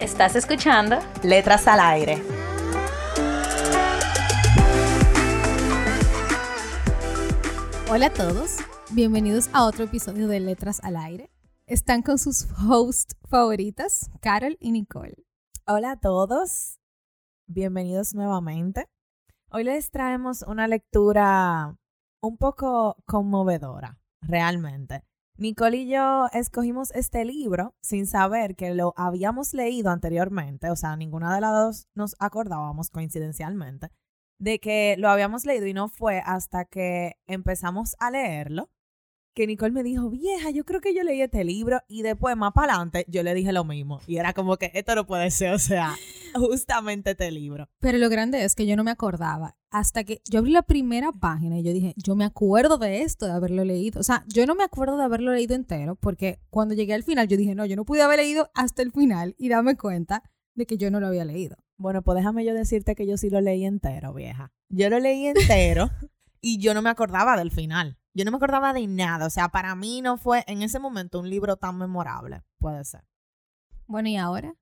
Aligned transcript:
¿Estás 0.00 0.36
escuchando? 0.36 0.98
Letras 1.22 1.66
al 1.66 1.80
aire. 1.80 2.22
Hola 7.90 8.06
a 8.08 8.12
todos, 8.12 8.58
bienvenidos 8.90 9.48
a 9.54 9.64
otro 9.64 9.84
episodio 9.84 10.28
de 10.28 10.38
Letras 10.40 10.80
al 10.84 10.98
Aire. 10.98 11.30
Están 11.66 12.02
con 12.02 12.18
sus 12.18 12.46
hosts 12.68 13.16
favoritas, 13.30 14.10
Carol 14.20 14.58
y 14.60 14.72
Nicole. 14.72 15.24
Hola 15.66 15.92
a 15.92 15.96
todos, 15.96 16.78
bienvenidos 17.46 18.14
nuevamente. 18.14 18.90
Hoy 19.50 19.64
les 19.64 19.90
traemos 19.90 20.42
una 20.42 20.68
lectura 20.68 21.74
un 22.20 22.36
poco 22.36 22.96
conmovedora, 23.06 23.98
realmente. 24.20 25.04
Nicole 25.38 25.76
y 25.76 25.88
yo 25.88 26.28
escogimos 26.32 26.90
este 26.92 27.26
libro 27.26 27.74
sin 27.82 28.06
saber 28.06 28.56
que 28.56 28.72
lo 28.72 28.94
habíamos 28.96 29.52
leído 29.52 29.90
anteriormente, 29.90 30.70
o 30.70 30.76
sea, 30.76 30.96
ninguna 30.96 31.34
de 31.34 31.42
las 31.42 31.52
dos 31.52 31.88
nos 31.94 32.16
acordábamos 32.18 32.88
coincidencialmente 32.88 33.90
de 34.38 34.58
que 34.60 34.96
lo 34.98 35.10
habíamos 35.10 35.44
leído 35.44 35.66
y 35.66 35.74
no 35.74 35.88
fue 35.88 36.22
hasta 36.24 36.64
que 36.64 37.16
empezamos 37.26 37.96
a 37.98 38.10
leerlo 38.10 38.70
que 39.36 39.46
Nicole 39.46 39.70
me 39.70 39.82
dijo, 39.82 40.08
vieja, 40.08 40.50
yo 40.50 40.64
creo 40.64 40.80
que 40.80 40.94
yo 40.94 41.02
leí 41.02 41.20
este 41.20 41.44
libro 41.44 41.82
y 41.88 42.00
después 42.00 42.34
más 42.38 42.54
para 42.54 42.72
adelante 42.72 43.04
yo 43.06 43.22
le 43.22 43.34
dije 43.34 43.52
lo 43.52 43.64
mismo. 43.64 44.00
Y 44.06 44.16
era 44.16 44.32
como 44.32 44.56
que 44.56 44.70
esto 44.72 44.94
no 44.94 45.06
puede 45.06 45.30
ser, 45.30 45.52
o 45.52 45.58
sea, 45.58 45.94
justamente 46.34 47.10
este 47.10 47.30
libro. 47.30 47.68
Pero 47.78 47.98
lo 47.98 48.08
grande 48.08 48.44
es 48.44 48.54
que 48.54 48.66
yo 48.66 48.76
no 48.76 48.82
me 48.82 48.90
acordaba 48.90 49.58
hasta 49.70 50.04
que 50.04 50.22
yo 50.24 50.38
abrí 50.38 50.52
la 50.52 50.62
primera 50.62 51.12
página 51.12 51.58
y 51.58 51.62
yo 51.62 51.74
dije, 51.74 51.92
yo 51.98 52.16
me 52.16 52.24
acuerdo 52.24 52.78
de 52.78 53.02
esto, 53.02 53.26
de 53.26 53.32
haberlo 53.32 53.62
leído. 53.66 54.00
O 54.00 54.04
sea, 54.04 54.24
yo 54.26 54.46
no 54.46 54.54
me 54.54 54.64
acuerdo 54.64 54.96
de 54.96 55.04
haberlo 55.04 55.34
leído 55.34 55.54
entero 55.54 55.96
porque 55.96 56.40
cuando 56.48 56.74
llegué 56.74 56.94
al 56.94 57.02
final 57.02 57.28
yo 57.28 57.36
dije, 57.36 57.54
no, 57.54 57.66
yo 57.66 57.76
no 57.76 57.84
pude 57.84 58.00
haber 58.00 58.20
leído 58.20 58.50
hasta 58.54 58.80
el 58.80 58.90
final 58.90 59.34
y 59.36 59.50
dame 59.50 59.76
cuenta 59.76 60.22
de 60.54 60.64
que 60.64 60.78
yo 60.78 60.90
no 60.90 60.98
lo 60.98 61.08
había 61.08 61.26
leído. 61.26 61.58
Bueno, 61.76 62.00
pues 62.00 62.16
déjame 62.16 62.42
yo 62.46 62.54
decirte 62.54 62.94
que 62.94 63.06
yo 63.06 63.18
sí 63.18 63.28
lo 63.28 63.42
leí 63.42 63.66
entero, 63.66 64.14
vieja. 64.14 64.50
Yo 64.70 64.88
lo 64.88 64.98
leí 64.98 65.26
entero 65.26 65.90
y 66.40 66.56
yo 66.56 66.72
no 66.72 66.80
me 66.80 66.88
acordaba 66.88 67.36
del 67.36 67.50
final. 67.50 67.98
Yo 68.16 68.24
no 68.24 68.30
me 68.30 68.38
acordaba 68.38 68.72
de 68.72 68.86
nada. 68.86 69.26
O 69.26 69.30
sea, 69.30 69.50
para 69.50 69.74
mí 69.74 70.00
no 70.00 70.16
fue 70.16 70.42
en 70.46 70.62
ese 70.62 70.78
momento 70.78 71.20
un 71.20 71.28
libro 71.28 71.58
tan 71.58 71.76
memorable. 71.76 72.42
Puede 72.58 72.82
ser. 72.86 73.04
Bueno, 73.86 74.08
¿y 74.08 74.16
ahora? 74.16 74.54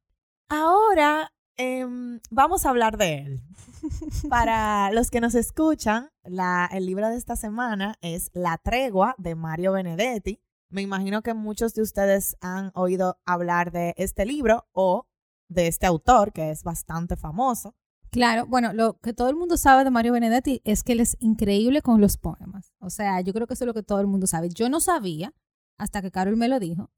Ahora 0.49 1.33
em, 1.57 2.19
vamos 2.33 2.67
a 2.67 2.71
hablar 2.71 2.97
de 2.97 3.19
él. 3.19 3.43
Para 4.29 4.91
los 4.91 5.09
que 5.09 5.21
nos 5.21 5.37
escuchan, 5.37 6.11
la, 6.25 6.69
el 6.73 6.85
libro 6.85 7.09
de 7.09 7.17
esta 7.17 7.37
semana 7.37 7.95
es 8.01 8.33
La 8.35 8.59
Tregua 8.59 9.15
de 9.19 9.37
Mario 9.37 9.71
Benedetti. 9.71 10.43
Me 10.69 10.83
imagino 10.83 11.23
que 11.23 11.33
muchos 11.33 11.75
de 11.75 11.83
ustedes 11.83 12.37
han 12.41 12.73
oído 12.75 13.21
hablar 13.25 13.71
de 13.71 13.95
este 13.97 14.27
libro 14.27 14.67
o 14.73 15.07
de 15.49 15.69
este 15.69 15.87
autor, 15.87 16.33
que 16.33 16.51
es 16.51 16.65
bastante 16.65 17.17
famoso. 17.17 17.77
Claro, 18.15 18.47
bueno, 18.47 18.73
lo 18.73 19.01
que 19.01 19.13
todo 19.13 19.29
el 19.29 19.35
mundo 19.35 19.57
sabe 19.57 19.83
de 19.83 19.91
Mario 19.91 20.13
Benedetti 20.13 20.61
es 20.63 20.85
que 20.85 20.93
él 20.93 21.01
es 21.01 21.17
increíble 21.19 21.83
con 21.83 22.01
los 22.01 22.17
poemas. 22.17 22.73
O 22.79 22.89
sea, 22.89 23.21
yo 23.23 23.33
creo 23.33 23.49
que 23.49 23.55
eso 23.55 23.65
es 23.65 23.67
lo 23.67 23.75
que 23.75 23.83
todo 23.83 24.01
el 24.01 24.07
mundo 24.07 24.29
sabe. 24.29 24.51
Yo 24.51 24.69
no 24.69 24.79
sabía, 24.79 25.35
hasta 25.79 26.01
que 26.01 26.13
Carol 26.13 26.37
me 26.37 26.47
lo 26.47 26.61
dijo, 26.61 26.93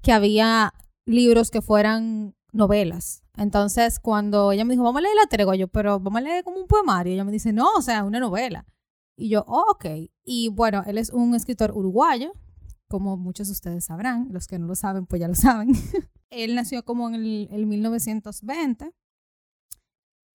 que 0.00 0.12
había 0.12 0.72
libros 1.04 1.50
que 1.50 1.60
fueran 1.60 2.34
novelas. 2.54 3.22
Entonces, 3.36 4.00
cuando 4.00 4.50
ella 4.50 4.64
me 4.64 4.72
dijo, 4.72 4.82
vamos 4.82 5.00
a 5.00 5.02
leer 5.02 5.16
la 5.16 5.28
tregua, 5.28 5.56
yo, 5.56 5.68
pero 5.68 6.00
vamos 6.00 6.20
a 6.20 6.22
leer 6.22 6.42
como 6.42 6.56
un 6.56 6.66
poemario. 6.66 7.12
Ella 7.12 7.24
me 7.24 7.32
dice, 7.32 7.52
no, 7.52 7.74
o 7.74 7.82
sea, 7.82 8.02
una 8.04 8.18
novela. 8.18 8.64
Y 9.14 9.28
yo, 9.28 9.44
oh, 9.46 9.72
ok. 9.72 9.84
Y 10.24 10.48
bueno, 10.48 10.84
él 10.86 10.96
es 10.96 11.10
un 11.10 11.34
escritor 11.34 11.72
uruguayo, 11.72 12.32
como 12.88 13.18
muchos 13.18 13.48
de 13.48 13.52
ustedes 13.52 13.84
sabrán. 13.84 14.28
Los 14.30 14.46
que 14.46 14.58
no 14.58 14.66
lo 14.66 14.74
saben, 14.74 15.04
pues 15.04 15.20
ya 15.20 15.28
lo 15.28 15.34
saben. 15.34 15.68
él 16.30 16.54
nació 16.54 16.82
como 16.82 17.10
en 17.10 17.14
el, 17.16 17.48
el 17.50 17.66
1920 17.66 18.94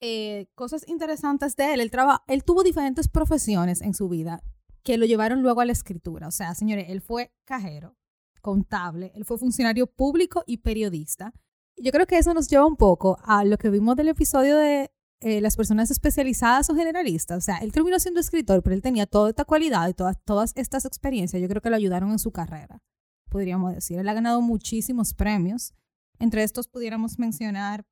eh, 0.02 0.48
cosas 0.56 0.88
interesantes 0.88 1.56
de 1.56 1.74
él. 1.74 1.80
Él, 1.80 1.92
él 2.28 2.44
tuvo 2.44 2.64
diferentes 2.64 3.08
profesiones 3.08 3.82
en 3.82 3.94
su 3.94 4.10
vida 4.10 4.44
que 4.84 4.98
lo 4.98 5.06
llevaron 5.06 5.42
luego 5.42 5.62
a 5.62 5.66
la 5.66 5.72
escritura. 5.72 6.28
O 6.28 6.32
sea, 6.32 6.56
señores, 6.56 6.88
él 6.90 7.02
fue 7.02 7.32
cajero, 7.46 7.96
contable, 8.42 9.12
él 9.16 9.26
fue 9.26 9.38
funcionario 9.38 9.88
público 9.88 10.44
y 10.48 10.58
periodista. 10.58 11.34
Yo 11.78 11.92
creo 11.92 12.08
que 12.08 12.18
eso 12.18 12.34
nos 12.34 12.48
lleva 12.48 12.66
un 12.66 12.76
poco 12.76 13.18
a 13.24 13.44
lo 13.46 13.58
que 13.58 13.70
vimos 13.70 13.96
del 13.96 14.10
episodio 14.10 14.58
de 14.58 14.92
eh, 15.22 15.40
las 15.40 15.56
personas 15.56 15.92
especializadas 15.92 16.70
o 16.70 16.76
generalistas. 16.76 17.38
O 17.38 17.42
sea, 17.42 17.58
él 17.58 17.72
terminó 17.72 18.00
siendo 18.00 18.20
escritor, 18.20 18.64
pero 18.64 18.76
él 18.76 18.82
tenía 18.82 19.06
toda 19.06 19.30
esta 19.30 19.46
cualidad 19.46 19.88
y 19.88 19.94
todas, 19.94 20.18
todas 20.26 20.52
estas 20.56 20.86
experiencias. 20.86 21.42
Yo 21.42 21.48
creo 21.48 21.62
que 21.62 21.70
lo 21.70 21.76
ayudaron 21.76 22.12
en 22.12 22.20
su 22.20 22.32
carrera, 22.32 22.82
podríamos 23.30 23.74
decir. 23.74 24.00
Él 24.00 24.10
ha 24.10 24.14
ganado 24.14 24.42
muchísimos 24.42 25.14
premios. 25.14 25.76
Entre 26.20 26.44
estos 26.44 26.68
pudiéramos 26.68 27.20
mencionar 27.20 27.86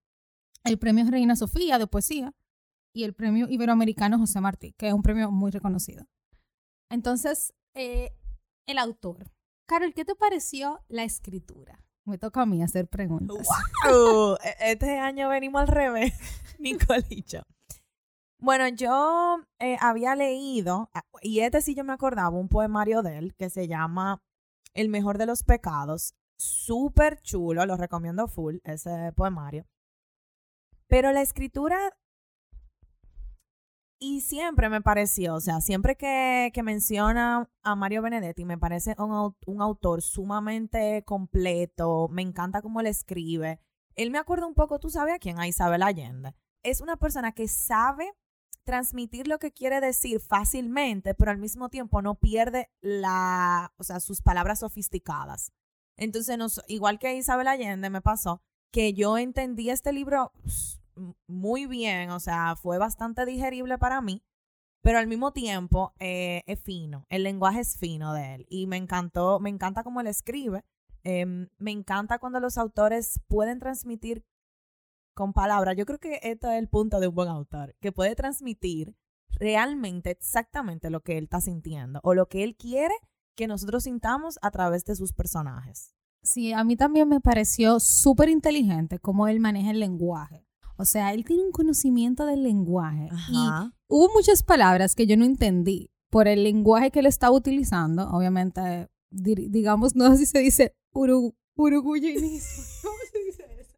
el 0.64 0.78
premio 0.78 1.06
Reina 1.09 1.36
Sofía 1.36 1.78
de 1.78 1.88
poesía 1.88 2.34
y 2.94 3.03
el 3.03 3.14
premio 3.14 3.47
Iberoamericano 3.50 4.18
José 4.18 4.42
Martí, 4.42 4.74
que 4.74 4.88
es 4.88 4.94
un 4.94 5.02
premio 5.02 5.31
muy 5.31 5.52
reconocido. 5.52 6.08
Entonces, 6.90 7.53
eh, 7.74 8.16
el 8.66 8.78
autor. 8.78 9.31
Carol, 9.66 9.94
¿qué 9.94 10.06
te 10.06 10.16
pareció 10.16 10.84
la 10.88 11.03
escritura? 11.03 11.80
Me 12.06 12.18
toca 12.18 12.42
a 12.42 12.46
mí 12.46 12.64
hacer 12.64 12.88
preguntas. 12.88 13.48
¡Wow! 13.86 14.38
E-, 14.44 14.72
este 14.72 14.98
año 14.98 15.30
venimos 15.30 15.62
al 15.62 15.68
revés, 15.68 16.14
Nicolicho. 16.59 17.44
Bueno, 18.40 18.68
yo 18.69 19.42
eh, 19.59 19.78
había 19.81 20.16
leído, 20.16 20.90
ah, 20.94 21.03
y 21.22 21.42
este 21.42 21.62
sí 21.62 21.75
yo 21.75 21.84
me 21.84 21.94
acordaba, 21.94 22.30
un 22.30 22.48
poemario 22.48 23.03
de 23.03 23.18
él 23.18 23.36
que 23.36 23.50
se 23.50 23.68
llama 23.68 24.24
El 24.74 24.90
mejor 24.90 25.18
de 25.18 25.25
los 25.25 25.44
pecados. 25.44 26.16
Súper 26.38 27.22
chulo, 27.22 27.66
lo 27.66 27.75
recomiendo 27.75 28.28
full, 28.30 28.58
ese 28.64 29.12
poemario. 29.14 29.66
Pero 30.89 31.11
la 31.11 31.22
escritura, 31.22 31.77
y 34.00 34.22
siempre 34.22 34.69
me 34.69 34.81
pareció, 34.81 35.35
o 35.35 35.39
sea, 35.39 35.61
siempre 35.61 35.95
que, 35.95 36.51
menciona 36.63 37.47
a 37.61 37.75
Mario 37.75 38.01
Benedetti, 38.01 38.44
me 38.44 38.57
parece 38.57 38.95
un, 38.97 39.35
un 39.45 39.61
autor 39.61 40.01
sumamente 40.01 41.03
completo, 41.05 42.07
me 42.09 42.23
encanta 42.23 42.63
cómo 42.63 42.81
él 42.81 42.88
escribe. 42.88 43.59
Él 43.95 44.09
me 44.09 44.17
acuerda 44.17 44.47
un 44.47 44.55
poco, 44.55 44.79
tú 44.79 44.89
sabes 44.89 45.13
a 45.13 45.19
quién, 45.19 45.39
a 45.39 45.47
Isabel 45.47 45.83
Allende. 45.83 46.33
Es 46.63 46.81
una 46.81 46.97
persona 46.97 47.33
que 47.33 47.47
sabe 47.47 48.11
transmitir 48.63 49.27
lo 49.27 49.38
que 49.38 49.51
quiere 49.51 49.81
decir 49.81 50.19
fácilmente, 50.19 51.13
pero 51.13 51.29
al 51.29 51.38
mismo 51.38 51.69
tiempo 51.69 52.01
no 52.01 52.16
pierde 52.16 52.71
la, 52.81 53.73
o 53.77 53.83
sea, 53.83 54.00
sus 54.00 54.21
palabras 54.21 54.59
sofisticadas. 54.59 55.51
Entonces, 55.97 56.38
igual 56.67 56.97
que 56.97 57.16
Isabel 57.16 57.47
Allende 57.47 57.91
me 57.91 58.01
pasó, 58.01 58.41
que 58.71 58.94
yo 58.94 59.17
entendí 59.17 59.69
este 59.69 59.91
libro 59.91 60.31
muy 61.28 61.66
bien, 61.66 62.12
o 62.12 62.20
sea, 62.20 62.56
fue 62.56 62.78
bastante 62.78 63.26
digerible 63.26 63.78
para 63.78 64.02
mí, 64.02 64.24
pero 64.81 65.00
al 65.00 65.07
mismo 65.07 65.34
tiempo 65.34 65.94
eh, 66.00 66.44
es 66.46 66.62
fino, 66.62 67.06
el 67.10 67.24
lenguaje 67.24 67.62
es 67.62 67.78
fino 67.78 68.13
de 68.13 68.36
él 68.36 68.46
y 68.50 68.68
me 68.68 68.78
encantó, 68.78 69.40
me 69.40 69.50
encanta 69.50 69.84
cómo 69.84 70.01
él 70.01 70.07
escribe, 70.07 70.63
em, 71.04 71.50
me 71.57 71.72
encanta 71.72 72.19
cuando 72.19 72.40
los 72.40 72.57
autores 72.57 73.19
pueden 73.28 73.60
transmitir 73.60 74.25
con 75.13 75.34
palabras, 75.34 75.75
yo 75.78 75.86
creo 75.86 76.00
que 76.00 76.19
esto 76.24 76.50
es 76.50 76.60
el 76.60 76.69
punto 76.69 77.00
de 77.00 77.07
un 77.07 77.16
buen 77.16 77.30
autor, 77.30 77.75
que 77.81 77.92
puede 77.92 78.16
transmitir 78.16 78.95
realmente 79.31 80.12
exactamente 80.12 80.90
lo 80.90 81.02
que 81.02 81.18
él 81.18 81.25
está 81.25 81.42
sintiendo 81.42 82.00
o 82.04 82.13
lo 82.13 82.28
que 82.28 82.44
él 82.44 82.56
quiere 82.56 82.94
que 83.36 83.48
nosotros 83.48 83.84
sintamos 83.84 84.38
a 84.42 84.52
través 84.52 84.84
de 84.86 84.95
sus 84.95 85.13
personajes. 85.13 85.95
Sí, 86.22 86.52
a 86.52 86.63
mí 86.63 86.75
también 86.75 87.07
me 87.07 87.22
pareció 87.22 87.80
súper 87.80 88.30
inteligente 88.30 89.00
cómo 89.00 89.28
él 89.28 89.40
maneja 89.40 89.72
el 89.72 89.80
lenguaje. 89.80 90.45
O 90.80 90.86
sea, 90.86 91.14
él 91.14 91.26
tiene 91.26 91.44
un 91.44 91.52
conocimiento 91.52 92.26
del 92.26 92.42
lenguaje. 92.42 93.10
Y 93.30 93.38
hubo 93.88 94.14
muchas 94.14 94.44
palabras 94.44 94.96
que 94.96 95.06
yo 95.06 95.18
no 95.18 95.26
entendí 95.26 95.92
por 96.10 96.30
el 96.30 96.46
lenguaje 96.46 96.90
que 96.90 97.00
él 97.00 97.06
estaba 97.06 97.36
utilizando. 97.36 98.10
Obviamente, 98.10 98.88
digamos, 99.12 99.94
no 99.98 100.10
sé 100.16 100.20
si 100.20 100.26
se 100.28 100.40
dice 100.40 100.76
uruguayense. 100.94 102.42
¿Cómo 102.81 102.96
se 103.12 103.20
dice 103.26 103.44
eso? 103.60 103.76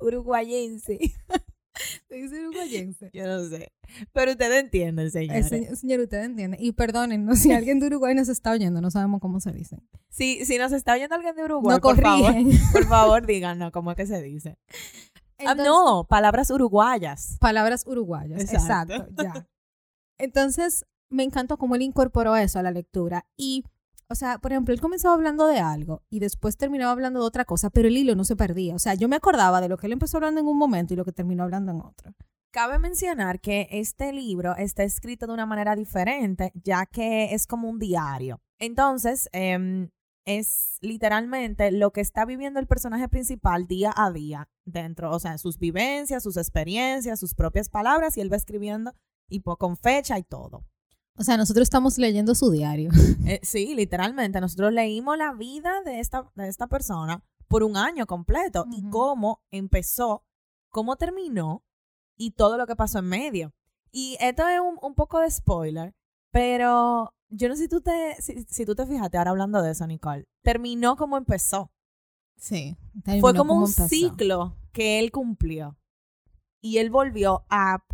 Uruguayense. 0.00 0.98
Te 2.08 2.14
dice 2.16 2.40
uruguayense. 2.40 3.10
Yo 3.12 3.26
no 3.26 3.44
sé. 3.44 3.70
Pero 4.14 4.30
ustedes 4.32 4.64
entienden, 4.64 5.10
señor. 5.10 5.36
El 5.36 5.76
señor, 5.76 6.00
usted 6.00 6.24
entiende. 6.24 6.56
Y 6.58 6.72
perdónennos, 6.72 7.38
si 7.38 7.52
alguien 7.52 7.80
de 7.80 7.86
Uruguay 7.88 8.14
nos 8.14 8.30
está 8.30 8.52
oyendo, 8.52 8.80
no 8.80 8.90
sabemos 8.90 9.20
cómo 9.20 9.40
se 9.40 9.52
dice. 9.52 9.76
Si, 10.08 10.44
si 10.46 10.56
nos 10.56 10.72
está 10.72 10.94
oyendo 10.94 11.14
alguien 11.14 11.36
de 11.36 11.44
Uruguay, 11.44 11.76
No 11.76 11.80
por 11.82 12.00
favor, 12.00 12.34
por 12.72 12.86
favor, 12.86 13.26
díganos 13.26 13.70
cómo 13.72 13.90
es 13.90 13.96
que 13.98 14.06
se 14.06 14.22
dice. 14.22 14.56
Ah, 15.46 15.54
no, 15.54 16.04
palabras 16.04 16.50
uruguayas. 16.50 17.36
Palabras 17.40 17.84
uruguayas. 17.86 18.40
Exacto. 18.40 18.94
Exacto. 18.94 19.22
ya. 19.22 19.48
Entonces, 20.18 20.84
me 21.10 21.22
encantó 21.22 21.56
cómo 21.58 21.74
él 21.76 21.82
incorporó 21.82 22.36
eso 22.36 22.58
a 22.58 22.62
la 22.62 22.70
lectura. 22.70 23.26
Y, 23.36 23.64
o 24.08 24.14
sea, 24.14 24.38
por 24.38 24.52
ejemplo, 24.52 24.74
él 24.74 24.80
comenzaba 24.80 25.14
hablando 25.14 25.46
de 25.46 25.60
algo 25.60 26.02
y 26.10 26.18
después 26.18 26.56
terminaba 26.56 26.92
hablando 26.92 27.20
de 27.20 27.26
otra 27.26 27.44
cosa, 27.44 27.70
pero 27.70 27.88
el 27.88 27.96
hilo 27.96 28.14
no 28.14 28.24
se 28.24 28.36
perdía. 28.36 28.74
O 28.74 28.78
sea, 28.78 28.94
yo 28.94 29.08
me 29.08 29.16
acordaba 29.16 29.60
de 29.60 29.68
lo 29.68 29.76
que 29.76 29.86
él 29.86 29.92
empezó 29.92 30.16
hablando 30.16 30.40
en 30.40 30.46
un 30.46 30.58
momento 30.58 30.94
y 30.94 30.96
lo 30.96 31.04
que 31.04 31.12
terminó 31.12 31.44
hablando 31.44 31.72
en 31.72 31.80
otro. 31.80 32.12
Cabe 32.50 32.78
mencionar 32.78 33.40
que 33.40 33.68
este 33.70 34.12
libro 34.12 34.56
está 34.56 34.82
escrito 34.82 35.26
de 35.26 35.34
una 35.34 35.46
manera 35.46 35.76
diferente, 35.76 36.50
ya 36.54 36.86
que 36.86 37.34
es 37.34 37.46
como 37.46 37.68
un 37.68 37.78
diario. 37.78 38.40
Entonces, 38.58 39.28
em, 39.32 39.90
es 40.28 40.76
literalmente 40.82 41.72
lo 41.72 41.90
que 41.90 42.02
está 42.02 42.26
viviendo 42.26 42.60
el 42.60 42.66
personaje 42.66 43.08
principal 43.08 43.66
día 43.66 43.94
a 43.96 44.10
día 44.10 44.50
dentro, 44.66 45.10
o 45.10 45.18
sea, 45.18 45.38
sus 45.38 45.58
vivencias, 45.58 46.22
sus 46.22 46.36
experiencias, 46.36 47.18
sus 47.18 47.34
propias 47.34 47.70
palabras, 47.70 48.16
y 48.16 48.20
él 48.20 48.30
va 48.30 48.36
escribiendo 48.36 48.92
y 49.26 49.40
con 49.40 49.78
fecha 49.78 50.18
y 50.18 50.22
todo. 50.22 50.66
O 51.16 51.24
sea, 51.24 51.38
nosotros 51.38 51.62
estamos 51.62 51.96
leyendo 51.96 52.34
su 52.34 52.50
diario. 52.50 52.90
Eh, 53.26 53.40
sí, 53.42 53.74
literalmente, 53.74 54.40
nosotros 54.40 54.72
leímos 54.72 55.18
la 55.18 55.34
vida 55.34 55.82
de 55.84 56.00
esta, 56.00 56.30
de 56.34 56.48
esta 56.48 56.66
persona 56.66 57.22
por 57.46 57.62
un 57.62 57.76
año 57.76 58.06
completo 58.06 58.64
y 58.70 58.88
cómo 58.88 59.42
empezó, 59.50 60.24
cómo 60.70 60.96
terminó 60.96 61.62
y 62.16 62.30
todo 62.30 62.56
lo 62.56 62.66
que 62.66 62.76
pasó 62.76 63.00
en 63.00 63.06
medio. 63.06 63.54
Y 63.90 64.16
esto 64.20 64.48
es 64.48 64.60
un, 64.60 64.78
un 64.80 64.94
poco 64.94 65.20
de 65.20 65.30
spoiler, 65.30 65.94
pero 66.30 67.12
yo 67.30 67.48
no 67.48 67.56
sé 67.56 67.64
si 67.64 67.68
tú 67.68 67.80
te, 67.80 68.16
si, 68.20 68.44
si 68.44 68.64
tú 68.64 68.74
te 68.74 68.86
fijaste 68.86 69.18
ahora 69.18 69.30
hablando 69.30 69.62
de 69.62 69.72
eso, 69.72 69.86
Nicole. 69.86 70.26
Terminó 70.42 70.96
como 70.96 71.16
empezó. 71.16 71.70
Sí. 72.36 72.76
Fue 73.20 73.34
como 73.34 73.54
un 73.54 73.68
ciclo 73.68 74.56
que 74.72 74.98
él 74.98 75.10
cumplió. 75.10 75.76
Y 76.60 76.78
él 76.78 76.90
volvió 76.90 77.44
a 77.48 77.84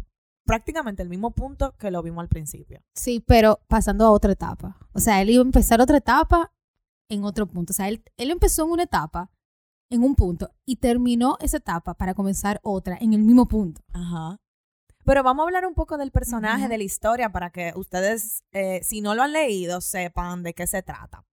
prácticamente 0.44 1.02
el 1.02 1.08
mismo 1.08 1.32
punto 1.32 1.74
que 1.76 1.90
lo 1.90 2.02
vimos 2.02 2.22
al 2.22 2.28
principio. 2.28 2.82
Sí, 2.94 3.20
pero 3.26 3.60
pasando 3.68 4.04
a 4.06 4.10
otra 4.10 4.32
etapa. 4.32 4.78
O 4.92 5.00
sea, 5.00 5.20
él 5.22 5.30
iba 5.30 5.42
a 5.42 5.46
empezar 5.46 5.80
otra 5.80 5.98
etapa 5.98 6.52
en 7.08 7.24
otro 7.24 7.46
punto. 7.46 7.72
O 7.72 7.74
sea, 7.74 7.88
él, 7.88 8.02
él 8.16 8.30
empezó 8.30 8.64
en 8.64 8.70
una 8.70 8.82
etapa, 8.84 9.30
en 9.90 10.02
un 10.02 10.14
punto, 10.14 10.50
y 10.64 10.76
terminó 10.76 11.36
esa 11.40 11.58
etapa 11.58 11.94
para 11.94 12.14
comenzar 12.14 12.60
otra 12.62 12.96
en 13.00 13.14
el 13.14 13.22
mismo 13.22 13.46
punto. 13.46 13.82
Ajá. 13.92 14.38
Pero 15.04 15.22
vamos 15.22 15.42
a 15.42 15.46
hablar 15.46 15.66
un 15.66 15.74
poco 15.74 15.96
del 15.98 16.10
personaje, 16.10 16.62
Ujú. 16.62 16.70
de 16.70 16.78
la 16.78 16.84
historia, 16.84 17.30
para 17.30 17.50
que 17.50 17.72
ustedes, 17.76 18.42
eh, 18.52 18.80
si 18.82 19.00
no 19.00 19.14
lo 19.14 19.22
han 19.22 19.32
leído, 19.32 19.80
sepan 19.80 20.42
de 20.42 20.54
qué 20.54 20.66
se 20.66 20.82
trata. 20.82 21.24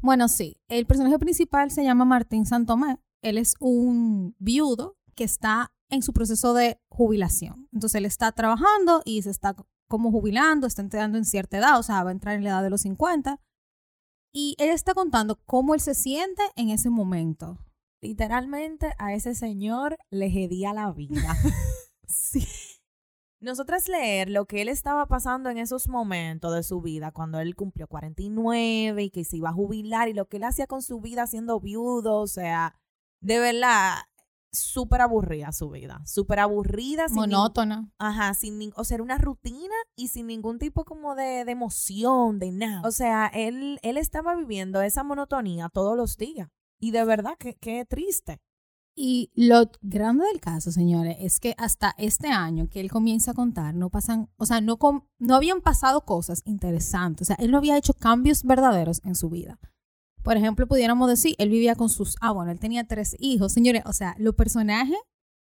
Bueno, 0.00 0.28
sí. 0.28 0.60
El 0.68 0.86
personaje 0.86 1.18
principal 1.18 1.70
se 1.70 1.84
llama 1.84 2.04
Martín 2.04 2.44
Santomé. 2.46 2.98
Él 3.22 3.38
es 3.38 3.54
un 3.60 4.34
viudo 4.38 4.96
que 5.14 5.24
está 5.24 5.72
en 5.88 6.02
su 6.02 6.12
proceso 6.12 6.54
de 6.54 6.80
jubilación. 6.88 7.68
Entonces, 7.72 7.96
él 7.96 8.06
está 8.06 8.32
trabajando 8.32 9.02
y 9.04 9.22
se 9.22 9.30
está 9.30 9.54
como 9.88 10.10
jubilando, 10.10 10.66
está 10.66 10.82
entrando 10.82 11.18
en 11.18 11.24
cierta 11.24 11.58
edad, 11.58 11.78
o 11.78 11.82
sea, 11.82 12.02
va 12.02 12.10
a 12.10 12.12
entrar 12.12 12.34
en 12.34 12.44
la 12.44 12.50
edad 12.50 12.62
de 12.62 12.70
los 12.70 12.80
50. 12.80 13.38
Y 14.34 14.56
él 14.58 14.70
está 14.70 14.94
contando 14.94 15.38
cómo 15.44 15.74
él 15.74 15.80
se 15.80 15.94
siente 15.94 16.42
en 16.56 16.70
ese 16.70 16.88
momento. 16.88 17.58
Literalmente 18.00 18.94
a 18.98 19.12
ese 19.12 19.34
señor 19.34 19.98
le 20.10 20.26
hedía 20.26 20.72
la 20.72 20.90
vida. 20.90 21.36
sí. 22.08 22.44
Nosotras 23.42 23.88
leer 23.88 24.30
lo 24.30 24.46
que 24.46 24.62
él 24.62 24.68
estaba 24.68 25.06
pasando 25.06 25.50
en 25.50 25.58
esos 25.58 25.88
momentos 25.88 26.54
de 26.54 26.62
su 26.62 26.80
vida, 26.80 27.10
cuando 27.10 27.40
él 27.40 27.56
cumplió 27.56 27.88
49 27.88 29.02
y 29.02 29.10
que 29.10 29.24
se 29.24 29.36
iba 29.36 29.48
a 29.48 29.52
jubilar 29.52 30.08
y 30.08 30.14
lo 30.14 30.28
que 30.28 30.36
él 30.36 30.44
hacía 30.44 30.68
con 30.68 30.80
su 30.80 31.00
vida 31.00 31.26
siendo 31.26 31.58
viudo, 31.58 32.20
o 32.20 32.26
sea, 32.28 32.76
de 33.20 33.40
verdad, 33.40 33.94
súper 34.52 35.00
aburrida 35.00 35.50
su 35.50 35.70
vida, 35.70 36.00
súper 36.06 36.38
aburrida. 36.38 37.08
sin 37.08 37.16
Monótona. 37.16 37.90
Ajá, 37.98 38.32
sin 38.34 38.72
o 38.76 38.84
sea, 38.84 38.94
era 38.94 39.04
una 39.04 39.18
rutina 39.18 39.74
y 39.96 40.08
sin 40.08 40.28
ningún 40.28 40.60
tipo 40.60 40.84
como 40.84 41.16
de, 41.16 41.44
de 41.44 41.50
emoción, 41.52 42.38
de 42.38 42.52
nada. 42.52 42.86
O 42.86 42.92
sea, 42.92 43.26
él, 43.34 43.80
él 43.82 43.96
estaba 43.96 44.36
viviendo 44.36 44.82
esa 44.82 45.02
monotonía 45.02 45.68
todos 45.68 45.96
los 45.96 46.16
días. 46.16 46.48
Y 46.78 46.90
de 46.90 47.04
verdad, 47.04 47.36
que 47.38 47.54
qué 47.54 47.84
triste. 47.86 48.40
Y 48.94 49.30
lo 49.34 49.70
grande 49.80 50.24
del 50.26 50.40
caso, 50.40 50.70
señores, 50.70 51.16
es 51.20 51.40
que 51.40 51.54
hasta 51.56 51.94
este 51.96 52.28
año 52.28 52.68
que 52.68 52.80
él 52.80 52.90
comienza 52.90 53.30
a 53.30 53.34
contar, 53.34 53.74
no 53.74 53.88
pasan, 53.88 54.28
o 54.36 54.44
sea, 54.44 54.60
no, 54.60 54.78
no 55.18 55.34
habían 55.34 55.62
pasado 55.62 56.04
cosas 56.04 56.42
interesantes. 56.44 57.22
O 57.22 57.28
sea, 57.28 57.36
él 57.42 57.50
no 57.50 57.58
había 57.58 57.78
hecho 57.78 57.94
cambios 57.94 58.42
verdaderos 58.42 59.00
en 59.04 59.14
su 59.14 59.30
vida. 59.30 59.58
Por 60.22 60.36
ejemplo, 60.36 60.66
pudiéramos 60.66 61.08
decir, 61.08 61.34
él 61.38 61.48
vivía 61.48 61.74
con 61.74 61.88
sus, 61.88 62.16
ah, 62.20 62.32
bueno, 62.32 62.52
él 62.52 62.60
tenía 62.60 62.84
tres 62.86 63.16
hijos. 63.18 63.52
Señores, 63.52 63.82
o 63.86 63.92
sea, 63.92 64.14
los 64.18 64.34
personajes 64.34 64.98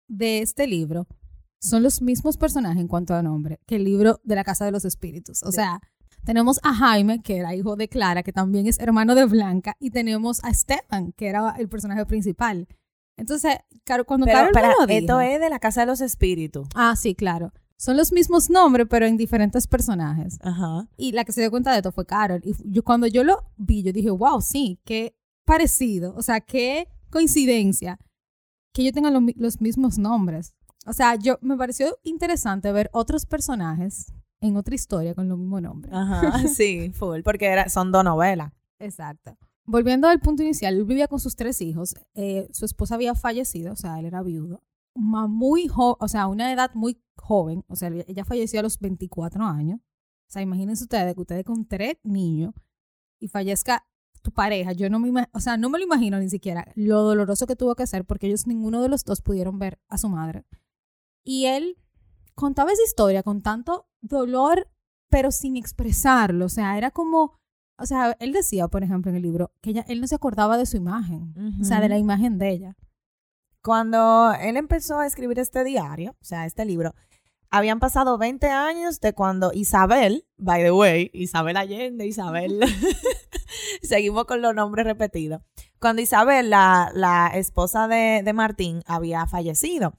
de 0.08 0.40
este 0.42 0.66
libro 0.66 1.06
son 1.60 1.82
los 1.82 2.02
mismos 2.02 2.36
personajes 2.36 2.80
en 2.80 2.88
cuanto 2.88 3.14
a 3.14 3.22
nombre 3.22 3.60
que 3.66 3.76
el 3.76 3.84
libro 3.84 4.20
de 4.24 4.34
la 4.34 4.44
Casa 4.44 4.64
de 4.64 4.72
los 4.72 4.84
Espíritus. 4.84 5.42
O 5.44 5.52
sea, 5.52 5.80
tenemos 6.24 6.58
a 6.62 6.74
Jaime, 6.74 7.22
que 7.22 7.36
era 7.36 7.54
hijo 7.54 7.76
de 7.76 7.88
Clara, 7.88 8.22
que 8.22 8.32
también 8.32 8.66
es 8.66 8.78
hermano 8.80 9.14
de 9.14 9.26
Blanca, 9.26 9.76
y 9.78 9.90
tenemos 9.90 10.42
a 10.44 10.50
Esteban, 10.50 11.12
que 11.12 11.28
era 11.28 11.54
el 11.58 11.68
personaje 11.68 12.04
principal. 12.04 12.66
Entonces, 13.16 13.56
Caro- 13.84 14.04
cuando 14.04 14.26
Pero 14.26 14.38
Carol 14.38 14.50
espera, 14.50 14.68
lo 14.78 14.86
dijo- 14.86 14.98
esto 15.00 15.20
es 15.20 15.40
de 15.40 15.50
la 15.50 15.58
Casa 15.58 15.80
de 15.80 15.86
los 15.86 16.00
Espíritus. 16.00 16.66
Ah, 16.74 16.94
sí, 16.96 17.14
claro. 17.14 17.52
Son 17.78 17.96
los 17.96 18.10
mismos 18.12 18.48
nombres, 18.50 18.86
pero 18.88 19.06
en 19.06 19.16
diferentes 19.16 19.66
personajes. 19.66 20.38
Ajá. 20.42 20.88
Y 20.96 21.12
la 21.12 21.24
que 21.24 21.32
se 21.32 21.40
dio 21.42 21.50
cuenta 21.50 21.70
de 21.72 21.78
esto 21.78 21.92
fue 21.92 22.06
Carol. 22.06 22.40
Y 22.44 22.54
yo 22.72 22.82
cuando 22.82 23.06
yo 23.06 23.22
lo 23.22 23.44
vi, 23.56 23.82
yo 23.82 23.92
dije, 23.92 24.10
wow, 24.10 24.40
sí, 24.40 24.80
qué 24.84 25.14
parecido. 25.44 26.14
O 26.16 26.22
sea, 26.22 26.40
qué 26.40 26.88
coincidencia 27.10 27.98
que 28.72 28.84
yo 28.84 28.92
tenga 28.92 29.10
lo 29.10 29.20
los 29.36 29.60
mismos 29.60 29.98
nombres. 29.98 30.54
O 30.86 30.92
sea, 30.92 31.16
yo 31.16 31.38
me 31.42 31.56
pareció 31.56 31.98
interesante 32.02 32.70
ver 32.72 32.88
otros 32.92 33.26
personajes 33.26 34.12
en 34.40 34.56
otra 34.56 34.74
historia 34.74 35.14
con 35.14 35.28
los 35.28 35.38
mismos 35.38 35.62
nombres. 35.62 35.92
Ajá, 35.94 36.46
sí, 36.48 36.90
full, 36.94 37.20
porque 37.22 37.46
era, 37.46 37.68
son 37.68 37.92
dos 37.92 38.04
novelas. 38.04 38.52
Exacto. 38.78 39.36
Volviendo 39.66 40.08
al 40.08 40.20
punto 40.20 40.42
inicial, 40.42 40.76
él 40.76 40.84
vivía 40.84 41.08
con 41.08 41.20
sus 41.20 41.36
tres 41.36 41.60
hijos. 41.60 41.94
eh, 42.14 42.48
su 42.52 42.64
esposa 42.64 42.94
había 42.94 43.14
fallecido, 43.14 43.72
o 43.72 43.76
sea, 43.76 43.98
él 43.98 44.06
era 44.06 44.22
viudo. 44.22 44.62
Muy 44.94 45.70
o 45.74 46.08
sea, 46.08 46.22
a 46.22 46.26
una 46.28 46.52
edad 46.52 46.70
muy 46.74 47.02
joven. 47.16 47.64
O 47.68 47.76
sea, 47.76 47.88
ella 47.88 48.24
falleció 48.24 48.60
a 48.60 48.62
los 48.62 48.78
24 48.78 49.44
años. 49.44 49.80
O 50.28 50.32
sea, 50.32 50.42
imagínense 50.42 50.84
ustedes 50.84 51.14
que 51.14 51.20
ustedes 51.20 51.44
con 51.44 51.66
tres 51.66 51.96
niños 52.02 52.54
y 53.20 53.28
fallezca 53.28 53.86
tu 54.22 54.32
pareja. 54.32 54.72
Yo 54.72 54.90
no 54.90 54.98
me 54.98 55.28
o 55.32 55.40
sea, 55.40 55.56
no 55.56 55.70
me 55.70 55.78
lo 55.78 55.84
imagino 55.84 56.18
ni 56.18 56.28
siquiera 56.28 56.66
lo 56.74 57.02
doloroso 57.02 57.46
que 57.46 57.56
tuvo 57.56 57.74
que 57.76 57.86
ser 57.86 58.04
porque 58.04 58.26
ellos 58.26 58.46
ninguno 58.46 58.82
de 58.82 58.88
los 58.88 59.04
dos 59.04 59.20
pudieron 59.20 59.58
ver 59.58 59.78
a 59.88 59.98
su 59.98 60.08
madre. 60.08 60.44
Y 61.24 61.46
él 61.46 61.76
contaba 62.34 62.72
esa 62.72 62.82
historia 62.82 63.22
con 63.22 63.42
tanto 63.42 63.88
dolor, 64.00 64.68
pero 65.10 65.30
sin 65.30 65.56
expresarlo. 65.56 66.46
O 66.46 66.48
sea, 66.48 66.76
era 66.78 66.90
como, 66.90 67.38
o 67.78 67.86
sea, 67.86 68.16
él 68.20 68.32
decía, 68.32 68.68
por 68.68 68.82
ejemplo, 68.82 69.10
en 69.10 69.16
el 69.16 69.22
libro, 69.22 69.52
que 69.60 69.70
ella, 69.70 69.84
él 69.88 70.00
no 70.00 70.06
se 70.06 70.14
acordaba 70.14 70.56
de 70.56 70.66
su 70.66 70.76
imagen, 70.76 71.34
o 71.60 71.64
sea, 71.64 71.80
de 71.80 71.88
la 71.88 71.98
imagen 71.98 72.38
de 72.38 72.50
ella. 72.50 72.76
Cuando 73.62 74.32
él 74.40 74.56
empezó 74.56 74.98
a 74.98 75.06
escribir 75.06 75.38
este 75.38 75.64
diario, 75.64 76.16
o 76.20 76.24
sea, 76.24 76.46
este 76.46 76.64
libro, 76.64 76.94
habían 77.50 77.80
pasado 77.80 78.18
20 78.18 78.48
años 78.48 79.00
de 79.00 79.12
cuando 79.12 79.52
Isabel, 79.52 80.26
by 80.36 80.62
the 80.62 80.72
way, 80.72 81.10
Isabel 81.12 81.56
Allende, 81.56 82.06
Isabel, 82.06 82.60
seguimos 83.82 84.24
con 84.24 84.42
los 84.42 84.54
nombres 84.54 84.86
repetidos, 84.86 85.42
cuando 85.78 86.02
Isabel, 86.02 86.50
la, 86.50 86.90
la 86.94 87.28
esposa 87.34 87.88
de, 87.88 88.22
de 88.24 88.32
Martín, 88.32 88.82
había 88.86 89.26
fallecido. 89.26 89.98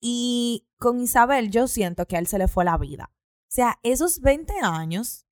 Y 0.00 0.68
con 0.78 1.00
Isabel 1.00 1.50
yo 1.50 1.68
siento 1.68 2.06
que 2.06 2.16
a 2.16 2.18
él 2.18 2.26
se 2.26 2.38
le 2.38 2.48
fue 2.48 2.64
la 2.64 2.76
vida. 2.76 3.10
O 3.42 3.48
sea, 3.56 3.78
esos 3.82 4.20
20 4.20 4.52
años, 4.62 5.25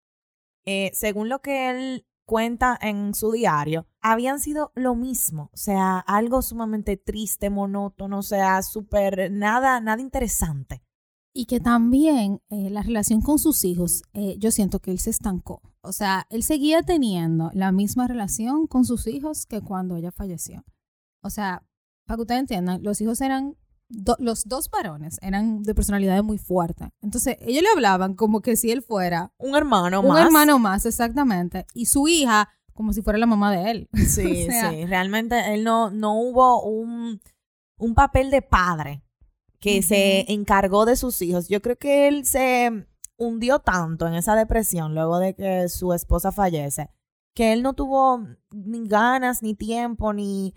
eh, 0.67 0.91
según 0.95 1.29
lo 1.29 1.41
que 1.41 1.71
él 1.71 2.07
cuenta 2.25 2.79
en 2.81 3.15
su 3.15 3.33
diario, 3.33 3.87
habían 4.01 4.41
sido 4.41 4.73
lo 4.75 4.95
mismo. 4.95 5.51
O 5.53 5.57
sea, 5.57 5.99
algo 5.99 6.43
sumamente 6.43 6.97
triste, 6.97 7.51
monótono, 7.51 8.19
o 8.19 8.23
sea, 8.23 8.63
súper, 8.63 9.31
nada, 9.31 9.81
nada 9.81 10.01
interesante. 10.01 10.83
Y 11.35 11.47
que 11.47 11.61
también 11.61 12.41
eh, 12.49 12.71
la 12.71 12.83
relación 12.83 13.21
con 13.21 13.39
sus 13.39 13.65
hijos, 13.65 14.03
eh, 14.13 14.37
yo 14.39 14.51
siento 14.51 14.79
que 14.79 14.93
él 14.93 15.01
se 15.01 15.11
estancó. 15.11 15.63
O 15.83 15.93
sea, 15.93 16.27
él 16.31 16.43
seguía 16.43 16.83
teniendo 16.83 17.51
la 17.55 17.73
misma 17.73 18.07
relación 18.07 18.67
con 18.67 18.85
sus 18.85 19.07
hijos 19.07 19.45
que 19.45 19.61
cuando 19.61 19.97
ella 19.97 20.13
falleció. 20.13 20.65
O 21.23 21.31
sea, 21.31 21.67
para 22.07 22.17
que 22.17 22.23
ustedes 22.23 22.41
entiendan, 22.41 22.83
los 22.83 23.01
hijos 23.01 23.21
eran, 23.21 23.57
do- 23.89 24.17
los 24.19 24.45
dos 24.49 24.71
varones 24.71 25.19
eran 25.23 25.63
de 25.63 25.75
personalidades 25.75 26.23
muy 26.25 26.39
fuertes. 26.39 26.89
Entonces, 27.03 27.37
ellos 27.41 27.63
le 27.63 27.69
hablaban 27.71 28.15
como 28.15 28.41
que 28.41 28.57
si 28.57 28.71
él 28.71 28.83
fuera 28.83 29.33
Un 29.39 29.55
hermano 29.57 30.01
un 30.01 30.09
más. 30.09 30.25
hermano 30.25 30.59
más, 30.59 30.87
exactamente. 30.87 31.67
Y 31.75 31.87
su 31.87 32.09
hija 32.09 32.49
como 32.73 32.93
si 32.93 33.03
fuera 33.03 33.19
la 33.19 33.27
mamá 33.27 33.53
de 33.53 33.71
él. 33.71 33.89
Sí, 34.09 34.47
O 34.49 34.51
sea, 34.51 34.71
sí. 34.71 34.85
Realmente 34.87 35.55
él 35.55 35.63
no, 35.65 35.91
no 35.91 36.19
hubo 36.19 36.63
un, 36.65 37.21
un 37.79 37.95
papel 37.95 38.31
de 38.31 38.43
padre 38.43 39.03
que 39.61 39.81
se 39.83 40.31
encargó 40.33 40.85
de 40.85 40.97
sus 40.97 41.23
hijos. 41.23 41.49
Yo 41.49 41.63
creo 41.63 41.77
que 41.77 42.07
él 42.09 42.27
se 42.27 42.87
hundió 43.17 43.61
tanto 43.61 44.07
en 44.07 44.15
esa 44.15 44.35
depresión 44.35 44.95
luego 44.95 45.19
de 45.21 45.35
que 45.35 45.69
su 45.71 45.93
esposa 45.95 46.33
fallece, 46.33 46.91
que 47.35 47.53
él 47.53 47.63
no 47.63 47.73
tuvo 47.73 48.21
ni 48.51 48.87
ganas, 48.89 49.43
ni 49.43 49.55
tiempo, 49.55 50.13
ni 50.13 50.53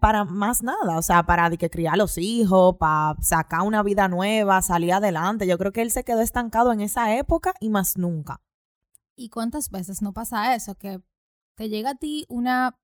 para 0.00 0.24
más 0.24 0.62
nada, 0.62 0.98
o 0.98 1.02
sea, 1.02 1.24
para 1.24 1.50
que 1.56 1.70
criar 1.70 1.94
a 1.94 1.98
los 1.98 2.18
hijos, 2.18 2.76
para 2.78 3.20
sacar 3.20 3.62
una 3.62 3.82
vida 3.82 4.08
nueva, 4.08 4.62
salir 4.62 4.92
adelante. 4.92 5.46
Yo 5.46 5.58
creo 5.58 5.72
que 5.72 5.82
él 5.82 5.90
se 5.90 6.04
quedó 6.04 6.20
estancado 6.20 6.72
en 6.72 6.80
esa 6.80 7.14
época 7.16 7.54
y 7.60 7.68
más 7.68 7.96
nunca. 7.98 8.40
¿Y 9.14 9.28
cuántas 9.30 9.70
veces 9.70 10.02
no 10.02 10.12
pasa 10.12 10.54
eso? 10.54 10.74
Que 10.76 11.02
te 11.56 11.68
llega 11.68 11.90
a 11.90 11.94
ti 11.94 12.26
una 12.28 12.78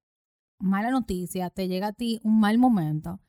mala 0.58 0.90
noticia, 0.90 1.50
te 1.50 1.68
llega 1.68 1.88
a 1.88 1.92
ti 1.92 2.20
un 2.24 2.40
mal 2.40 2.58
momento 2.58 3.20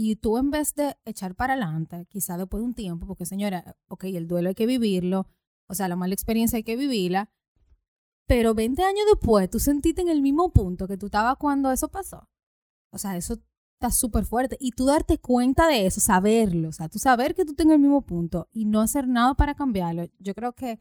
y 0.00 0.14
tú 0.14 0.38
en 0.38 0.52
vez 0.52 0.76
de 0.76 0.96
echar 1.04 1.34
para 1.34 1.54
adelante, 1.54 2.06
quizá 2.08 2.36
después 2.36 2.60
de 2.60 2.66
un 2.66 2.74
tiempo, 2.74 3.04
porque 3.08 3.26
señora, 3.26 3.76
ok, 3.88 4.04
el 4.04 4.28
duelo 4.28 4.48
hay 4.48 4.54
que 4.54 4.64
vivirlo, 4.64 5.26
o 5.66 5.74
sea, 5.74 5.88
la 5.88 5.96
mala 5.96 6.14
experiencia 6.14 6.56
hay 6.56 6.62
que 6.62 6.76
vivirla, 6.76 7.32
pero 8.28 8.54
20 8.54 8.80
años 8.84 9.06
después 9.10 9.50
tú 9.50 9.58
sentiste 9.58 10.00
en 10.00 10.08
el 10.08 10.22
mismo 10.22 10.52
punto 10.52 10.86
que 10.86 10.96
tú 10.96 11.06
estabas 11.06 11.36
cuando 11.36 11.72
eso 11.72 11.88
pasó. 11.88 12.28
O 12.90 12.98
sea, 12.98 13.16
eso 13.16 13.38
está 13.78 13.90
súper 13.90 14.24
fuerte. 14.24 14.56
Y 14.60 14.72
tú 14.72 14.86
darte 14.86 15.18
cuenta 15.18 15.68
de 15.68 15.86
eso, 15.86 16.00
saberlo, 16.00 16.68
o 16.68 16.72
sea, 16.72 16.88
tú 16.88 16.98
saber 16.98 17.34
que 17.34 17.44
tú 17.44 17.54
en 17.58 17.70
el 17.70 17.78
mismo 17.78 18.02
punto 18.02 18.48
y 18.50 18.64
no 18.64 18.80
hacer 18.80 19.06
nada 19.06 19.34
para 19.34 19.54
cambiarlo, 19.54 20.04
yo 20.18 20.34
creo 20.34 20.52
que 20.52 20.80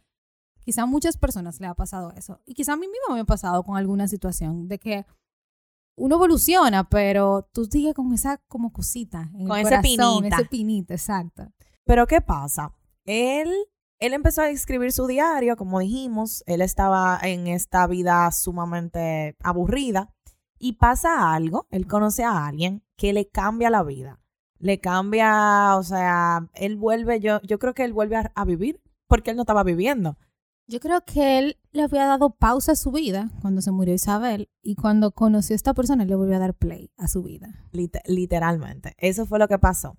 quizá 0.59 0.83
a 0.83 0.85
muchas 0.87 1.17
personas 1.17 1.59
le 1.59 1.67
ha 1.67 1.75
pasado 1.75 2.11
eso. 2.13 2.41
Y 2.45 2.53
quizá 2.55 2.73
a 2.73 2.77
mí 2.77 2.87
mismo 2.87 3.13
me 3.13 3.21
ha 3.21 3.25
pasado 3.25 3.63
con 3.63 3.77
alguna 3.77 4.07
situación 4.07 4.67
de 4.67 4.79
que 4.79 5.05
uno 5.95 6.15
evoluciona, 6.15 6.89
pero 6.89 7.47
tú 7.53 7.65
sigues 7.65 7.93
con 7.93 8.13
esa 8.13 8.37
como 8.47 8.71
cosita 8.71 9.29
en 9.33 9.47
con 9.47 9.57
el 9.57 9.65
ese 9.65 9.75
corazón, 9.75 10.21
pinita. 10.21 10.35
ese 10.35 10.45
pinita, 10.45 10.93
exacto. 10.93 11.47
Pero 11.85 12.05
¿qué 12.05 12.21
pasa? 12.21 12.73
Él, 13.05 13.49
él 13.99 14.13
empezó 14.13 14.41
a 14.41 14.49
escribir 14.49 14.91
su 14.91 15.07
diario, 15.07 15.55
como 15.55 15.79
dijimos, 15.79 16.43
él 16.45 16.61
estaba 16.61 17.19
en 17.21 17.47
esta 17.47 17.87
vida 17.87 18.29
sumamente 18.31 19.35
aburrida 19.41 20.13
y 20.59 20.73
pasa 20.73 21.33
algo, 21.33 21.67
él 21.69 21.87
conoce 21.87 22.23
a 22.23 22.45
alguien 22.47 22.83
que 22.95 23.13
le 23.13 23.27
cambia 23.27 23.69
la 23.69 23.83
vida. 23.83 24.19
Le 24.59 24.79
cambia, 24.79 25.75
o 25.75 25.83
sea, 25.83 26.49
él 26.53 26.77
vuelve, 26.77 27.19
yo, 27.19 27.41
yo 27.43 27.59
creo 27.59 27.73
que 27.73 27.83
él 27.83 27.93
vuelve 27.93 28.15
a, 28.15 28.31
a 28.33 28.45
vivir 28.45 28.81
porque 29.07 29.31
él 29.31 29.37
no 29.37 29.43
estaba 29.43 29.63
viviendo. 29.63 30.17
Yo 30.69 30.79
creo 30.79 31.01
que 31.05 31.37
él 31.39 31.57
le 31.71 31.83
había 31.83 32.05
dado 32.05 32.31
pausa 32.31 32.73
a 32.73 32.75
su 32.75 32.91
vida 32.91 33.29
cuando 33.41 33.61
se 33.61 33.71
murió 33.71 33.93
Isabel 33.93 34.49
y 34.61 34.75
cuando 34.75 35.11
conoció 35.11 35.53
a 35.53 35.55
esta 35.55 35.73
persona 35.73 36.03
él 36.03 36.09
le 36.09 36.15
volvió 36.15 36.35
a 36.35 36.39
dar 36.39 36.55
play 36.55 36.91
a 36.97 37.07
su 37.07 37.23
vida. 37.23 37.49
Lit- 37.71 38.01
literalmente. 38.05 38.93
Eso 38.97 39.25
fue 39.25 39.39
lo 39.39 39.47
que 39.47 39.59
pasó. 39.59 39.95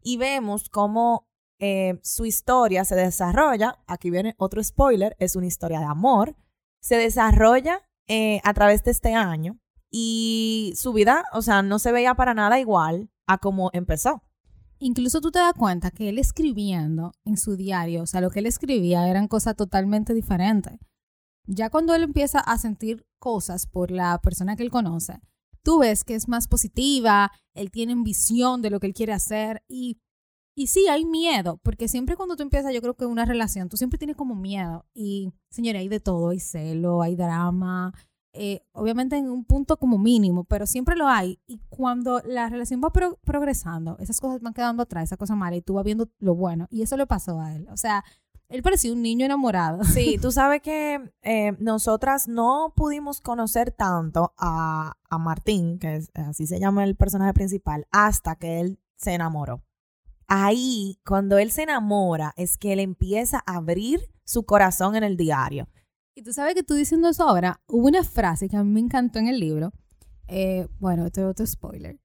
Y 0.00 0.18
vemos 0.18 0.68
cómo 0.68 1.26
eh, 1.58 1.98
su 2.02 2.24
historia 2.24 2.84
se 2.84 2.94
desarrolla. 2.94 3.78
Aquí 3.86 4.10
viene 4.10 4.34
otro 4.38 4.62
spoiler: 4.62 5.16
es 5.18 5.34
una 5.34 5.46
historia 5.46 5.80
de 5.80 5.86
amor. 5.86 6.36
Se 6.80 6.96
desarrolla 6.96 7.80
eh, 8.06 8.40
a 8.44 8.52
través 8.54 8.84
de 8.84 8.90
este 8.92 9.14
año 9.14 9.58
y 9.92 10.72
su 10.74 10.94
vida, 10.94 11.24
o 11.34 11.42
sea, 11.42 11.62
no 11.62 11.78
se 11.78 11.92
veía 11.92 12.14
para 12.14 12.32
nada 12.32 12.58
igual 12.58 13.10
a 13.26 13.38
como 13.38 13.70
empezó. 13.74 14.22
Incluso 14.78 15.20
tú 15.20 15.30
te 15.30 15.38
das 15.38 15.52
cuenta 15.52 15.92
que 15.92 16.08
él 16.08 16.18
escribiendo 16.18 17.12
en 17.24 17.36
su 17.36 17.56
diario, 17.56 18.02
o 18.02 18.06
sea, 18.06 18.22
lo 18.22 18.30
que 18.30 18.40
él 18.40 18.46
escribía 18.46 19.06
eran 19.08 19.28
cosas 19.28 19.54
totalmente 19.54 20.14
diferentes. 20.14 20.80
Ya 21.46 21.70
cuando 21.70 21.94
él 21.94 22.02
empieza 22.02 22.40
a 22.40 22.56
sentir 22.58 23.06
cosas 23.18 23.66
por 23.66 23.90
la 23.90 24.18
persona 24.22 24.56
que 24.56 24.62
él 24.62 24.70
conoce, 24.70 25.20
tú 25.62 25.80
ves 25.80 26.04
que 26.04 26.14
es 26.14 26.26
más 26.26 26.48
positiva, 26.48 27.30
él 27.54 27.70
tiene 27.70 27.94
visión 28.02 28.62
de 28.62 28.70
lo 28.70 28.80
que 28.80 28.86
él 28.86 28.94
quiere 28.94 29.12
hacer 29.12 29.62
y, 29.68 30.00
y 30.56 30.68
sí, 30.68 30.88
hay 30.88 31.04
miedo, 31.04 31.60
porque 31.62 31.86
siempre 31.86 32.16
cuando 32.16 32.36
tú 32.36 32.42
empiezas, 32.42 32.72
yo 32.72 32.80
creo 32.80 32.94
que 32.94 33.06
una 33.06 33.26
relación, 33.26 33.68
tú 33.68 33.76
siempre 33.76 33.98
tienes 33.98 34.16
como 34.16 34.34
miedo 34.34 34.86
y, 34.94 35.32
señora, 35.50 35.80
hay 35.80 35.88
de 35.88 36.00
todo, 36.00 36.30
hay 36.30 36.40
celo, 36.40 37.02
hay 37.02 37.14
drama, 37.14 37.92
eh, 38.32 38.62
obviamente 38.72 39.16
en 39.16 39.28
un 39.30 39.44
punto 39.44 39.76
como 39.76 39.98
mínimo, 39.98 40.44
pero 40.44 40.66
siempre 40.66 40.96
lo 40.96 41.06
hay. 41.08 41.38
Y 41.46 41.58
cuando 41.68 42.20
la 42.24 42.48
relación 42.48 42.80
va 42.82 42.90
pro- 42.90 43.18
progresando, 43.24 43.96
esas 43.98 44.20
cosas 44.20 44.40
van 44.40 44.54
quedando 44.54 44.82
atrás, 44.82 45.04
esa 45.04 45.16
cosa 45.16 45.34
mala, 45.34 45.56
y 45.56 45.62
tú 45.62 45.74
vas 45.74 45.84
viendo 45.84 46.08
lo 46.18 46.34
bueno. 46.34 46.66
Y 46.70 46.82
eso 46.82 46.96
le 46.96 47.06
pasó 47.06 47.40
a 47.40 47.54
él. 47.54 47.66
O 47.70 47.76
sea, 47.76 48.04
él 48.48 48.62
parecía 48.62 48.92
un 48.92 49.02
niño 49.02 49.24
enamorado. 49.26 49.84
Sí, 49.84 50.18
tú 50.22 50.32
sabes 50.32 50.62
que 50.62 51.12
eh, 51.22 51.52
nosotras 51.58 52.28
no 52.28 52.72
pudimos 52.76 53.20
conocer 53.20 53.70
tanto 53.72 54.32
a, 54.38 54.94
a 55.10 55.18
Martín, 55.18 55.78
que 55.78 55.96
es, 55.96 56.10
así 56.14 56.46
se 56.46 56.58
llama 56.60 56.84
el 56.84 56.96
personaje 56.96 57.32
principal, 57.34 57.86
hasta 57.90 58.36
que 58.36 58.60
él 58.60 58.78
se 58.96 59.14
enamoró. 59.14 59.62
Ahí, 60.28 60.98
cuando 61.04 61.36
él 61.38 61.50
se 61.50 61.64
enamora, 61.64 62.32
es 62.36 62.56
que 62.56 62.72
él 62.72 62.80
empieza 62.80 63.42
a 63.46 63.56
abrir 63.56 64.00
su 64.24 64.44
corazón 64.46 64.96
en 64.96 65.02
el 65.04 65.16
diario. 65.16 65.68
Y 66.14 66.22
tú 66.22 66.32
sabes 66.32 66.54
que 66.54 66.62
tú 66.62 66.74
diciendo 66.74 67.08
eso 67.08 67.28
ahora, 67.28 67.60
hubo 67.66 67.86
una 67.86 68.04
frase 68.04 68.48
que 68.48 68.56
a 68.56 68.64
mí 68.64 68.70
me 68.70 68.80
encantó 68.80 69.18
en 69.18 69.28
el 69.28 69.40
libro. 69.40 69.72
Eh, 70.28 70.68
bueno, 70.78 71.06
esto 71.06 71.20
es 71.22 71.26
otro 71.26 71.46
spoiler. 71.46 72.00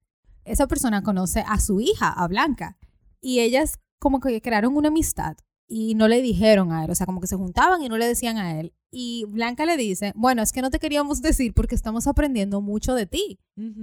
Esa 0.46 0.68
persona 0.68 1.04
conoce 1.04 1.44
a 1.48 1.60
su 1.60 1.82
hija, 1.82 2.10
a 2.10 2.28
Blanca, 2.28 2.78
y 3.20 3.40
ellas 3.40 3.80
como 4.00 4.20
que 4.20 4.42
crearon 4.42 4.78
una 4.78 4.88
amistad 4.88 5.38
y 5.68 5.96
no 5.96 6.08
le 6.08 6.22
dijeron 6.22 6.72
a 6.72 6.86
él, 6.86 6.92
o 6.92 6.96
sea, 6.96 7.06
como 7.06 7.20
que 7.20 7.28
se 7.28 7.36
juntaban 7.36 7.82
y 7.82 7.90
no 7.90 7.98
le 7.98 8.08
decían 8.08 8.38
a 8.38 8.60
él. 8.60 8.74
Y 8.90 9.26
Blanca 9.28 9.66
le 9.66 9.76
dice, 9.76 10.14
bueno, 10.16 10.42
es 10.42 10.54
que 10.54 10.62
no 10.62 10.70
te 10.70 10.80
queríamos 10.80 11.22
decir 11.22 11.54
porque 11.54 11.76
estamos 11.76 12.08
aprendiendo 12.08 12.62
mucho 12.62 12.96
de 12.96 13.06
ti. 13.06 13.40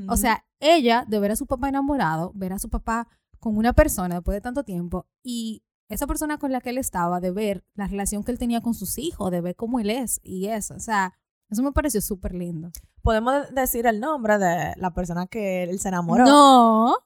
O 0.08 0.16
sea, 0.16 0.46
ella 0.60 1.04
de 1.06 1.18
ver 1.18 1.32
a 1.32 1.36
su 1.36 1.46
papá 1.46 1.68
enamorado, 1.68 2.32
ver 2.34 2.54
a 2.54 2.58
su 2.58 2.70
papá 2.70 3.08
con 3.38 3.58
una 3.58 3.74
persona 3.74 4.16
después 4.16 4.36
de 4.36 4.40
tanto 4.40 4.64
tiempo 4.64 5.06
y 5.22 5.62
esa 5.94 6.06
persona 6.06 6.38
con 6.38 6.52
la 6.52 6.60
que 6.60 6.70
él 6.70 6.78
estaba, 6.78 7.20
de 7.20 7.30
ver 7.30 7.64
la 7.74 7.86
relación 7.86 8.22
que 8.24 8.32
él 8.32 8.38
tenía 8.38 8.60
con 8.60 8.74
sus 8.74 8.98
hijos, 8.98 9.30
de 9.30 9.40
ver 9.40 9.56
cómo 9.56 9.80
él 9.80 9.90
es 9.90 10.20
y 10.22 10.46
eso. 10.48 10.74
O 10.74 10.80
sea, 10.80 11.14
eso 11.50 11.62
me 11.62 11.72
pareció 11.72 12.00
súper 12.00 12.34
lindo. 12.34 12.70
podemos 13.02 13.52
decir 13.54 13.86
el 13.86 14.00
nombre 14.00 14.38
de 14.38 14.72
la 14.76 14.92
persona 14.92 15.26
que 15.26 15.62
él 15.64 15.78
se 15.78 15.88
enamoró. 15.88 16.24
No, 16.24 16.96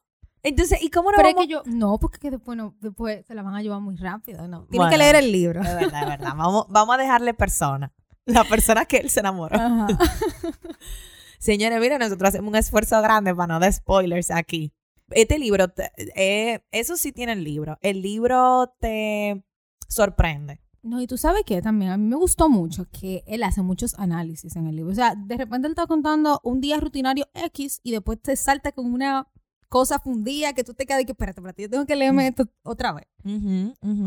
Entonces, 0.43 0.81
¿y 0.81 0.89
cómo 0.89 1.11
no 1.11 1.17
pero 1.17 1.29
es 1.29 1.35
vamos? 1.35 1.47
que 1.47 1.51
yo, 1.53 1.61
no, 1.65 1.97
porque 1.99 2.17
que 2.19 2.31
después, 2.31 2.57
no, 2.57 2.73
después 2.79 3.25
se 3.25 3.35
la 3.35 3.43
van 3.43 3.55
a 3.55 3.61
llevar 3.61 3.81
muy 3.81 3.95
rápido, 3.97 4.47
no. 4.47 4.65
Tienen 4.67 4.77
Bueno. 4.87 4.91
que 4.91 4.97
leer 4.97 5.15
el 5.17 5.31
libro. 5.31 5.61
Es 5.61 5.75
verdad, 5.75 6.01
es 6.03 6.09
verdad. 6.09 6.33
Vamos, 6.35 6.65
vamos 6.69 6.95
a 6.95 6.97
dejarle 6.97 7.33
persona. 7.33 7.91
La 8.25 8.43
persona 8.43 8.85
que 8.85 8.97
él 8.97 9.09
se 9.09 9.19
enamoró. 9.21 9.55
Ajá. 9.57 9.87
Señores, 11.39 11.79
miren, 11.79 11.99
nosotros 11.99 12.29
hacemos 12.29 12.49
un 12.49 12.55
esfuerzo 12.55 13.01
grande 13.01 13.33
para 13.33 13.47
no 13.53 13.59
dar 13.59 13.71
spoilers 13.71 14.29
aquí. 14.31 14.73
Este 15.11 15.39
libro, 15.39 15.67
te- 15.69 15.91
eh, 16.15 16.63
eso 16.71 16.97
sí 16.97 17.11
tiene 17.11 17.33
el 17.33 17.43
libro. 17.43 17.77
El 17.81 18.01
libro 18.01 18.73
te 18.79 19.43
sorprende. 19.87 20.61
No, 20.81 21.01
y 21.01 21.07
tú 21.07 21.17
sabes 21.17 21.43
que 21.45 21.61
también 21.61 21.91
a 21.91 21.97
mí 21.97 22.05
me 22.07 22.15
gustó 22.15 22.49
mucho 22.49 22.87
que 22.89 23.23
él 23.27 23.43
hace 23.43 23.61
muchos 23.61 23.95
análisis 23.99 24.55
en 24.55 24.67
el 24.67 24.75
libro. 24.77 24.91
O 24.91 24.95
sea, 24.95 25.13
de 25.15 25.35
repente 25.37 25.67
él 25.67 25.73
está 25.73 25.87
contando 25.87 26.39
un 26.43 26.61
día 26.61 26.79
rutinario 26.79 27.27
X 27.33 27.81
y 27.83 27.91
después 27.91 28.21
te 28.21 28.35
salta 28.37 28.71
con 28.71 28.91
una 28.93 29.27
cosa 29.67 29.99
fundida 29.99 30.53
que 30.53 30.63
tú 30.63 30.73
te 30.73 30.85
quedas 30.85 31.01
y 31.01 31.05
que 31.05 31.11
espérate, 31.11 31.41
espérate, 31.41 31.61
yo 31.63 31.69
tengo 31.69 31.85
que 31.85 31.95
leerme 31.95 32.27
esto 32.27 32.45
otra 32.63 32.93
vez. 32.93 33.07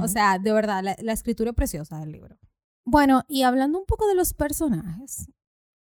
O 0.00 0.08
sea, 0.08 0.38
de 0.38 0.52
verdad, 0.52 0.82
la, 0.82 0.96
la 1.00 1.12
escritura 1.12 1.50
es 1.50 1.56
preciosa 1.56 1.98
del 2.00 2.10
libro. 2.12 2.38
Bueno, 2.84 3.22
y 3.28 3.42
hablando 3.42 3.78
un 3.78 3.84
poco 3.86 4.06
de 4.08 4.14
los 4.14 4.32
personajes, 4.32 5.28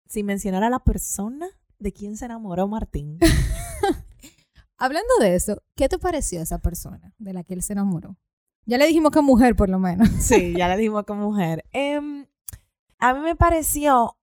sin 0.09 0.25
mencionar 0.25 0.63
a 0.63 0.71
la 0.71 0.79
persona 0.85 1.49
de 1.79 1.93
quien 1.93 2.17
se 2.17 2.25
enamoró 2.27 2.69
Martín. 2.69 3.19
hablando 4.79 5.13
de 5.21 5.35
eso, 5.35 5.63
¿qué 5.75 5.89
te 5.89 5.99
pareció 5.99 6.41
esa 6.41 6.59
persona 6.59 7.15
de 7.19 7.33
la 7.33 7.45
que 7.45 7.55
él 7.55 7.63
se 7.63 7.73
enamoró? 7.73 8.17
Ya 8.65 8.79
le 8.79 8.87
dijimos 8.87 9.13
que 9.13 9.21
mujer, 9.21 9.55
por 9.55 9.69
lo 9.69 9.79
menos. 9.79 10.09
sí, 10.21 10.55
ya 10.57 10.69
le 10.69 10.77
dijimos 10.77 11.05
que 11.05 11.13
mujer. 11.13 11.65
Em, 11.73 12.27
a 12.99 13.15
mí 13.15 13.21
me 13.21 13.37
pareció 13.37 14.17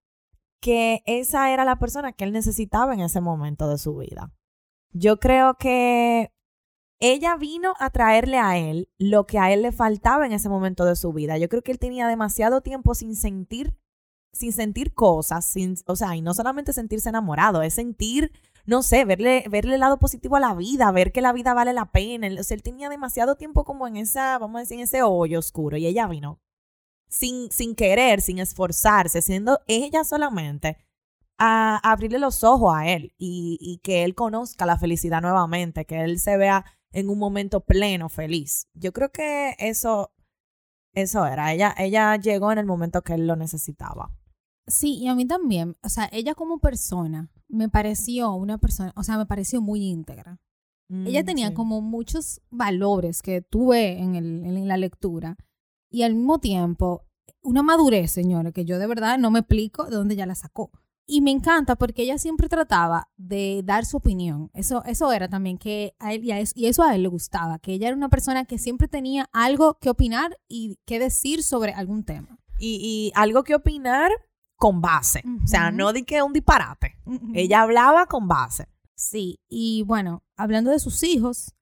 que 0.60 1.04
esa 1.06 1.52
era 1.52 1.66
la 1.66 1.78
persona 1.78 2.14
que 2.14 2.24
él 2.24 2.32
necesitaba 2.32 2.94
en 2.94 3.02
ese 3.02 3.22
momento 3.22 3.68
de 3.68 3.78
su 3.78 3.96
vida. 3.98 4.32
Yo 4.92 5.20
creo 5.20 5.56
que 5.56 6.32
ella 7.00 7.36
vino 7.36 7.74
a 7.80 7.90
traerle 7.90 8.38
a 8.38 8.58
él 8.58 8.90
lo 8.98 9.26
que 9.26 9.40
a 9.40 9.52
él 9.52 9.64
le 9.64 9.72
faltaba 9.72 10.26
en 10.26 10.32
ese 10.32 10.48
momento 10.48 10.86
de 10.86 10.96
su 10.96 11.12
vida. 11.12 11.38
Yo 11.38 11.50
creo 11.50 11.62
que 11.62 11.72
él 11.72 11.80
tenía 11.80 12.08
demasiado 12.08 12.62
tiempo 12.62 12.96
sin 12.96 13.16
sentir, 13.16 13.76
sin 14.32 14.54
sentir 14.54 14.94
cosas, 14.94 15.46
sin, 15.46 15.76
o 15.86 15.98
sea, 15.98 16.16
y 16.16 16.22
no 16.22 16.34
solamente 16.34 16.72
sentirse 16.72 17.10
enamorado, 17.10 17.62
es 17.62 17.74
sentir, 17.74 18.32
no 18.66 18.82
sé, 18.84 19.06
verle, 19.06 19.46
verle 19.50 19.76
el 19.76 19.82
lado 19.82 20.00
positivo 20.00 20.36
a 20.36 20.40
la 20.40 20.54
vida, 20.54 20.92
ver 20.92 21.12
que 21.12 21.22
la 21.22 21.34
vida 21.34 21.54
vale 21.54 21.74
la 21.74 21.92
pena. 21.92 22.28
O 22.40 22.44
sea, 22.44 22.56
él 22.56 22.64
tenía 22.64 22.90
demasiado 22.90 23.36
tiempo 23.36 23.66
como 23.66 23.88
en 23.88 23.98
esa, 23.98 24.38
vamos 24.38 24.58
a 24.58 24.60
decir, 24.62 24.78
en 24.78 24.84
ese 24.84 25.04
hoyo 25.04 25.40
oscuro, 25.40 25.78
y 25.78 25.86
ella 25.86 26.08
vino 26.08 26.40
sin, 27.14 27.52
sin 27.52 27.76
querer, 27.76 28.22
sin 28.22 28.40
esforzarse, 28.40 29.22
siendo 29.22 29.62
ella 29.68 30.04
solamente 30.04 30.78
a 31.38 31.78
abrirle 31.78 32.20
los 32.20 32.44
ojos 32.44 32.74
a 32.76 32.88
él 32.88 33.14
y, 33.18 33.58
y 33.62 33.80
que 33.80 34.04
él 34.04 34.16
conozca 34.16 34.66
la 34.66 34.78
felicidad 34.78 35.22
nuevamente, 35.22 35.86
que 35.86 36.02
él 36.02 36.20
se 36.20 36.38
vea 36.38 36.66
en 36.92 37.10
un 37.10 37.20
momento 37.20 37.62
pleno, 37.62 38.10
feliz. 38.10 38.68
Yo 38.74 38.94
creo 38.94 39.12
que 39.12 39.56
eso, 39.60 40.12
eso 40.94 41.26
era. 41.26 41.54
Ella, 41.54 41.76
ella 41.78 42.16
llegó 42.18 42.52
en 42.52 42.60
el 42.60 42.66
momento 42.66 43.02
que 43.04 43.14
él 43.14 43.28
lo 43.28 43.36
necesitaba. 43.36 44.12
Sí, 44.68 44.96
y 44.98 45.08
a 45.08 45.16
mí 45.16 45.26
también. 45.26 45.76
O 45.84 45.90
sea, 45.90 46.10
ella 46.12 46.36
como 46.36 46.60
persona 46.60 47.30
me 47.48 47.70
pareció 47.70 48.34
una 48.34 48.58
persona, 48.58 48.94
o 48.96 49.04
sea, 49.04 49.18
me 49.18 49.26
pareció 49.26 49.62
muy 49.62 49.84
íntegra. 49.84 50.40
ella 50.90 51.22
Mm, 51.24 51.26
tenía 51.26 51.48
sí. 51.50 51.54
como 51.54 51.82
muchos 51.82 52.42
valores 52.50 53.22
que 53.22 53.42
tuve 53.42 54.00
en, 54.00 54.16
el, 54.16 54.46
en 54.46 54.68
la 54.68 54.78
lectura 54.78 55.38
y 55.90 56.04
al 56.04 56.16
mismo 56.16 56.40
tiempo 56.40 57.04
una 57.42 57.62
madurez, 57.62 58.12
señores, 58.12 58.54
que 58.54 58.66
yo 58.66 58.80
de 58.80 58.88
verdad 58.88 59.18
no 59.18 59.30
me 59.32 59.40
explico 59.40 59.86
de 59.86 59.96
dónde 59.98 60.14
ella 60.14 60.26
la 60.26 60.36
sacó. 60.36 60.72
Y 61.06 61.20
me 61.20 61.32
encanta 61.32 61.76
porque 61.76 62.04
ella 62.04 62.18
siempre 62.18 62.48
trataba 62.48 63.10
de 63.18 63.62
dar 63.66 63.86
su 63.86 63.98
opinión. 63.98 64.50
Eso, 64.54 64.84
eso 64.86 65.12
era 65.12 65.28
también 65.28 65.58
que 65.58 65.96
a 66.00 66.14
él, 66.14 66.24
y, 66.24 66.32
a 66.32 66.40
eso, 66.40 66.54
y 66.56 66.68
eso 66.68 66.84
a 66.84 66.96
él 66.96 67.04
le 67.04 67.10
gustaba, 67.10 67.60
que 67.60 67.74
ella 67.74 67.88
era 67.90 67.98
una 67.98 68.08
persona 68.10 68.46
que 68.46 68.58
siempre 68.58 68.88
tenía 68.88 69.30
algo 69.34 69.78
que 69.80 69.90
opinar 69.90 70.40
y 70.48 70.80
que 70.86 71.00
decir 71.00 71.44
sobre 71.44 71.74
algún 71.74 72.06
tema. 72.06 72.40
Y, 72.58 72.80
y 72.82 73.12
algo 73.16 73.44
que 73.44 73.56
opinar 73.56 74.12
con 74.64 74.80
base. 74.80 75.22
O 75.44 75.46
sea, 75.46 75.72
no 75.72 75.92
di 75.92 76.06
que 76.06 76.24
un 76.24 76.32
disparate. 76.32 76.98
Ella 77.34 77.64
hablaba 77.64 78.06
con 78.06 78.30
base. 78.30 78.70
Sí, 78.96 79.42
y 79.50 79.84
bueno, 79.84 80.24
hablando 80.38 80.72
de 80.72 80.80
sus 80.80 81.04
hijos, 81.04 81.54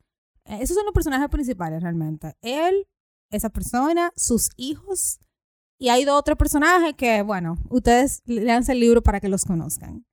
eh, 0.46 0.60
esos 0.62 0.76
son 0.76 0.86
los 0.86 0.94
personajes 0.94 1.28
principales 1.30 1.82
realmente. 1.82 2.38
Él, 2.44 2.88
esa 3.32 3.50
persona, 3.50 4.12
sus 4.16 4.52
hijos, 4.56 5.20
y 5.80 5.90
hay 5.90 6.06
dos 6.06 6.20
otros 6.20 6.38
personajes 6.38 6.94
que, 6.94 7.24
bueno, 7.24 7.58
ustedes 7.72 8.22
leanse 8.26 8.74
el 8.74 8.80
libro 8.80 9.02
para 9.02 9.20
que 9.20 9.30
los 9.30 9.46
conozcan. 9.46 10.06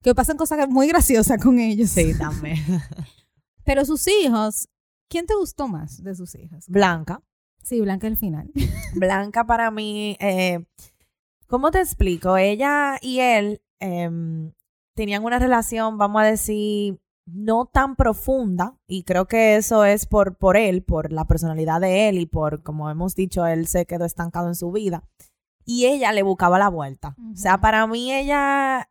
Que 0.00 0.14
pasan 0.14 0.36
cosas 0.36 0.68
muy 0.68 0.86
graciosas 0.86 1.42
con 1.42 1.58
ellos. 1.58 1.90
Sí, 1.90 2.16
también. 2.16 2.58
Pero 3.64 3.84
sus 3.84 4.06
hijos, 4.06 4.68
¿quién 5.08 5.26
te 5.26 5.34
gustó 5.34 5.66
más 5.66 6.00
de 6.00 6.14
sus 6.14 6.36
hijos? 6.36 6.68
Blanca. 6.68 7.20
Sí, 7.64 7.80
Blanca 7.80 8.06
al 8.06 8.16
final. 8.16 8.52
Blanca 8.94 9.44
para 9.44 9.72
mí, 9.72 10.16
eh, 10.20 10.64
¿cómo 11.46 11.70
te 11.70 11.80
explico? 11.80 12.36
Ella 12.36 12.98
y 13.00 13.20
él 13.20 13.62
em, 13.80 14.52
tenían 14.94 15.24
una 15.24 15.38
relación, 15.38 15.98
vamos 15.98 16.22
a 16.22 16.24
decir, 16.24 16.98
no 17.26 17.66
tan 17.66 17.96
profunda 17.96 18.78
y 18.86 19.02
creo 19.02 19.26
que 19.26 19.56
eso 19.56 19.84
es 19.84 20.06
por, 20.06 20.36
por 20.36 20.56
él, 20.56 20.82
por 20.82 21.12
la 21.12 21.26
personalidad 21.26 21.80
de 21.80 22.08
él 22.08 22.18
y 22.18 22.26
por, 22.26 22.62
como 22.62 22.90
hemos 22.90 23.14
dicho, 23.14 23.46
él 23.46 23.66
se 23.66 23.86
quedó 23.86 24.04
estancado 24.04 24.48
en 24.48 24.54
su 24.54 24.70
vida. 24.70 25.02
Y 25.64 25.86
ella 25.86 26.12
le 26.12 26.22
buscaba 26.22 26.60
la 26.60 26.68
vuelta. 26.68 27.16
O 27.32 27.36
sea, 27.36 27.60
para 27.60 27.86
mí 27.88 28.14
ella, 28.14 28.88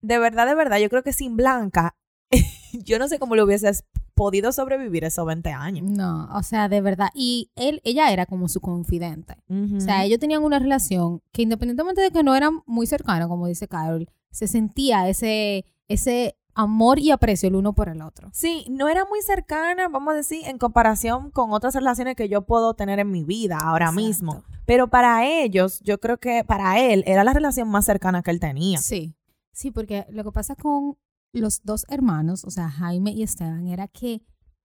de 0.00 0.18
verdad, 0.18 0.46
de 0.46 0.54
verdad, 0.54 0.78
yo 0.78 0.88
creo 0.88 1.02
que 1.02 1.12
sin 1.12 1.36
Blanca, 1.36 1.96
yo 2.72 3.00
no 3.00 3.08
sé 3.08 3.18
cómo 3.18 3.34
le 3.34 3.42
hubieses 3.42 3.84
podido 4.22 4.52
sobrevivir 4.52 5.02
esos 5.02 5.26
20 5.26 5.50
años. 5.50 5.90
No, 5.90 6.28
o 6.32 6.44
sea, 6.44 6.68
de 6.68 6.80
verdad. 6.80 7.08
Y 7.12 7.50
él, 7.56 7.80
ella 7.82 8.12
era 8.12 8.24
como 8.24 8.48
su 8.48 8.60
confidente. 8.60 9.34
O 9.48 9.80
sea, 9.80 10.04
ellos 10.04 10.20
tenían 10.20 10.44
una 10.44 10.60
relación 10.60 11.20
que 11.32 11.42
independientemente 11.42 12.02
de 12.02 12.12
que 12.12 12.22
no 12.22 12.36
eran 12.36 12.60
muy 12.64 12.86
cercanos, 12.86 13.26
como 13.26 13.48
dice 13.48 13.66
Carol, 13.66 14.08
se 14.30 14.46
sentía 14.46 15.08
ese, 15.08 15.64
ese 15.88 16.36
amor 16.54 17.00
y 17.00 17.10
aprecio 17.10 17.48
el 17.48 17.56
uno 17.56 17.72
por 17.74 17.88
el 17.88 18.00
otro. 18.00 18.30
Sí, 18.32 18.64
no 18.70 18.88
era 18.88 19.04
muy 19.06 19.20
cercana, 19.22 19.88
vamos 19.88 20.12
a 20.12 20.16
decir, 20.18 20.42
en 20.46 20.56
comparación 20.58 21.32
con 21.32 21.52
otras 21.52 21.74
relaciones 21.74 22.14
que 22.14 22.28
yo 22.28 22.42
puedo 22.42 22.74
tener 22.74 23.00
en 23.00 23.10
mi 23.10 23.24
vida 23.24 23.58
ahora 23.60 23.86
Exacto. 23.86 24.00
mismo. 24.00 24.44
Pero 24.66 24.88
para 24.88 25.26
ellos, 25.26 25.80
yo 25.80 25.98
creo 25.98 26.18
que 26.18 26.44
para 26.44 26.78
él 26.78 27.02
era 27.08 27.24
la 27.24 27.32
relación 27.32 27.68
más 27.68 27.86
cercana 27.86 28.22
que 28.22 28.30
él 28.30 28.38
tenía. 28.38 28.78
Sí. 28.78 29.16
Sí, 29.52 29.72
porque 29.72 30.06
lo 30.10 30.22
que 30.22 30.30
pasa 30.30 30.54
con 30.54 30.96
los 31.40 31.62
dos 31.64 31.86
hermanos, 31.88 32.44
o 32.44 32.50
sea, 32.50 32.68
Jaime 32.68 33.12
y 33.12 33.22
Esteban, 33.22 33.66
era 33.66 33.88
que, 33.88 34.22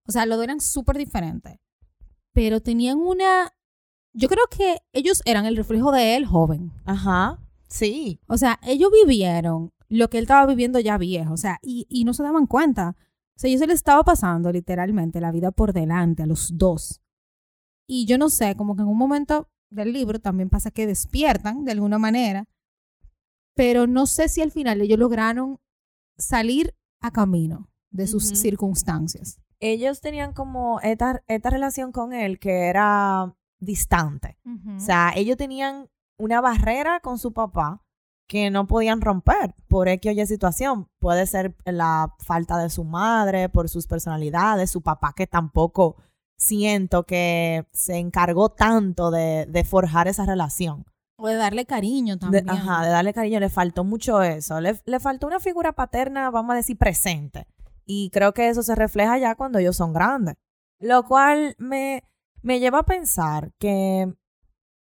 o 0.08 0.12
sea, 0.12 0.26
los 0.26 0.38
dos 0.38 0.44
eran 0.44 0.60
súper 0.60 0.98
diferentes, 0.98 1.60
pero 2.34 2.62
tenían 2.62 3.00
una, 3.00 3.54
yo 4.14 4.28
creo 4.28 4.46
que 4.50 4.80
ellos 4.92 5.22
eran 5.26 5.46
el 5.46 5.58
reflejo 5.58 5.92
de 5.92 6.16
él 6.16 6.26
joven. 6.26 6.72
Ajá, 6.86 7.40
sí. 7.68 8.20
O 8.28 8.38
sea, 8.38 8.60
ellos 8.64 8.92
vivieron 8.92 9.72
lo 9.90 10.10
que 10.10 10.18
él 10.18 10.24
estaba 10.24 10.46
viviendo 10.46 10.80
ya 10.80 10.98
viejo, 10.98 11.34
o 11.34 11.38
sea, 11.38 11.60
y, 11.62 11.88
y 11.90 12.04
no 12.04 12.14
se 12.14 12.24
daban 12.24 12.48
cuenta. 12.48 12.96
O 13.36 13.40
sea, 13.40 13.50
ellos 13.50 13.62
se 13.62 13.68
les 13.68 13.76
estaba 13.76 14.04
pasando 14.04 14.52
literalmente 14.52 15.22
la 15.22 15.32
vida 15.32 15.52
por 15.52 15.72
delante 15.72 16.24
a 16.24 16.28
los 16.28 16.58
dos. 16.58 17.02
Y 17.88 18.06
yo 18.06 18.18
no 18.18 18.30
sé, 18.30 18.56
como 18.56 18.76
que 18.76 18.82
en 18.82 18.90
un 18.90 18.98
momento 18.98 19.50
del 19.70 19.94
libro 19.94 20.20
también 20.20 20.50
pasa 20.50 20.72
que 20.72 20.88
despiertan 20.88 21.64
de 21.64 21.72
alguna 21.72 22.00
manera, 22.00 22.48
pero 23.56 23.88
no 23.88 24.06
sé 24.06 24.30
si 24.30 24.42
al 24.42 24.52
final 24.52 24.82
ellos 24.82 25.00
lograron 25.00 25.60
salir 26.18 26.76
a 27.02 27.12
camino 27.12 27.70
de 27.92 28.08
sus 28.08 28.26
circunstancias. 28.26 29.40
Ellos 29.60 30.02
tenían 30.02 30.34
como 30.34 30.80
esta, 30.82 31.24
esta 31.28 31.50
relación 31.50 31.92
con 31.92 32.14
él 32.14 32.40
que 32.40 32.68
era 32.68 33.36
distante. 33.60 34.38
O 34.76 34.80
sea, 34.80 35.14
ellos 35.16 35.38
tenían 35.38 35.90
una 36.18 36.42
barrera 36.42 37.00
con 37.00 37.18
su 37.18 37.34
papá 37.34 37.84
que 38.28 38.52
no 38.52 38.68
podían 38.68 39.02
romper 39.02 39.56
por 39.68 39.88
X 39.88 40.12
o 40.12 40.22
Y 40.22 40.26
situación. 40.26 40.90
Puede 41.00 41.26
ser 41.26 41.56
la 41.66 42.14
falta 42.20 42.58
de 42.58 42.70
su 42.70 42.84
madre, 42.84 43.50
por 43.50 43.70
sus 43.70 43.88
personalidades, 43.88 44.70
su 44.70 44.82
papá 44.82 45.14
que 45.16 45.28
tampoco 45.28 45.96
siento 46.38 47.04
que 47.04 47.66
se 47.72 47.98
encargó 47.98 48.50
tanto 48.50 49.12
de, 49.12 49.46
de 49.48 49.64
forjar 49.64 50.08
esa 50.08 50.26
relación. 50.26 50.86
O 51.18 51.28
de 51.28 51.36
darle 51.36 51.66
cariño 51.66 52.16
De- 52.16 52.20
también. 52.20 52.50
ajá, 52.50 52.84
de 52.86 52.90
darle 52.92 53.14
cariño, 53.14 53.40
le 53.40 53.50
faltó 53.50 53.84
mucho 53.84 54.22
eso. 54.22 54.62
Le, 54.62 54.80
le 54.86 55.00
faltó 55.00 55.28
una 55.28 55.40
figura 55.40 55.74
paterna, 55.74 56.30
vamos 56.30 56.54
a 56.54 56.58
decir, 56.58 56.78
presente. 56.78 57.48
Y 57.86 58.10
creo 58.12 58.34
que 58.34 58.50
eso 58.50 58.64
se 58.64 58.76
refleja 58.76 59.18
ya 59.18 59.36
cuando 59.36 59.60
ellos 59.60 59.76
son 59.76 59.94
grandes. 59.94 60.36
Lo 60.80 61.04
cual 61.04 61.56
me, 61.58 62.04
me 62.42 62.60
lleva 62.60 62.80
a 62.80 62.86
pensar 62.86 63.52
que 63.58 64.14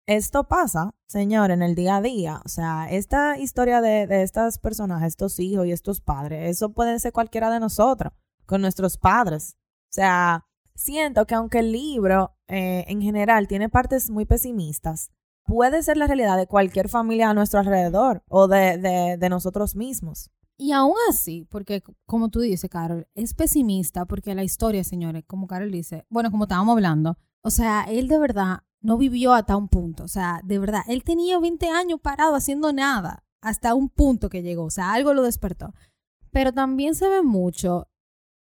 esto 0.07 0.44
pasa, 0.49 0.94
señor, 1.07 1.51
en 1.51 1.62
el 1.62 1.75
día 1.75 1.97
a 1.97 2.01
día. 2.03 2.40
O 2.44 2.49
sea, 2.49 2.88
esta 2.90 3.38
historia 3.38 3.81
de, 3.81 4.07
de 4.07 4.23
estas 4.23 4.59
personajes, 4.59 5.09
estos 5.09 5.38
hijos 5.38 5.66
y 5.66 5.73
estos 5.73 6.01
padres, 6.01 6.51
eso 6.51 6.73
puede 6.73 6.99
ser 6.99 7.12
cualquiera 7.12 7.51
de 7.51 7.61
nosotros, 7.61 8.12
con 8.47 8.61
nuestros 8.61 8.99
padres. 8.99 9.57
O 9.85 9.92
sea, 9.94 10.47
siento 10.75 11.27
que 11.27 11.35
aunque 11.37 11.61
el 11.61 11.73
libro 11.73 12.35
eh, 12.49 12.85
en 12.88 13.01
general 13.01 13.47
tiene 13.47 13.68
partes 13.68 14.11
muy 14.11 14.25
pesimistas, 14.27 15.11
puede 15.44 15.83
ser 15.83 15.96
la 15.96 16.07
realidad 16.07 16.37
de 16.37 16.46
cualquier 16.46 16.88
familia 16.88 17.30
a 17.30 17.35
nuestro 17.35 17.61
alrededor 17.61 18.22
o 18.28 18.48
de, 18.48 18.78
de, 18.78 19.16
de 19.18 19.28
nosotros 19.28 19.76
mismos. 19.76 20.30
Y 20.57 20.72
aún 20.72 20.94
así, 21.09 21.46
porque 21.50 21.83
como 22.07 22.28
tú 22.28 22.40
dices, 22.40 22.70
Carol, 22.70 23.09
es 23.14 23.35
pesimista 23.35 24.04
porque 24.04 24.35
la 24.35 24.44
historia, 24.44 24.85
señores, 24.85 25.24
como 25.26 25.46
Carol 25.46 25.70
dice, 25.70 26.07
bueno, 26.09 26.30
como 26.30 26.44
estábamos 26.44 26.74
hablando, 26.74 27.18
o 27.42 27.50
sea, 27.50 27.85
él 27.88 28.09
de 28.09 28.18
verdad 28.18 28.61
no 28.80 28.96
vivió 28.96 29.33
hasta 29.33 29.57
un 29.57 29.68
punto, 29.68 30.04
o 30.04 30.09
sea, 30.09 30.40
de 30.44 30.59
verdad, 30.59 30.83
él 30.88 31.02
tenía 31.02 31.40
20 31.40 31.68
años 31.70 32.00
parado 32.00 32.35
haciendo 32.35 32.72
nada 32.72 33.24
hasta 33.40 33.74
un 33.74 33.88
punto 33.88 34.28
que 34.28 34.42
llegó, 34.42 34.64
o 34.64 34.70
sea, 34.70 34.92
algo 34.92 35.12
lo 35.12 35.22
despertó. 35.22 35.74
Pero 36.30 36.52
también 36.52 36.94
se 36.94 37.09
ve 37.09 37.22
mucho 37.22 37.88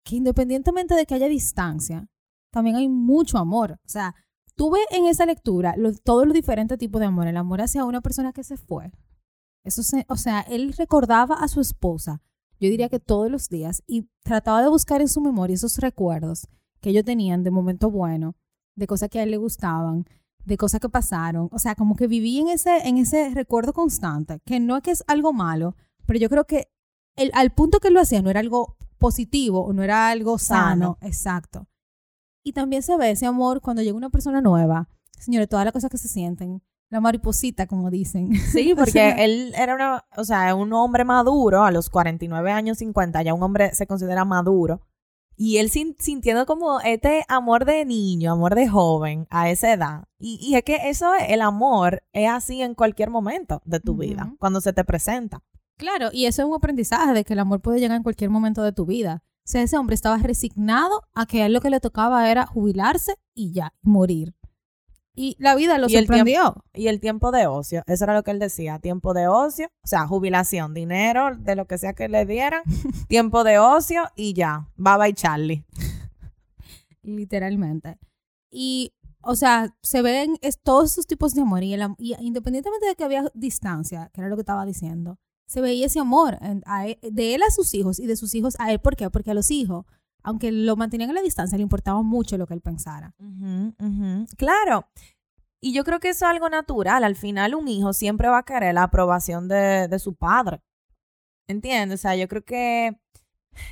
que 0.05 0.17
independientemente 0.17 0.95
de 0.95 1.07
que 1.07 1.15
haya 1.15 1.29
distancia, 1.29 2.09
también 2.51 2.77
hay 2.77 2.89
mucho 2.89 3.39
amor, 3.39 3.73
o 3.73 3.89
sea, 3.89 4.15
tuve 4.57 4.79
en 4.91 5.07
esa 5.07 5.27
lectura 5.27 5.75
lo- 5.77 5.93
todos 5.95 6.27
los 6.27 6.35
diferentes 6.35 6.79
tipos 6.79 7.01
de 7.01 7.07
amor, 7.07 7.27
el 7.27 7.37
amor 7.37 7.61
hacia 7.63 7.85
una 7.85 8.01
persona 8.01 8.33
que 8.33 8.45
se 8.45 8.57
fue, 8.57 8.93
eso 9.65 9.83
se, 9.83 10.05
o 10.09 10.17
sea, 10.17 10.41
él 10.41 10.73
recordaba 10.77 11.37
a 11.37 11.49
su 11.49 11.61
esposa, 11.61 12.21
yo 12.61 12.69
diría 12.69 12.89
que 12.89 13.01
todos 13.01 13.31
los 13.31 13.49
días, 13.49 13.83
y 13.87 14.09
trataba 14.25 14.63
de 14.63 14.69
buscar 14.69 15.01
en 15.01 15.09
su 15.09 15.21
memoria 15.21 15.55
esos 15.55 15.79
recuerdos 15.79 16.49
que 16.81 16.91
ellos 16.91 17.05
tenían 17.05 17.43
de 17.43 17.51
momento 17.51 17.91
bueno, 17.91 18.35
de 18.77 18.87
cosas 18.87 19.09
que 19.09 19.21
a 19.21 19.23
él 19.23 19.31
le 19.31 19.37
gustaban, 19.37 20.05
de 20.45 20.57
cosas 20.57 20.81
que 20.81 20.89
pasaron. 20.89 21.49
O 21.53 21.59
sea, 21.61 21.77
como 21.77 21.95
que 21.95 22.09
viví 22.09 22.39
en 22.41 22.49
ese, 22.49 22.89
en 22.89 22.97
ese 22.99 23.31
recuerdo 23.31 23.73
constante, 23.73 24.41
que 24.45 24.59
no 24.59 24.77
es 24.77 24.83
que 24.83 24.91
es 24.91 25.05
algo 25.07 25.33
malo, 25.33 25.77
pero 26.07 26.19
yo 26.19 26.29
creo 26.29 26.45
que 26.45 26.69
el, 27.17 27.31
al 27.35 27.53
punto 27.53 27.79
que 27.79 27.89
él 27.89 27.95
lo 27.95 28.01
hacía 28.01 28.23
no 28.23 28.31
era 28.31 28.41
algo 28.41 28.77
positivo 28.99 29.65
o 29.65 29.73
no 29.73 29.83
era 29.85 30.09
algo 30.09 30.39
sano. 30.39 30.99
Exacto. 31.03 31.67
Y 32.43 32.53
también 32.53 32.83
se 32.83 32.97
ve 32.97 33.11
ese 33.11 33.27
amor 33.27 33.61
cuando 33.61 33.83
llega 33.83 33.97
una 33.97 34.11
persona 34.11 34.41
nueva. 34.41 34.89
Señores, 35.19 35.49
todas 35.49 35.65
las 35.65 35.73
cosas 35.73 35.91
que 35.91 35.99
se 35.99 36.09
sienten, 36.09 36.63
la 36.91 37.01
mariposita, 37.01 37.67
como 37.67 37.91
dicen. 37.91 38.35
Sí, 38.35 38.75
porque 38.77 39.15
él 39.25 39.53
era 39.57 39.75
una, 39.75 40.05
o 40.17 40.25
sea, 40.25 40.55
un 40.55 40.73
hombre 40.73 41.05
maduro 41.05 41.65
a 41.65 41.71
los 41.71 41.89
49 41.91 42.51
años 42.51 42.79
50, 42.79 43.23
ya 43.23 43.33
un 43.35 43.43
hombre 43.43 43.75
se 43.75 43.87
considera 43.87 44.25
maduro. 44.25 44.83
Y 45.35 45.57
él 45.59 45.71
sin- 45.71 45.97
sintiendo 45.99 46.45
como 46.45 46.81
este 46.81 47.25
amor 47.29 47.65
de 47.65 47.85
niño, 47.87 48.33
amor 48.33 48.55
de 48.55 48.69
joven 48.69 49.27
a 49.31 49.49
esa 49.51 49.73
edad. 49.73 50.05
Y, 50.19 50.39
y 50.43 50.57
es 50.57 50.63
que 50.63 50.91
eso, 50.91 51.15
es- 51.15 51.31
el 51.31 51.41
amor 51.41 52.03
es 52.13 52.29
así 52.29 52.61
en 52.61 52.75
cualquier 52.75 53.09
momento 53.11 53.63
de 53.65 53.81
tu 53.81 53.97
vida, 53.97 54.35
cuando 54.39 54.61
se 54.61 54.73
te 54.73 54.85
presenta. 54.85 55.43
Claro, 55.79 56.11
y 56.13 56.27
eso 56.27 56.43
es 56.43 56.49
un 56.49 56.55
aprendizaje 56.55 57.13
de 57.15 57.25
que 57.25 57.33
el 57.33 57.39
amor 57.39 57.61
puede 57.61 57.81
llegar 57.81 57.97
en 57.97 58.03
cualquier 58.03 58.29
momento 58.31 58.63
de 58.63 58.73
tu 58.73 58.85
vida. 58.85 59.23
O 59.45 59.49
sea, 59.53 59.63
ese 59.63 59.77
hombre 59.77 59.95
estaba 59.95 60.19
resignado 60.19 61.03
a 61.15 61.27
que 61.27 61.43
a 61.43 61.47
él 61.47 61.53
lo 61.53 61.61
que 61.61 61.71
le 61.71 61.81
tocaba 61.81 62.31
era 62.31 62.47
jubilarse 62.47 63.17
y 63.35 63.53
ya, 63.53 63.75
morir. 63.83 64.35
Y 65.15 65.37
la 65.39 65.55
vida 65.57 65.79
lo 65.79 65.89
Y 65.89 65.97
el 65.97 66.07
sorprendió. 66.07 66.65
Y 66.73 66.87
el 66.87 67.01
tiempo 67.01 67.33
de 67.33 67.47
ocio, 67.47 67.83
eso 67.87 68.05
era 68.05 68.15
lo 68.15 68.23
que 68.23 68.31
él 68.31 68.39
decía, 68.39 68.79
tiempo 68.79 69.13
de 69.13 69.29
ocio, 69.29 69.67
o 69.85 69.87
sea, 69.87 70.07
jubilación, 70.07 70.75
dinero, 70.75 71.37
de 71.37 71.57
lo 71.57 71.67
que 71.67 71.77
sea 71.77 71.93
que 71.93 72.09
le 72.09 72.25
dieran, 72.25 72.63
tiempo 73.09 73.45
de 73.45 73.59
ocio 73.59 74.09
y 74.17 74.33
ya, 74.33 74.69
bye 74.77 74.97
bye 74.97 75.13
Charlie. 75.13 75.65
literalmente. 77.03 77.99
Y, 78.51 78.95
o 79.23 79.35
sea, 79.35 79.75
se 79.83 80.03
ven 80.03 80.37
es, 80.41 80.61
todos 80.63 80.93
esos 80.93 81.07
tipos 81.07 81.35
de 81.35 81.43
amor. 81.43 81.63
Y, 81.63 81.75
el 81.75 81.83
y 81.99 82.15
independientemente 82.21 82.87
de 82.87 82.95
que 82.95 83.05
había 83.05 83.25
distancia, 83.35 84.11
que 84.15 84.21
era 84.21 84.31
lo 84.31 84.37
que 84.37 84.43
estaba 84.43 84.65
diciendo, 84.65 85.19
se 85.53 85.61
veía 85.61 85.87
ese 85.87 86.01
amor 86.01 86.39
él- 86.43 86.99
de 87.03 87.35
él 87.35 87.43
a 87.43 87.51
sus 87.51 87.75
hijos 87.75 88.01
y 88.01 88.07
de 88.07 88.17
sus 88.17 88.35
hijos 88.35 88.57
a 88.59 88.73
él. 88.73 88.79
¿Por 88.81 88.97
qué? 88.97 89.11
Porque 89.11 89.31
a 89.31 89.35
los 89.35 89.51
hijos 89.51 89.85
aunque 90.25 90.53
lo 90.53 90.77
mantenían 90.77 91.11
a 91.11 91.15
la 91.15 91.21
distancia, 91.21 91.59
le 91.59 91.63
importaba 91.63 92.01
mucho 92.03 92.39
lo 92.39 92.47
que 92.47 92.55
él 92.55 92.61
pensara. 92.61 93.13
Claro. 94.37 94.87
Y 95.61 95.73
yo 95.73 95.85
creo 95.85 96.01
que 96.01 96.11
eso 96.11 96.27
es 96.27 96.31
algo 96.31 96.49
natural. 96.49 97.05
Al 97.05 97.17
final, 97.17 97.55
un 97.55 97.69
hijo 97.69 97.93
siempre 97.93 98.29
va 98.29 98.39
a 98.39 98.43
querer 98.45 98.75
la 98.75 98.85
aprobación 98.85 99.49
de, 99.49 99.89
de 99.89 99.99
su 99.99 100.15
padre. 100.15 100.61
¿Entiendes? 101.49 102.01
O 102.01 102.03
sea, 102.03 102.15
yo 102.17 102.29
creo 102.29 102.45
que, 102.45 102.97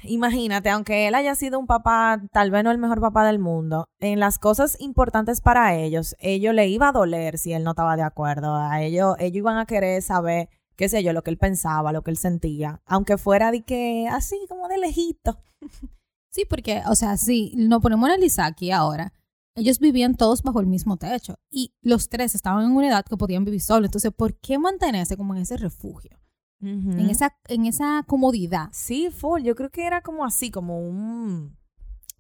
imagínate, 0.03 0.71
aunque 0.71 1.07
él 1.09 1.15
haya 1.15 1.35
sido 1.35 1.59
un 1.59 1.67
papá, 1.67 2.21
tal 2.33 2.51
vez 2.51 2.65
no 2.65 2.71
el 2.71 2.79
mejor 2.79 3.01
papá 3.01 3.25
del 3.25 3.39
mundo, 3.39 3.87
en 4.01 4.19
las 4.19 4.39
cosas 4.39 4.77
importantes 4.81 5.41
para 5.41 5.75
ellos, 5.77 6.17
ellos 6.19 6.55
le 6.55 6.69
iba 6.69 6.89
a 6.89 6.93
doler 6.93 7.39
si 7.39 7.53
él 7.53 7.63
no 7.65 7.71
estaba 7.71 7.97
de 7.97 8.03
acuerdo. 8.03 8.55
A 8.57 8.83
ellos, 8.83 9.15
ellos 9.19 9.37
iban 9.37 9.57
a 9.59 9.67
querer 9.67 10.03
saber, 10.03 10.49
qué 10.81 10.89
sé 10.89 11.03
yo, 11.03 11.13
lo 11.13 11.23
que 11.23 11.29
él 11.29 11.37
pensaba, 11.37 11.93
lo 11.93 12.03
que 12.03 12.11
él 12.11 12.17
sentía. 12.17 12.81
Aunque 12.87 13.19
fuera 13.19 13.51
de 13.51 13.61
que, 13.61 14.09
así, 14.11 14.47
como 14.49 14.67
de 14.67 14.79
lejito. 14.79 15.39
Sí, 16.33 16.45
porque, 16.49 16.81
o 16.87 16.95
sea, 16.95 17.17
si 17.17 17.53
nos 17.57 17.83
ponemos 17.83 18.09
a 18.09 18.13
analizar 18.13 18.47
aquí 18.47 18.71
ahora, 18.71 19.13
ellos 19.57 19.81
vivían 19.81 20.15
todos 20.15 20.45
bajo 20.45 20.61
el 20.61 20.69
mismo 20.69 20.97
techo 20.97 21.41
y 21.51 21.75
los 21.83 22.09
tres 22.09 22.37
estaban 22.37 22.67
en 22.67 22.71
una 22.71 22.87
edad 22.87 23.05
que 23.05 23.17
podían 23.17 23.45
vivir 23.45 23.61
solos. 23.61 23.89
Entonces, 23.89 24.13
¿por 24.17 24.39
qué 24.39 24.57
mantenerse 24.57 25.17
como 25.17 25.35
en 25.35 25.41
ese 25.41 25.57
refugio? 25.57 26.21
En, 26.63 27.11
esa, 27.11 27.37
en 27.49 27.67
esa 27.67 28.05
comodidad. 28.07 28.69
Sí, 28.71 29.11
full. 29.11 29.43
Yo 29.43 29.57
creo 29.57 29.71
que 29.71 29.85
era 29.85 30.03
como 30.03 30.25
así, 30.25 30.53
como 30.53 30.79
un... 30.79 31.59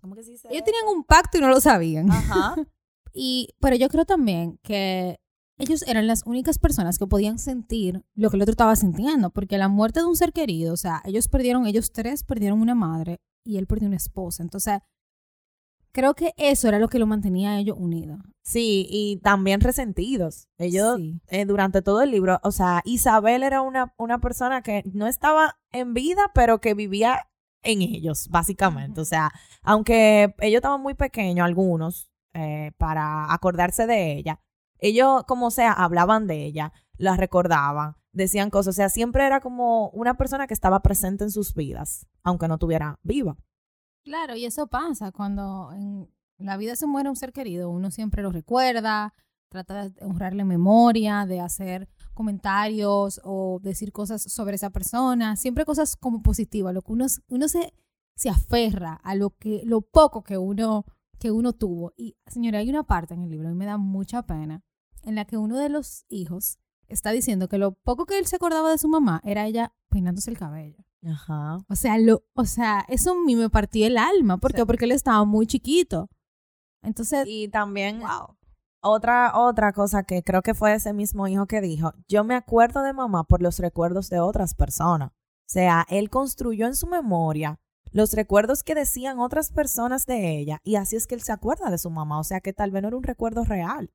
¿Cómo 0.01 0.16
que 0.16 0.25
se 0.25 0.33
dice? 0.33 0.49
Ellos 0.51 0.64
tenían 0.64 0.88
un 0.88 1.05
pacto 1.05 1.38
y 1.38 1.40
no 1.40 1.49
lo 1.49 1.61
sabían. 1.61 2.11
Ajá. 2.11 2.57
Y, 3.12 3.55
pero 3.61 3.77
yo 3.77 3.88
creo 3.88 4.05
también 4.05 4.59
que 4.62 5.20
ellos 5.61 5.83
eran 5.87 6.07
las 6.07 6.23
únicas 6.27 6.59
personas 6.59 6.99
que 6.99 7.07
podían 7.07 7.38
sentir 7.38 8.03
lo 8.14 8.31
que 8.31 8.37
el 8.37 8.42
otro 8.42 8.53
estaba 8.53 8.75
sintiendo, 8.77 9.31
porque 9.31 9.59
la 9.59 9.68
muerte 9.68 10.01
de 10.01 10.07
un 10.07 10.16
ser 10.16 10.33
querido, 10.33 10.75
o 10.75 10.77
sea, 10.77 11.03
ellos 11.05 11.29
perdieron, 11.29 11.66
ellos 11.66 11.92
tres 11.92 12.25
perdieron 12.25 12.61
una 12.61 12.75
madre 12.75 13.18
y 13.44 13.57
él 13.59 13.66
perdió 13.66 13.87
una 13.88 13.96
esposa. 13.96 14.42
Entonces, 14.42 14.81
creo 15.92 16.14
que 16.14 16.33
eso 16.37 16.68
era 16.68 16.79
lo 16.79 16.88
que 16.88 16.99
lo 16.99 17.07
mantenía 17.07 17.51
a 17.53 17.59
ellos 17.59 17.77
unidos. 17.79 18.20
Sí, 18.42 18.87
y 18.90 19.18
también 19.23 19.61
resentidos. 19.61 20.49
Ellos, 20.59 20.96
Sí. 20.99 21.20
eh, 21.29 21.44
durante 21.44 21.83
todo 21.83 22.03
el 22.03 22.11
libro, 22.11 22.38
o 22.42 22.53
sea, 22.53 22.83
Isabel 22.85 23.42
era 23.42 23.61
una, 23.62 23.94
una 23.99 24.18
persona 24.20 24.62
que 24.62 24.83
no 24.92 25.07
estaba 25.07 25.59
en 25.73 25.94
vida, 25.94 26.31
pero 26.35 26.61
que 26.61 26.75
vivía 26.75 27.27
en 27.62 27.83
ellos, 27.83 28.29
básicamente. 28.31 29.01
O 29.01 29.05
sea, 29.05 29.31
aunque 29.62 30.35
ellos 30.38 30.59
estaban 30.59 30.81
muy 30.83 30.94
pequeños, 30.94 31.44
algunos, 31.44 32.11
eh, 32.35 32.73
para 32.79 33.33
acordarse 33.33 33.87
de 33.87 34.12
ella, 34.16 34.40
ellos, 34.81 35.25
como 35.25 35.51
sea, 35.51 35.73
hablaban 35.73 36.27
de 36.27 36.45
ella, 36.45 36.73
la 36.97 37.16
recordaban, 37.16 37.97
decían 38.12 38.51
cosas. 38.51 38.75
O 38.75 38.77
sea, 38.77 38.88
siempre 38.88 39.27
era 39.27 39.40
como 39.40 39.90
una 39.90 40.16
persona 40.16 40.47
que 40.47 40.55
estaba 40.55 40.81
presente 40.81 41.25
en 41.25 41.31
sus 41.31 41.55
vidas, 41.55 42.07
aunque 42.23 42.49
no 42.49 42.55
estuviera 42.55 42.99
viva. 43.03 43.37
Claro, 44.05 44.35
y 44.35 44.45
eso 44.45 44.66
pasa 44.66 45.12
cuando 45.12 45.71
en 45.73 46.09
la 46.38 46.57
vida 46.57 46.77
se 46.77 46.87
muere 46.87 47.09
un 47.09 47.16
ser 47.16 47.33
querido, 47.33 47.71
uno 47.71 47.90
siempre 47.90 48.23
lo 48.23 48.33
recuerda, 48.33 49.14
trata 49.51 49.88
de 49.88 50.05
honrarle 50.05 50.45
memoria, 50.45 51.27
de 51.27 51.40
hacer 51.40 51.88
comentarios 52.14 53.21
o 53.25 53.59
decir 53.62 53.93
cosas 53.93 54.23
sobre 54.23 54.55
esa 54.55 54.71
persona, 54.71 55.37
siempre 55.37 55.64
cosas 55.64 55.97
como 55.97 56.23
positivas, 56.23 56.73
lo 56.73 56.83
que 56.83 56.93
uno, 56.93 57.07
uno 57.29 57.49
se, 57.49 57.75
se 58.16 58.31
aferra 58.31 58.95
a 59.03 59.14
lo 59.14 59.31
que 59.31 59.62
lo 59.64 59.83
poco 59.83 60.23
que 60.23 60.38
uno 60.38 60.87
que 61.19 61.31
uno 61.31 61.53
tuvo. 61.53 61.93
Y 61.97 62.16
señora, 62.27 62.59
hay 62.59 62.71
una 62.71 62.83
parte 62.83 63.14
en 63.14 63.23
el 63.23 63.31
libro, 63.31 63.51
y 63.51 63.55
me 63.55 63.66
da 63.66 63.77
mucha 63.77 64.23
pena, 64.23 64.62
en 65.04 65.14
la 65.14 65.24
que 65.24 65.36
uno 65.36 65.58
de 65.58 65.68
los 65.68 66.04
hijos 66.08 66.58
está 66.88 67.10
diciendo 67.12 67.48
que 67.48 67.58
lo 67.58 67.72
poco 67.72 68.06
que 68.06 68.18
él 68.18 68.26
se 68.26 68.36
acordaba 68.36 68.70
de 68.70 68.78
su 68.78 68.88
mamá 68.88 69.20
era 69.24 69.46
ella 69.46 69.72
peinándose 69.88 70.30
el 70.30 70.38
cabello. 70.38 70.84
Ajá. 71.06 71.58
O 71.68 71.76
sea, 71.76 71.98
lo, 71.98 72.24
o 72.34 72.44
sea, 72.44 72.84
eso 72.88 73.12
a 73.12 73.24
mí 73.24 73.36
me 73.36 73.48
partió 73.48 73.86
el 73.86 73.96
alma. 73.96 74.38
¿Por 74.38 74.52
qué? 74.52 74.60
Sí. 74.60 74.66
Porque 74.66 74.84
él 74.84 74.92
estaba 74.92 75.24
muy 75.24 75.46
chiquito. 75.46 76.10
Entonces, 76.82 77.24
Y 77.26 77.48
también 77.48 78.00
wow. 78.00 78.36
Otra, 78.82 79.38
otra 79.38 79.72
cosa 79.72 80.04
que 80.04 80.22
creo 80.22 80.40
que 80.42 80.54
fue 80.54 80.72
ese 80.72 80.94
mismo 80.94 81.28
hijo 81.28 81.46
que 81.46 81.60
dijo, 81.60 81.92
yo 82.08 82.24
me 82.24 82.34
acuerdo 82.34 82.82
de 82.82 82.94
mamá 82.94 83.24
por 83.24 83.42
los 83.42 83.58
recuerdos 83.58 84.08
de 84.08 84.20
otras 84.20 84.54
personas. 84.54 85.10
O 85.10 85.52
sea, 85.52 85.86
él 85.90 86.08
construyó 86.08 86.66
en 86.66 86.74
su 86.74 86.86
memoria 86.86 87.60
los 87.92 88.12
recuerdos 88.12 88.62
que 88.62 88.74
decían 88.74 89.18
otras 89.18 89.50
personas 89.50 90.07
de 90.07 90.38
ella 90.38 90.61
y 90.64 90.76
así 90.76 90.96
es 90.96 91.07
que 91.07 91.14
él 91.14 91.22
se 91.22 91.33
acuerda 91.33 91.70
de 91.70 91.79
su 91.79 91.90
mamá. 91.90 92.18
O 92.20 92.24
sea, 92.24 92.40
que 92.40 92.53
tal 92.53 92.70
vez 92.70 92.83
no 92.83 92.88
era 92.88 92.96
un 92.96 93.03
recuerdo 93.03 93.44
real. 93.44 93.90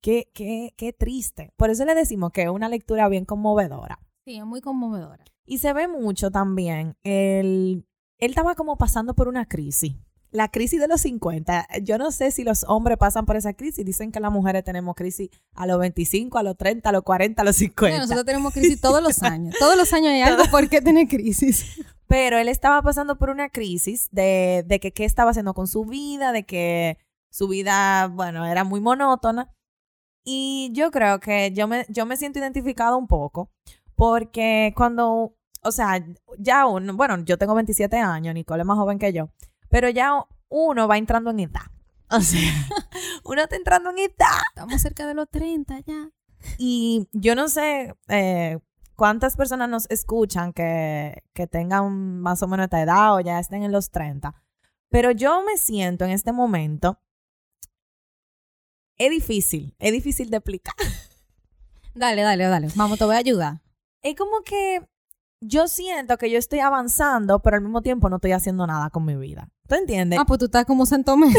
Qué, 0.00 0.30
qué, 0.34 0.74
qué 0.76 0.92
triste. 0.92 1.52
Por 1.56 1.70
eso 1.70 1.84
le 1.84 1.94
decimos 1.94 2.32
que 2.32 2.42
es 2.42 2.48
una 2.48 2.68
lectura 2.68 3.08
bien 3.08 3.24
conmovedora. 3.24 3.98
Sí, 4.24 4.36
es 4.36 4.44
muy 4.44 4.60
conmovedora. 4.60 5.24
Y 5.44 5.58
se 5.58 5.72
ve 5.72 5.88
mucho 5.88 6.30
también. 6.30 6.96
El, 7.02 7.86
él 8.18 8.30
estaba 8.30 8.54
como 8.54 8.76
pasando 8.76 9.14
por 9.14 9.28
una 9.28 9.46
crisis. 9.46 9.94
La 10.30 10.48
crisis 10.48 10.78
de 10.78 10.88
los 10.88 11.00
50. 11.00 11.66
Yo 11.82 11.96
no 11.96 12.10
sé 12.10 12.30
si 12.30 12.44
los 12.44 12.64
hombres 12.68 12.98
pasan 12.98 13.24
por 13.24 13.36
esa 13.36 13.54
crisis. 13.54 13.84
Dicen 13.84 14.12
que 14.12 14.20
las 14.20 14.30
mujeres 14.30 14.62
tenemos 14.62 14.94
crisis 14.94 15.30
a 15.54 15.66
los 15.66 15.78
25, 15.78 16.36
a 16.36 16.42
los 16.42 16.56
30, 16.56 16.86
a 16.88 16.92
los 16.92 17.02
40, 17.02 17.40
a 17.40 17.44
los 17.46 17.56
50. 17.56 17.80
Bueno, 17.80 18.02
nosotros 18.02 18.26
tenemos 18.26 18.52
crisis 18.52 18.78
todos 18.78 19.02
los 19.02 19.22
años. 19.22 19.54
Todos 19.58 19.76
los 19.76 19.90
años 19.94 20.08
hay 20.08 20.20
algo 20.20 20.44
por 20.50 20.68
qué 20.68 20.82
tener 20.82 21.08
crisis. 21.08 21.80
Pero 22.08 22.38
él 22.38 22.48
estaba 22.48 22.82
pasando 22.82 23.18
por 23.18 23.30
una 23.30 23.50
crisis 23.50 24.08
de, 24.10 24.64
de 24.66 24.80
que 24.80 24.92
qué 24.92 25.04
estaba 25.04 25.30
haciendo 25.30 25.54
con 25.54 25.68
su 25.68 25.84
vida, 25.84 26.32
de 26.32 26.44
que 26.44 26.98
su 27.30 27.48
vida, 27.48 28.08
bueno, 28.08 28.46
era 28.46 28.64
muy 28.64 28.80
monótona. 28.80 29.54
Y 30.24 30.70
yo 30.74 30.90
creo 30.90 31.20
que 31.20 31.52
yo 31.52 31.68
me, 31.68 31.86
yo 31.88 32.06
me 32.06 32.16
siento 32.16 32.38
identificado 32.38 32.98
un 32.98 33.06
poco 33.06 33.50
porque 33.94 34.72
cuando, 34.76 35.34
o 35.62 35.72
sea, 35.72 36.04
ya 36.38 36.66
uno, 36.66 36.94
bueno, 36.94 37.18
yo 37.24 37.38
tengo 37.38 37.54
27 37.54 37.96
años, 37.96 38.34
Nicole 38.34 38.62
es 38.62 38.66
más 38.66 38.78
joven 38.78 38.98
que 38.98 39.12
yo, 39.12 39.30
pero 39.68 39.88
ya 39.88 40.24
uno 40.48 40.88
va 40.88 40.98
entrando 40.98 41.30
en 41.30 41.40
edad. 41.40 41.62
O 42.10 42.22
sea, 42.22 42.40
uno 43.24 43.42
está 43.42 43.56
entrando 43.56 43.90
en 43.90 43.98
edad. 43.98 44.40
Estamos 44.48 44.80
cerca 44.80 45.06
de 45.06 45.12
los 45.12 45.28
30 45.28 45.80
ya. 45.80 46.10
Y 46.56 47.06
yo 47.12 47.34
no 47.34 47.48
sé 47.48 47.94
eh, 48.08 48.58
cuántas 48.98 49.36
personas 49.36 49.68
nos 49.68 49.88
escuchan 49.90 50.52
que, 50.52 51.22
que 51.32 51.46
tengan 51.46 52.20
más 52.20 52.42
o 52.42 52.48
menos 52.48 52.64
esta 52.64 52.82
edad 52.82 53.14
o 53.14 53.20
ya 53.20 53.38
estén 53.38 53.62
en 53.62 53.70
los 53.70 53.90
30. 53.90 54.34
Pero 54.90 55.12
yo 55.12 55.44
me 55.44 55.56
siento 55.56 56.04
en 56.04 56.10
este 56.10 56.32
momento. 56.32 57.00
Es 58.96 59.10
difícil, 59.10 59.76
es 59.78 59.92
difícil 59.92 60.30
de 60.30 60.38
explicar. 60.38 60.74
Dale, 61.94 62.22
dale, 62.22 62.44
dale. 62.44 62.68
Vamos, 62.76 62.98
te 62.98 63.04
voy 63.04 63.16
a 63.16 63.18
ayudar. 63.18 63.60
Es 64.02 64.14
como 64.14 64.42
que 64.42 64.88
yo 65.40 65.68
siento 65.68 66.18
que 66.18 66.30
yo 66.30 66.38
estoy 66.38 66.58
avanzando, 66.60 67.40
pero 67.40 67.56
al 67.56 67.62
mismo 67.62 67.82
tiempo 67.82 68.08
no 68.08 68.16
estoy 68.16 68.32
haciendo 68.32 68.66
nada 68.66 68.90
con 68.90 69.04
mi 69.04 69.16
vida. 69.16 69.48
¿Tú 69.68 69.74
entiendes? 69.76 70.18
Ah, 70.18 70.24
pues 70.26 70.38
tú 70.38 70.46
estás 70.46 70.64
como 70.64 70.86
Santomé. 70.86 71.32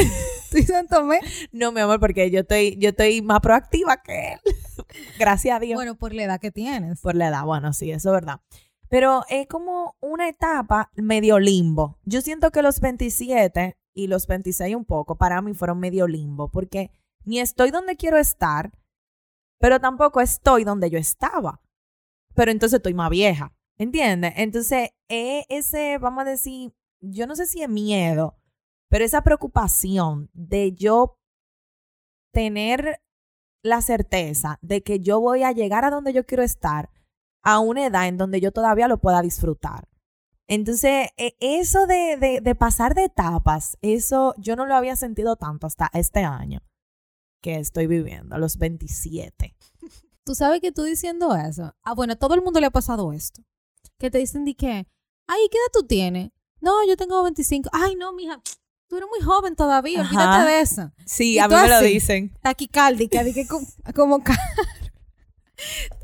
Estoy 0.43 0.63
Santomé. 0.67 1.19
No, 1.51 1.71
mi 1.71 1.81
amor, 1.81 1.99
porque 1.99 2.29
yo 2.31 2.41
estoy, 2.41 2.77
yo 2.79 2.89
estoy 2.89 3.21
más 3.21 3.41
proactiva 3.41 3.97
que 3.97 4.33
él. 4.33 4.39
Gracias 5.19 5.55
a 5.55 5.59
Dios. 5.59 5.75
Bueno, 5.75 5.95
por 5.95 6.13
la 6.13 6.23
edad 6.23 6.39
que 6.39 6.51
tienes. 6.51 7.01
por 7.01 7.15
la 7.15 7.27
edad. 7.27 7.43
Bueno, 7.43 7.73
sí, 7.73 7.91
eso 7.91 8.09
es 8.09 8.13
verdad. 8.13 8.41
Pero 8.89 9.23
es 9.29 9.47
como 9.47 9.97
una 9.99 10.27
etapa 10.27 10.91
medio 10.95 11.39
limbo. 11.39 11.99
Yo 12.05 12.21
siento 12.21 12.51
que 12.51 12.61
los 12.61 12.79
27 12.79 13.77
y 13.93 14.07
los 14.07 14.27
26 14.27 14.75
un 14.75 14.85
poco, 14.85 15.17
para 15.17 15.41
mí 15.41 15.53
fueron 15.53 15.79
medio 15.79 16.07
limbo, 16.07 16.49
porque 16.49 16.91
ni 17.25 17.39
estoy 17.39 17.69
donde 17.69 17.97
quiero 17.97 18.17
estar, 18.17 18.71
pero 19.59 19.79
tampoco 19.79 20.21
estoy 20.21 20.63
donde 20.63 20.89
yo 20.89 20.97
estaba. 20.97 21.61
Pero 22.33 22.51
entonces 22.51 22.77
estoy 22.77 22.93
más 22.93 23.09
vieja, 23.09 23.53
¿entiendes? 23.79 24.33
Entonces, 24.35 24.91
es 25.07 25.45
ese, 25.49 25.97
vamos 25.97 26.21
a 26.21 26.29
decir, 26.29 26.73
yo 27.01 27.25
no 27.25 27.35
sé 27.35 27.47
si 27.47 27.63
es 27.63 27.69
miedo, 27.69 28.37
pero 28.89 29.05
esa 29.05 29.23
preocupación 29.23 30.29
de 30.33 30.73
yo 30.73 31.17
tener 32.31 33.01
la 33.63 33.81
certeza 33.81 34.59
de 34.61 34.83
que 34.83 34.99
yo 34.99 35.19
voy 35.19 35.43
a 35.43 35.51
llegar 35.51 35.85
a 35.85 35.89
donde 35.89 36.13
yo 36.13 36.25
quiero 36.25 36.43
estar 36.43 36.89
a 37.43 37.59
una 37.59 37.85
edad 37.85 38.07
en 38.07 38.17
donde 38.17 38.41
yo 38.41 38.51
todavía 38.51 38.87
lo 38.87 38.99
pueda 38.99 39.21
disfrutar. 39.21 39.87
Entonces, 40.47 41.09
e- 41.17 41.35
eso 41.39 41.85
de, 41.87 42.41
de, 42.41 42.55
pasar 42.55 42.95
de 42.95 43.05
etapas, 43.05 43.77
eso 43.81 44.33
yo 44.37 44.55
no 44.55 44.65
lo 44.65 44.75
había 44.75 44.95
sentido 44.95 45.35
tanto 45.35 45.67
hasta 45.67 45.89
este 45.93 46.23
año 46.23 46.61
que 47.41 47.55
estoy 47.55 47.87
viviendo, 47.87 48.35
a 48.35 48.39
los 48.39 48.57
27. 48.57 49.55
Tú 50.25 50.35
sabes 50.35 50.61
que 50.61 50.71
tú 50.71 50.83
diciendo 50.83 51.35
eso. 51.35 51.73
Ah, 51.81 51.95
bueno, 51.95 52.15
todo 52.15 52.35
el 52.35 52.43
mundo 52.43 52.59
le 52.59 52.67
ha 52.67 52.71
pasado 52.71 53.13
esto. 53.13 53.41
Que 53.99 54.09
te 54.09 54.17
dicen 54.17 54.45
de 54.45 54.55
que, 54.55 54.67
ay, 54.67 55.47
¿qué 55.51 55.57
edad 55.57 55.71
tú 55.73 55.83
tienes? 55.85 56.31
No, 56.61 56.85
yo 56.87 56.97
tengo 56.97 57.21
25. 57.23 57.69
Ay, 57.71 57.95
no, 57.95 58.13
mija, 58.13 58.41
tú 58.87 58.97
eres 58.97 59.07
muy 59.09 59.21
joven 59.23 59.55
todavía, 59.55 60.01
Ajá. 60.01 60.09
olvídate 60.09 60.51
de 60.51 60.61
eso. 60.61 60.91
Sí, 61.05 61.33
¿Y 61.33 61.39
a 61.39 61.47
mí 61.47 61.55
me 61.55 61.67
lo 61.67 61.81
dicen. 61.81 62.33
Taquicárdica, 62.41 63.23
que 63.33 63.45
como, 63.47 63.67
como 63.93 64.23
ca- 64.23 64.37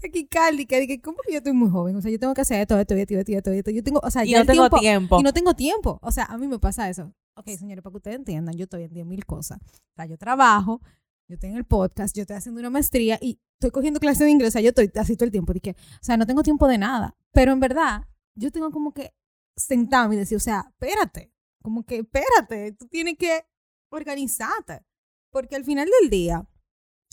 taquicárdica, 0.02 0.78
de 0.78 0.88
que 0.88 1.02
como 1.02 1.18
que 1.26 1.32
yo 1.34 1.38
estoy 1.38 1.54
muy 1.54 1.70
joven, 1.70 1.96
o 1.96 2.02
sea, 2.02 2.12
yo 2.12 2.20
tengo 2.20 2.34
que 2.34 2.42
hacer 2.42 2.60
esto, 2.62 2.78
esto, 2.80 2.94
esto, 2.96 3.14
esto, 3.16 3.32
esto, 3.32 3.52
esto. 3.52 3.72
Yo 3.72 3.84
tengo, 3.84 4.00
o 4.04 4.12
sea, 4.12 4.26
Y 4.26 4.32
ya 4.32 4.38
no 4.38 4.42
el 4.42 4.48
tengo 4.48 4.70
tiempo. 4.70 5.20
Y 5.20 5.24
no 5.24 5.34
tengo 5.34 5.54
tiempo. 5.54 6.00
O 6.02 6.12
sea, 6.12 6.26
a 6.26 6.38
mí 6.38 6.48
me 6.48 6.60
pasa 6.60 6.90
eso. 6.90 7.14
Ok, 7.38 7.48
señores, 7.58 7.82
para 7.84 7.92
que 7.92 7.98
ustedes 7.98 8.18
entiendan, 8.18 8.56
yo 8.56 8.64
estoy 8.64 8.84
en 8.84 8.94
10 8.94 9.06
mil 9.06 9.26
cosas. 9.26 9.60
O 9.62 9.96
sea, 9.96 10.06
yo 10.06 10.18
trabajo, 10.18 10.82
yo 11.28 11.38
tengo 11.40 11.58
el 11.58 11.66
podcast, 11.66 12.16
yo 12.16 12.22
estoy 12.22 12.38
haciendo 12.38 12.60
una 12.60 12.70
maestría 12.70 13.18
y 13.22 13.40
estoy 13.60 13.72
cogiendo 13.72 14.00
clases 14.00 14.20
de 14.26 14.32
inglés. 14.32 14.50
O 14.50 14.52
sea, 14.54 14.62
yo 14.62 14.70
estoy 14.70 14.92
así 14.96 15.16
todo 15.16 15.26
el 15.26 15.32
tiempo. 15.32 15.54
Que, 15.62 15.72
o 15.72 16.04
sea, 16.04 16.18
no 16.18 16.26
tengo 16.26 16.44
tiempo 16.44 16.68
de 16.68 16.78
nada. 16.78 17.16
Pero 17.32 17.52
en 17.52 17.60
verdad, 17.60 18.04
yo 18.36 18.52
tengo 18.52 18.72
como 18.72 18.94
que 18.94 19.14
sentarme 19.58 20.16
y 20.16 20.20
decir, 20.20 20.38
o 20.38 20.42
sea, 20.42 20.66
espérate. 20.70 21.32
Como 21.64 21.84
que, 21.84 21.98
espérate, 22.00 22.74
tú 22.74 22.88
tienes 22.88 23.18
que 23.18 23.46
organizarte. 23.92 24.86
Porque 25.32 25.56
al 25.56 25.64
final 25.66 25.88
del 26.02 26.10
día, 26.10 26.48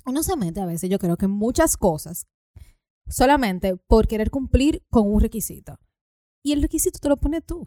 uno 0.05 0.23
se 0.23 0.37
mete 0.37 0.61
a 0.61 0.67
veces, 0.67 0.91
yo 0.91 0.99
creo 0.99 1.17
que 1.17 1.27
muchas 1.29 1.77
cosas, 1.77 2.27
solamente 3.09 3.77
por 3.77 4.07
querer 4.07 4.31
cumplir 4.31 4.85
con 4.91 5.11
un 5.11 5.21
requisito. 5.21 5.79
Y 6.45 6.53
el 6.53 6.61
requisito 6.63 6.99
te 6.99 7.09
lo 7.09 7.17
pones 7.17 7.45
tú. 7.45 7.67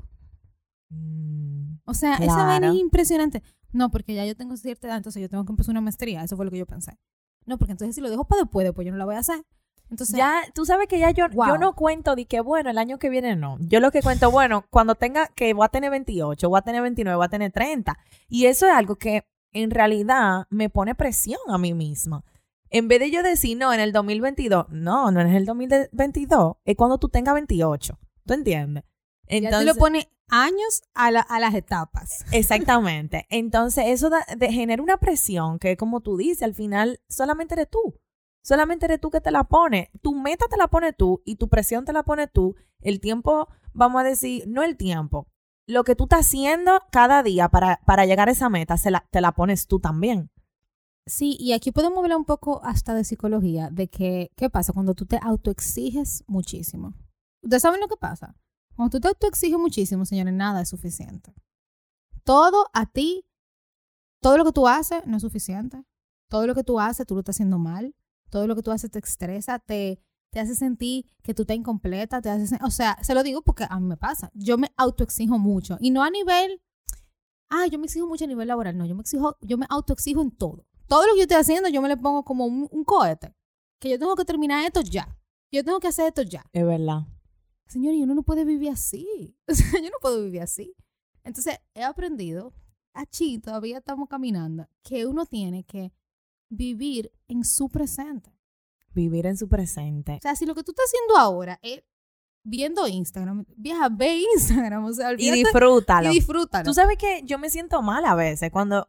Mm, 0.89 1.79
O 1.87 1.93
sea, 1.93 2.15
esa 2.15 2.43
vaina 2.45 2.59
Claro. 2.67 2.73
es 2.73 2.79
impresionante. 2.79 3.43
No, 3.71 3.91
porque 3.91 4.13
ya 4.13 4.25
yo 4.25 4.35
tengo 4.35 4.55
cierta 4.57 4.87
edad, 4.87 4.97
entonces 4.97 5.21
yo 5.21 5.29
tengo 5.29 5.45
que 5.45 5.51
empezar 5.51 5.73
una 5.73 5.81
maestría. 5.81 6.23
Eso 6.23 6.35
fue 6.35 6.45
lo 6.45 6.51
que 6.51 6.57
yo 6.57 6.65
pensé. 6.65 6.97
No, 7.45 7.57
porque 7.57 7.71
entonces 7.71 7.95
si 7.95 8.01
lo 8.01 8.09
dejo 8.09 8.25
para 8.25 8.43
después, 8.43 8.65
después 8.65 8.85
yo 8.85 8.91
no 8.91 8.97
la 8.97 9.05
voy 9.05 9.15
a 9.15 9.19
hacer. 9.19 9.43
Entonces, 9.89 10.17
ya, 10.17 10.41
tú 10.55 10.65
sabes 10.65 10.87
que 10.87 10.97
ya 10.97 11.11
yo, 11.11 11.27
yo 11.29 11.57
no 11.59 11.75
cuento 11.75 12.15
de 12.15 12.25
que, 12.25 12.39
bueno, 12.39 12.71
el 12.71 12.77
año 12.79 12.97
que 12.97 13.09
viene 13.09 13.35
no. 13.35 13.57
Yo 13.59 13.79
lo 13.79 13.91
que 13.91 14.01
cuento, 14.01 14.31
bueno, 14.31 14.65
cuando 14.71 14.95
tenga, 14.95 15.27
que 15.27 15.53
voy 15.53 15.65
a 15.65 15.69
tener 15.69 15.91
28, 15.91 16.49
voy 16.49 16.57
a 16.57 16.63
tener 16.63 16.81
29, 16.81 17.15
voy 17.15 17.25
a 17.25 17.29
tener 17.29 17.51
30. 17.51 17.97
Y 18.27 18.47
eso 18.47 18.65
es 18.65 18.71
algo 18.71 18.95
que 18.95 19.27
en 19.51 19.69
realidad 19.69 20.47
me 20.49 20.69
pone 20.69 20.95
presión 20.95 21.39
a 21.47 21.57
mí 21.57 21.73
misma. 21.73 22.23
En 22.71 22.87
vez 22.87 22.99
de 22.99 23.11
yo 23.11 23.21
decir, 23.21 23.57
no, 23.57 23.71
en 23.73 23.79
el 23.79 23.91
2022, 23.91 24.69
no, 24.69 25.11
no 25.11 25.21
es 25.21 25.35
el 25.35 25.45
2022, 25.45 26.57
es 26.65 26.75
cuando 26.75 26.97
tú 26.97 27.09
tengas 27.09 27.35
28. 27.35 27.99
¿Tú 28.25 28.33
entiendes? 28.33 28.83
ya 29.29 29.59
tú 29.59 29.65
le 29.65 29.75
pones 29.75 30.07
años 30.29 30.83
a, 30.93 31.11
la- 31.11 31.21
a 31.21 31.39
las 31.39 31.53
etapas. 31.53 32.25
Exactamente. 32.31 33.25
Entonces, 33.29 33.85
eso 33.87 34.09
da- 34.09 34.25
de- 34.37 34.51
genera 34.51 34.81
una 34.81 34.97
presión 34.97 35.59
que, 35.59 35.77
como 35.77 36.01
tú 36.01 36.17
dices, 36.17 36.43
al 36.43 36.55
final 36.55 36.99
solamente 37.09 37.53
eres 37.55 37.69
tú. 37.69 37.99
Solamente 38.43 38.85
eres 38.85 38.99
tú 39.01 39.09
que 39.09 39.21
te 39.21 39.31
la 39.31 39.43
pones. 39.45 39.89
Tu 40.01 40.13
meta 40.15 40.45
te 40.49 40.57
la 40.57 40.67
pones 40.67 40.95
tú 40.95 41.21
y 41.25 41.35
tu 41.37 41.49
presión 41.49 41.83
te 41.85 41.93
la 41.93 42.03
pones 42.03 42.29
tú. 42.31 42.55
El 42.81 42.99
tiempo, 42.99 43.47
vamos 43.73 44.01
a 44.01 44.03
decir, 44.03 44.43
no 44.47 44.61
el 44.63 44.77
tiempo. 44.77 45.27
Lo 45.67 45.83
que 45.83 45.95
tú 45.95 46.03
estás 46.03 46.27
haciendo 46.27 46.79
cada 46.91 47.23
día 47.23 47.49
para, 47.49 47.79
para 47.87 48.05
llegar 48.05 48.29
a 48.29 48.33
esa 48.33 48.49
meta, 48.49 48.77
se 48.77 48.91
la, 48.91 49.07
te 49.09 49.19
la 49.21 49.31
pones 49.31 49.65
tú 49.65 49.79
también. 49.79 50.29
Sí, 51.07 51.35
y 51.39 51.53
aquí 51.53 51.71
podemos 51.71 51.99
hablar 52.03 52.17
un 52.17 52.25
poco 52.25 52.61
hasta 52.63 52.93
de 52.93 53.03
psicología, 53.03 53.69
de 53.71 53.87
que, 53.87 54.31
¿qué 54.35 54.49
pasa 54.51 54.73
cuando 54.73 54.93
tú 54.95 55.05
te 55.05 55.19
autoexiges 55.21 56.23
muchísimo? 56.27 56.93
¿Ustedes 57.43 57.61
saben 57.63 57.79
lo 57.79 57.87
que 57.87 57.97
pasa? 57.97 58.35
Cuando 58.75 58.97
tú 58.97 59.01
te 59.01 59.07
autoexiges 59.07 59.57
muchísimo, 59.57 60.05
señores, 60.05 60.33
nada 60.33 60.61
es 60.61 60.69
suficiente. 60.69 61.33
Todo 62.23 62.67
a 62.73 62.85
ti, 62.85 63.25
todo 64.21 64.37
lo 64.37 64.45
que 64.45 64.51
tú 64.51 64.67
haces 64.67 65.05
no 65.05 65.17
es 65.17 65.21
suficiente. 65.21 65.83
Todo 66.29 66.47
lo 66.47 66.55
que 66.55 66.63
tú 66.63 66.79
haces, 66.79 67.05
tú 67.05 67.13
lo 67.13 67.21
estás 67.21 67.35
haciendo 67.35 67.57
mal. 67.57 67.95
Todo 68.29 68.47
lo 68.47 68.55
que 68.55 68.63
tú 68.63 68.71
haces 68.71 68.91
te 68.91 68.99
estresa, 68.99 69.59
te, 69.59 70.01
te 70.31 70.39
hace 70.39 70.55
sentir 70.55 71.09
que 71.23 71.33
tú 71.33 71.43
estás 71.43 71.55
incompleta, 71.55 72.21
te 72.21 72.29
hace 72.29 72.57
o 72.63 72.71
sea, 72.71 72.97
se 73.01 73.13
lo 73.13 73.23
digo 73.23 73.41
porque 73.41 73.65
a 73.69 73.79
mí 73.79 73.87
me 73.87 73.97
pasa. 73.97 74.31
Yo 74.33 74.57
me 74.57 74.71
autoexijo 74.75 75.37
mucho 75.37 75.77
y 75.79 75.91
no 75.91 76.03
a 76.03 76.09
nivel, 76.09 76.61
ah, 77.49 77.67
yo 77.67 77.79
me 77.79 77.85
exijo 77.85 78.07
mucho 78.07 78.25
a 78.25 78.27
nivel 78.27 78.47
laboral, 78.47 78.77
no, 78.77 78.85
yo 78.85 78.95
me 78.95 79.01
exijo, 79.01 79.37
yo 79.41 79.57
me 79.57 79.65
autoexijo 79.69 80.21
en 80.21 80.31
todo. 80.31 80.65
Todo 80.87 81.05
lo 81.07 81.13
que 81.13 81.19
yo 81.19 81.23
estoy 81.23 81.37
haciendo, 81.37 81.69
yo 81.69 81.81
me 81.81 81.87
le 81.87 81.97
pongo 81.97 82.25
como 82.25 82.45
un 82.45 82.83
cohete, 82.83 83.33
que 83.79 83.89
yo 83.89 83.97
tengo 83.97 84.15
que 84.15 84.25
terminar 84.25 84.65
esto 84.65 84.81
ya. 84.81 85.17
Yo 85.51 85.63
tengo 85.63 85.79
que 85.79 85.87
hacer 85.87 86.07
esto 86.07 86.23
ya. 86.23 86.43
Es 86.51 86.65
verdad. 86.65 87.05
Señor, 87.67 87.93
y 87.93 88.03
uno 88.03 88.13
no 88.15 88.23
puede 88.23 88.45
vivir 88.45 88.69
así. 88.69 89.35
O 89.47 89.53
sea, 89.53 89.81
yo 89.81 89.89
no 89.89 89.97
puedo 90.01 90.23
vivir 90.23 90.41
así. 90.41 90.75
Entonces, 91.23 91.57
he 91.73 91.83
aprendido, 91.83 92.53
aquí 92.93 93.39
todavía 93.39 93.79
estamos 93.79 94.07
caminando, 94.07 94.67
que 94.83 95.05
uno 95.05 95.25
tiene 95.25 95.63
que 95.63 95.91
vivir 96.49 97.11
en 97.27 97.43
su 97.43 97.69
presente. 97.69 98.31
Vivir 98.93 99.25
en 99.25 99.35
su 99.37 99.49
presente. 99.49 100.13
O 100.13 100.21
sea, 100.21 100.35
si 100.35 100.45
lo 100.45 100.55
que 100.55 100.63
tú 100.63 100.71
estás 100.71 100.85
haciendo 100.85 101.17
ahora 101.17 101.59
es 101.61 101.83
viendo 102.45 102.87
Instagram, 102.87 103.45
vieja, 103.57 103.89
ve 103.89 104.21
Instagram, 104.35 104.85
o 104.85 104.93
sea, 104.93 105.13
Y 105.13 105.31
disfrútalo. 105.31 106.11
y 106.11 106.13
disfrútalo. 106.13 106.63
Tú 106.63 106.73
sabes 106.73 106.97
que 106.97 107.21
yo 107.25 107.39
me 107.39 107.49
siento 107.49 107.81
mal 107.81 108.05
a 108.05 108.13
veces 108.15 108.51
cuando, 108.51 108.81
o 108.83 108.87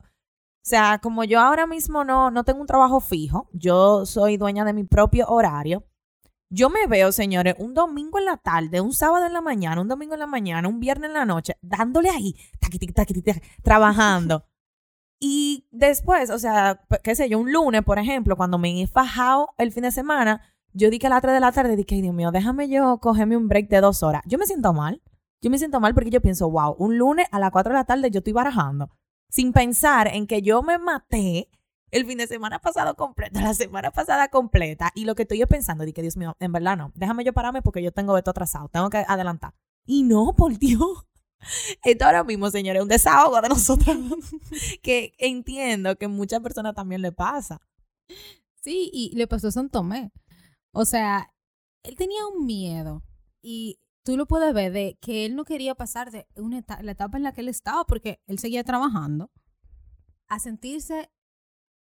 sea, 0.62 1.00
como 1.02 1.24
yo 1.24 1.40
ahora 1.40 1.66
mismo 1.66 2.04
no, 2.04 2.30
no 2.30 2.44
tengo 2.44 2.60
un 2.60 2.66
trabajo 2.66 3.00
fijo, 3.00 3.48
yo 3.52 4.04
soy 4.04 4.36
dueña 4.36 4.64
de 4.64 4.74
mi 4.74 4.84
propio 4.84 5.26
horario. 5.28 5.84
Yo 6.48 6.70
me 6.70 6.86
veo, 6.86 7.10
señores, 7.10 7.56
un 7.58 7.74
domingo 7.74 8.18
en 8.18 8.26
la 8.26 8.36
tarde, 8.36 8.80
un 8.80 8.92
sábado 8.92 9.26
en 9.26 9.32
la 9.32 9.40
mañana, 9.40 9.80
un 9.80 9.88
domingo 9.88 10.14
en 10.14 10.20
la 10.20 10.26
mañana, 10.26 10.68
un 10.68 10.78
viernes 10.78 11.08
en 11.08 11.14
la 11.14 11.24
noche, 11.24 11.56
dándole 11.60 12.08
ahí, 12.08 12.36
taqui, 12.60 12.78
taqui, 12.78 12.92
taqui, 12.92 13.22
taqui, 13.22 13.40
trabajando. 13.62 14.44
Y 15.18 15.66
después, 15.70 16.28
o 16.28 16.38
sea, 16.38 16.82
qué 17.02 17.14
sé 17.14 17.30
yo, 17.30 17.38
un 17.38 17.50
lunes, 17.50 17.82
por 17.84 17.98
ejemplo, 17.98 18.36
cuando 18.36 18.58
me 18.58 18.82
he 18.82 18.86
fajado 18.86 19.48
el 19.56 19.72
fin 19.72 19.84
de 19.84 19.90
semana, 19.90 20.42
yo 20.74 20.90
di 20.90 20.98
que 20.98 21.06
a 21.06 21.10
las 21.10 21.22
3 21.22 21.32
de 21.32 21.40
la 21.40 21.52
tarde 21.52 21.74
dije, 21.74 21.94
"Ay, 21.94 22.02
Dios 22.02 22.14
mío, 22.14 22.30
déjame 22.30 22.68
yo 22.68 22.98
cogerme 22.98 23.34
un 23.34 23.48
break 23.48 23.70
de 23.70 23.80
dos 23.80 24.02
horas. 24.02 24.20
Yo 24.26 24.36
me 24.36 24.44
siento 24.44 24.74
mal. 24.74 25.00
Yo 25.40 25.50
me 25.50 25.58
siento 25.58 25.80
mal 25.80 25.94
porque 25.94 26.10
yo 26.10 26.20
pienso, 26.20 26.50
wow, 26.50 26.76
un 26.78 26.98
lunes 26.98 27.26
a 27.32 27.38
las 27.38 27.50
4 27.50 27.72
de 27.72 27.78
la 27.78 27.84
tarde 27.84 28.10
yo 28.10 28.18
estoy 28.18 28.34
barajando. 28.34 28.90
Sin 29.30 29.54
pensar 29.54 30.06
en 30.08 30.26
que 30.26 30.42
yo 30.42 30.62
me 30.62 30.78
maté 30.78 31.48
el 31.90 32.06
fin 32.06 32.18
de 32.18 32.26
semana 32.26 32.58
pasado 32.58 32.94
completo, 32.96 33.40
la 33.40 33.54
semana 33.54 33.90
pasada 33.90 34.28
completa. 34.28 34.92
Y 34.94 35.04
lo 35.04 35.14
que 35.14 35.22
estoy 35.22 35.38
yo 35.38 35.46
pensando, 35.46 35.84
dije, 35.84 36.02
Dios 36.02 36.16
mío, 36.16 36.36
en 36.40 36.52
verdad 36.52 36.76
no. 36.76 36.92
Déjame 36.94 37.24
yo 37.24 37.32
pararme 37.32 37.62
porque 37.62 37.82
yo 37.82 37.92
tengo 37.92 38.16
esto 38.18 38.30
atrasado. 38.30 38.68
Tengo 38.68 38.90
que 38.90 38.98
adelantar. 39.06 39.54
Y 39.84 40.02
no, 40.02 40.34
por 40.36 40.58
Dios. 40.58 41.06
Esto 41.84 42.06
ahora 42.06 42.24
mismo, 42.24 42.50
señores, 42.50 42.80
es 42.80 42.82
un 42.82 42.88
desahogo 42.88 43.40
de 43.40 43.48
nosotros. 43.48 43.96
que 44.82 45.14
entiendo 45.18 45.96
que 45.96 46.08
muchas 46.08 46.40
personas 46.40 46.74
también 46.74 47.02
le 47.02 47.12
pasa. 47.12 47.60
Sí, 48.60 48.90
y 48.92 49.14
le 49.14 49.26
pasó 49.28 49.48
a 49.48 49.52
San 49.52 49.68
Tomé. 49.70 50.10
O 50.72 50.84
sea, 50.84 51.32
él 51.84 51.94
tenía 51.94 52.26
un 52.26 52.46
miedo 52.46 53.02
y 53.42 53.78
tú 54.04 54.16
lo 54.16 54.26
puedes 54.26 54.52
ver 54.54 54.72
de 54.72 54.98
que 55.00 55.24
él 55.24 55.36
no 55.36 55.44
quería 55.44 55.74
pasar 55.74 56.10
de 56.10 56.26
una 56.36 56.58
eta- 56.58 56.82
la 56.82 56.92
etapa 56.92 57.16
en 57.16 57.22
la 57.22 57.32
que 57.32 57.42
él 57.42 57.48
estaba 57.48 57.84
porque 57.84 58.20
él 58.26 58.38
seguía 58.38 58.64
trabajando 58.64 59.30
a 60.28 60.40
sentirse 60.40 61.10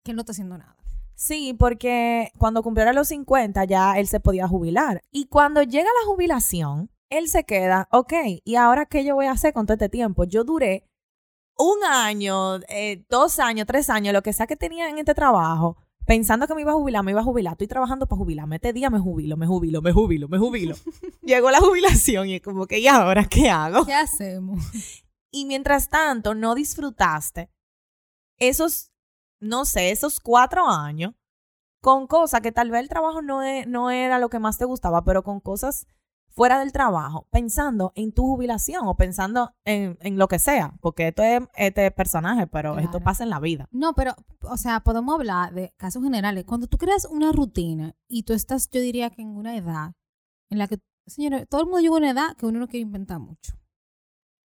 que 0.05 0.13
él 0.13 0.17
no 0.17 0.23
está 0.23 0.33
haciendo 0.33 0.59
nada. 0.59 0.77
Sí, 1.17 1.55
porque 1.59 2.31
cuando 2.39 2.63
cumpliera 2.63 2.93
los 2.93 3.09
50 3.09 3.65
ya 3.65 3.99
él 3.99 4.07
se 4.07 4.21
podía 4.21 4.47
jubilar. 4.47 5.03
Y 5.11 5.27
cuando 5.27 5.63
llega 5.63 5.89
la 6.01 6.07
jubilación, 6.07 6.91
él 7.11 7.29
se 7.29 7.45
queda, 7.45 7.89
ok, 7.91 8.13
¿y 8.45 8.57
ahora 8.57 8.87
qué 8.87 9.05
yo 9.05 9.15
voy 9.15 9.27
a 9.27 9.33
hacer 9.33 9.53
con 9.53 9.67
todo 9.67 9.75
este 9.75 9.89
tiempo? 9.89 10.25
Yo 10.25 10.45
duré 10.45 10.89
un 11.57 11.85
año, 11.85 12.57
eh, 12.69 13.05
dos 13.09 13.39
años, 13.39 13.67
tres 13.67 13.91
años, 13.91 14.13
lo 14.13 14.23
que 14.23 14.33
sea 14.33 14.47
que 14.47 14.57
tenía 14.57 14.89
en 14.89 14.99
este 14.99 15.15
trabajo, 15.15 15.77
pensando 16.05 16.47
que 16.47 16.55
me 16.55 16.63
iba 16.63 16.73
a 16.73 16.77
jubilar, 16.77 17.05
me 17.05 17.13
iba 17.13 17.21
a 17.21 17.25
jubilar. 17.25 17.53
Estoy 17.53 17.69
trabajando 17.69 18.07
para 18.07 18.19
jubilarme. 18.19 18.57
Este 18.57 18.73
día 18.73 18.91
me 18.91 18.99
jubilo, 18.99 19.37
me 19.37 19.47
jubilo, 19.47 19.81
me 19.81 19.93
jubilo, 19.93 20.29
me 20.29 20.39
jubilo. 20.39 20.75
Llegó 21.23 21.51
la 21.51 21.61
jubilación 21.61 22.29
y 22.29 22.35
es 22.37 22.43
como 22.43 22.67
que, 22.67 22.81
¿y 22.81 22.89
ahora 22.89 23.25
qué 23.25 23.51
hago? 23.51 23.87
¿Qué 23.87 23.95
hacemos? 23.95 24.63
Y 25.37 25.47
mientras 25.47 25.89
tanto, 25.89 26.37
no 26.37 26.55
disfrutaste 26.55 27.51
esos, 28.39 28.93
no 29.45 29.65
sé, 29.65 29.91
esos 29.91 30.21
cuatro 30.21 30.69
años 30.69 31.15
con 31.81 32.07
cosas 32.07 32.41
que 32.41 32.51
tal 32.53 32.71
vez 32.71 32.81
el 32.81 32.89
trabajo 32.89 33.21
no, 33.23 33.43
e- 33.43 33.67
no 33.67 33.91
era 33.91 34.19
lo 34.19 34.29
que 34.31 34.39
más 34.39 34.57
te 34.59 34.65
gustaba, 34.65 35.05
pero 35.05 35.23
con 35.23 35.41
cosas 35.41 35.87
fuera 36.31 36.59
del 36.59 36.73
trabajo, 36.73 37.29
pensando 37.31 37.93
en 37.95 38.11
tu 38.13 38.23
jubilación 38.25 38.89
o 38.89 38.97
pensando 38.97 39.55
en, 39.65 39.97
en 40.01 40.19
lo 40.19 40.27
que 40.27 40.39
sea, 40.41 40.75
porque 40.81 41.09
esto 41.09 41.23
es 41.23 41.43
este 41.55 41.89
personaje, 41.93 42.47
pero 42.49 42.79
esto 42.81 42.99
pasa 43.05 43.23
en 43.23 43.31
la 43.31 43.39
vida. 43.39 43.69
No, 43.71 43.95
pero, 43.95 44.15
o 44.41 44.57
sea, 44.57 44.81
podemos 44.81 45.15
hablar 45.15 45.55
de 45.55 45.73
casos 45.77 46.03
generales. 46.03 46.45
Cuando 46.45 46.67
tú 46.67 46.77
creas 46.77 47.05
una 47.05 47.31
rutina 47.31 47.95
y 48.09 48.25
tú 48.25 48.33
estás, 48.33 48.69
yo 48.71 48.81
diría 48.81 49.11
que 49.11 49.23
en 49.23 49.29
una 49.37 49.55
edad 49.57 49.93
en 50.51 50.59
la 50.59 50.67
que, 50.67 50.81
señores, 51.07 51.47
todo 51.49 51.61
el 51.61 51.67
mundo 51.67 51.81
llega 51.83 51.95
a 51.95 51.99
una 51.99 52.11
edad 52.11 52.37
que 52.37 52.47
uno 52.47 52.59
no 52.59 52.67
quiere 52.67 52.83
inventar 52.83 53.21
mucho. 53.21 53.53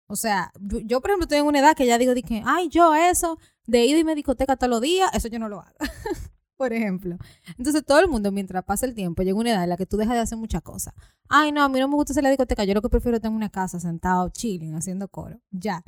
O 0.08 0.16
sea, 0.16 0.52
yo, 0.60 1.02
por 1.02 1.12
ejemplo, 1.12 1.26
estoy 1.26 1.40
en 1.40 1.46
una 1.46 1.60
edad 1.60 1.76
que 1.76 1.86
ya 1.86 1.98
digo, 1.98 2.14
dije, 2.14 2.42
ay, 2.46 2.70
yo 2.70 2.96
eso, 2.96 3.38
de 3.66 3.86
ir 3.86 4.08
a 4.08 4.16
discoteca 4.16 4.56
todos 4.56 4.70
los 4.70 4.82
días, 4.82 5.10
eso 5.14 5.28
yo 5.28 5.40
no 5.40 5.50
lo 5.50 5.60
hago. 5.62 5.76
por 6.58 6.74
ejemplo. 6.74 7.18
Entonces, 7.58 7.86
todo 7.86 8.00
el 8.00 8.08
mundo, 8.08 8.32
mientras 8.32 8.64
pasa 8.64 8.86
el 8.86 8.96
tiempo, 8.96 9.22
llega 9.24 9.38
una 9.38 9.52
edad 9.52 9.64
en 9.64 9.70
la 9.70 9.78
que 9.78 9.86
tú 9.86 9.96
dejas 9.96 10.16
de 10.16 10.22
hacer 10.22 10.38
muchas 10.38 10.62
cosas. 10.64 10.94
Ay, 11.30 11.52
no, 11.52 11.64
a 11.64 11.70
mí 11.70 11.80
no 11.80 11.88
me 11.88 11.96
gusta 11.96 12.14
hacer 12.14 12.24
la 12.24 12.30
discoteca, 12.30 12.64
yo 12.64 12.74
lo 12.74 12.82
que 12.82 12.90
prefiero 12.90 13.18
es 13.18 13.24
en 13.24 13.34
una 13.34 13.50
casa 13.50 13.80
sentado, 13.80 14.30
chilling, 14.30 14.76
haciendo 14.76 15.08
coro. 15.08 15.40
Ya. 15.52 15.84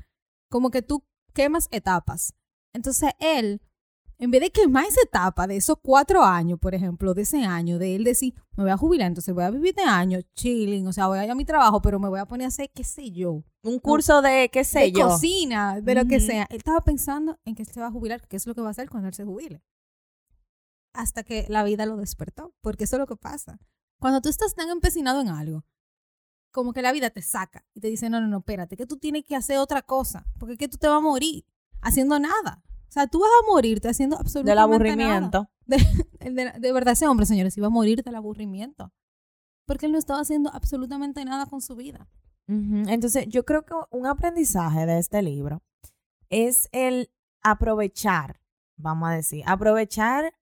Como 0.50 0.70
que 0.70 0.82
tú 0.82 1.04
quemas 1.34 1.68
etapas. 1.72 2.34
Entonces, 2.74 3.12
él, 3.20 3.62
en 4.20 4.32
vez 4.32 4.42
de 4.42 4.52
quemar 4.52 4.86
esa 4.86 5.00
etapa 5.02 5.48
de 5.48 5.56
esos 5.56 5.78
cuatro 5.82 6.24
años, 6.24 6.60
por 6.60 6.76
ejemplo, 6.76 7.14
de 7.14 7.22
ese 7.22 7.46
año, 7.46 7.80
de 7.80 7.96
él 7.96 8.04
decir, 8.04 8.34
me 8.58 8.64
voy 8.64 8.72
a 8.72 8.78
jubilar, 8.78 9.08
entonces 9.08 9.34
voy 9.34 9.46
a 9.46 9.50
vivir 9.50 9.74
de 9.74 9.84
año, 9.84 10.20
chilling, 10.36 10.86
o 10.86 10.92
sea, 10.92 11.08
voy 11.08 11.20
a 11.20 11.24
ir 11.24 11.32
a 11.32 11.36
mi 11.36 11.46
trabajo, 11.46 11.82
pero 11.82 12.00
me 12.00 12.10
voy 12.10 12.20
a 12.20 12.26
poner 12.26 12.46
a 12.46 12.48
hacer, 12.50 12.70
qué 12.70 12.84
sé 12.84 13.12
yo, 13.12 13.44
Un 13.64 13.80
curso 13.80 14.22
de, 14.22 14.50
qué 14.52 14.66
sé 14.66 14.80
de 14.80 14.92
yo. 14.92 15.08
cocina, 15.08 15.80
de 15.80 15.96
lo 15.96 16.06
que 16.06 16.20
sea. 16.20 16.46
Él 16.50 16.58
estaba 16.58 16.82
pensando 16.82 17.40
en 17.46 17.56
que 17.56 17.64
se 17.64 17.80
va 17.80 17.88
a 17.88 17.92
jubilar, 17.92 18.28
que 18.28 18.36
es 18.36 18.46
lo 18.46 18.54
que 18.54 18.62
va 18.62 18.68
a 18.68 18.72
hacer 18.72 18.90
cuando 18.90 19.08
él 19.08 19.14
se 19.14 19.24
jubile. 19.24 19.64
Hasta 20.94 21.24
que 21.24 21.46
la 21.48 21.64
vida 21.64 21.86
lo 21.86 21.96
despertó, 21.96 22.54
porque 22.60 22.84
eso 22.84 22.98
es 22.98 23.00
lo 23.00 23.08
que 23.08 23.16
pasa. 23.16 23.58
Cuando 24.00 24.20
tú 24.20 24.28
estás 24.28 24.54
tan 24.54 24.70
empecinado 24.70 25.22
en 25.22 25.30
algo, 25.30 25.66
como 26.52 26.74
que 26.74 26.82
la 26.82 26.92
vida 26.92 27.10
te 27.10 27.22
saca 27.22 27.66
y 27.74 27.80
te 27.80 27.88
dice, 27.88 28.10
no, 28.10 28.20
no, 28.20 28.28
no, 28.28 28.40
espérate, 28.40 28.76
que 28.76 28.86
tú 28.86 28.98
tienes 28.98 29.24
que 29.24 29.38
hacer 29.38 29.60
otra 29.60 29.82
cosa, 29.82 30.26
porque 30.40 30.54
es 30.54 30.60
que 30.60 30.68
tú 30.68 30.78
te 30.78 30.88
vas 30.88 30.98
a 30.98 31.02
morir 31.02 31.46
haciendo 31.80 32.20
nada. 32.20 32.64
Sea, 33.02 33.08
tú 33.08 33.20
vas 33.20 33.30
a 33.44 33.52
morirte 33.52 33.88
haciendo 33.90 34.18
absolutamente 34.18 34.84
Del 34.90 34.98
nada. 34.98 35.16
aburrimiento. 35.18 35.50
De, 35.66 35.78
de- 36.32 36.60
de 36.60 36.72
verdad, 36.74 36.94
ese 36.94 37.08
hombre, 37.08 37.26
señores, 37.26 37.56
iba 37.58 37.68
a 37.68 37.72
morir 37.72 38.04
del 38.04 38.16
aburrimiento. 38.16 38.92
Porque 39.66 39.86
él 39.86 39.92
no 39.92 39.98
estaba 40.00 40.22
haciendo 40.22 40.50
absolutamente 40.54 41.24
nada 41.26 41.46
con 41.46 41.62
su 41.62 41.76
vida. 41.76 42.08
Entonces, 42.48 43.28
yo 43.28 43.46
creo 43.46 43.64
que 43.64 43.76
un 43.92 44.08
aprendizaje 44.08 44.88
de 44.88 44.98
este 44.98 45.22
libro 45.22 45.62
es 46.30 46.68
el 46.72 47.12
aprovechar, 47.44 48.42
vamos 48.76 49.10
a 49.10 49.14
decir, 49.14 49.44
aprovechar, 49.46 50.34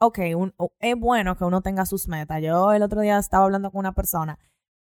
ok, 0.00 0.18
un- 0.36 0.54
es 0.78 0.94
bueno 0.96 1.36
que 1.36 1.42
uno 1.44 1.60
tenga 1.60 1.86
sus 1.86 2.06
metas. 2.06 2.40
Yo 2.40 2.72
el 2.72 2.82
otro 2.82 3.00
día 3.00 3.18
estaba 3.18 3.44
hablando 3.44 3.72
con 3.72 3.80
una 3.80 3.94
persona 3.94 4.38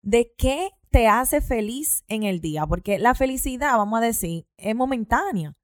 de 0.01 0.33
qué 0.37 0.71
te 0.89 1.07
hace 1.07 1.41
feliz 1.41 2.03
en 2.07 2.23
el 2.23 2.39
día, 2.41 2.65
porque 2.65 2.97
la 2.97 3.13
felicidad, 3.13 3.77
vamos 3.77 3.99
a 3.99 4.05
decir, 4.05 4.47
es 4.57 4.75
momentánea. 4.75 5.55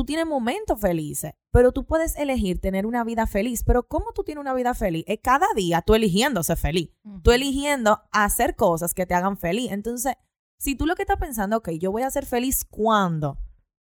Tú 0.00 0.06
tienes 0.06 0.26
momentos 0.26 0.80
felices, 0.80 1.34
pero 1.50 1.72
tú 1.72 1.84
puedes 1.84 2.16
elegir 2.16 2.58
tener 2.58 2.86
una 2.86 3.04
vida 3.04 3.26
feliz. 3.26 3.62
Pero 3.62 3.86
¿cómo 3.86 4.14
tú 4.14 4.24
tienes 4.24 4.40
una 4.40 4.54
vida 4.54 4.72
feliz? 4.72 5.04
Es 5.06 5.18
cada 5.22 5.46
día 5.54 5.82
tú 5.82 5.94
eligiendo 5.94 6.42
ser 6.42 6.56
feliz. 6.56 6.88
Tú 7.22 7.32
eligiendo 7.32 8.00
hacer 8.10 8.56
cosas 8.56 8.94
que 8.94 9.04
te 9.04 9.12
hagan 9.12 9.36
feliz. 9.36 9.70
Entonces, 9.70 10.14
si 10.58 10.74
tú 10.74 10.86
lo 10.86 10.96
que 10.96 11.02
estás 11.02 11.18
pensando, 11.18 11.58
ok, 11.58 11.72
yo 11.72 11.92
voy 11.92 12.00
a 12.00 12.10
ser 12.10 12.24
feliz 12.24 12.64
cuando 12.64 13.40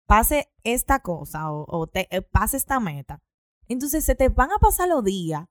pase 0.05 0.53
esta 0.63 0.99
cosa 0.99 1.51
o, 1.51 1.65
o 1.67 1.87
te, 1.87 2.07
eh, 2.15 2.21
pase 2.21 2.57
esta 2.57 2.79
meta, 2.79 3.23
entonces 3.67 4.05
se 4.05 4.13
te 4.13 4.29
van 4.29 4.51
a 4.51 4.59
pasar 4.59 4.89
los 4.89 5.03
días, 5.03 5.47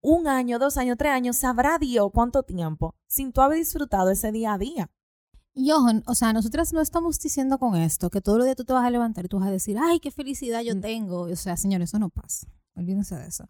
un 0.00 0.26
año, 0.26 0.58
dos 0.58 0.78
años, 0.78 0.96
tres 0.96 1.12
años, 1.12 1.36
sabrá 1.36 1.76
Dios 1.76 2.08
cuánto 2.14 2.44
tiempo 2.44 2.96
sin 3.08 3.30
tú 3.30 3.42
haber 3.42 3.58
disfrutado 3.58 4.10
ese 4.10 4.32
día 4.32 4.54
a 4.54 4.58
día. 4.58 4.90
Y 5.54 5.70
ojo, 5.72 5.86
o 6.06 6.14
sea, 6.14 6.32
nosotras 6.32 6.72
no 6.72 6.80
estamos 6.80 7.18
diciendo 7.20 7.58
con 7.58 7.76
esto 7.76 8.08
que 8.10 8.20
todos 8.22 8.38
los 8.38 8.46
días 8.46 8.56
tú 8.56 8.64
te 8.64 8.72
vas 8.72 8.84
a 8.86 8.90
levantar 8.90 9.24
y 9.26 9.28
tú 9.28 9.38
vas 9.38 9.48
a 9.48 9.52
decir, 9.52 9.76
ay, 9.78 10.00
qué 10.00 10.10
felicidad 10.10 10.62
yo 10.62 10.74
Mm. 10.76 10.80
tengo. 10.80 11.20
O 11.22 11.36
sea, 11.36 11.56
señores, 11.56 11.90
eso 11.90 11.98
no 11.98 12.08
pasa. 12.08 12.46
Olvídense 12.74 13.14
de 13.16 13.26
eso. 13.26 13.46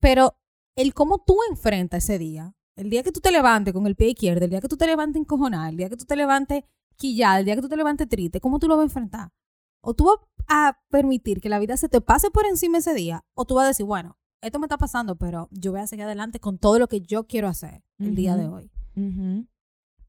Pero 0.00 0.36
el 0.76 0.92
cómo 0.94 1.18
tú 1.18 1.36
enfrentas 1.50 2.04
ese 2.04 2.18
día, 2.18 2.54
el 2.76 2.90
día 2.90 3.02
que 3.02 3.10
tú 3.10 3.20
te 3.20 3.32
levantes 3.32 3.72
con 3.72 3.86
el 3.86 3.96
pie 3.96 4.08
izquierdo, 4.10 4.44
el 4.44 4.50
día 4.50 4.60
que 4.60 4.68
tú 4.68 4.76
te 4.76 4.86
levantes 4.86 5.18
encojonado, 5.20 5.68
el 5.68 5.76
día 5.76 5.88
que 5.88 5.96
tú 5.96 6.04
te 6.04 6.14
levantes 6.14 6.64
quillada, 6.96 7.38
el 7.40 7.44
día 7.46 7.56
que 7.56 7.62
tú 7.62 7.68
te 7.68 7.76
levantes 7.76 8.08
triste, 8.08 8.40
¿cómo 8.40 8.58
tú 8.58 8.68
lo 8.68 8.76
vas 8.76 8.82
a 8.82 8.86
enfrentar? 8.86 9.32
O 9.80 9.94
tú 9.94 10.04
vas 10.04 10.16
a 10.46 10.78
permitir 10.90 11.40
que 11.40 11.48
la 11.48 11.58
vida 11.58 11.76
se 11.76 11.88
te 11.88 12.00
pase 12.00 12.30
por 12.30 12.44
encima 12.46 12.78
ese 12.78 12.92
día, 12.94 13.24
o 13.34 13.44
tú 13.44 13.54
vas 13.54 13.64
a 13.64 13.68
decir, 13.68 13.86
bueno, 13.86 14.18
esto 14.42 14.58
me 14.58 14.66
está 14.66 14.76
pasando, 14.78 15.16
pero 15.16 15.48
yo 15.52 15.72
voy 15.72 15.80
a 15.80 15.86
seguir 15.86 16.04
adelante 16.04 16.38
con 16.38 16.58
todo 16.58 16.78
lo 16.78 16.86
que 16.88 17.00
yo 17.00 17.26
quiero 17.26 17.48
hacer 17.48 17.82
el 17.98 18.14
día 18.14 18.36
de 18.36 18.46
hoy. 18.48 18.70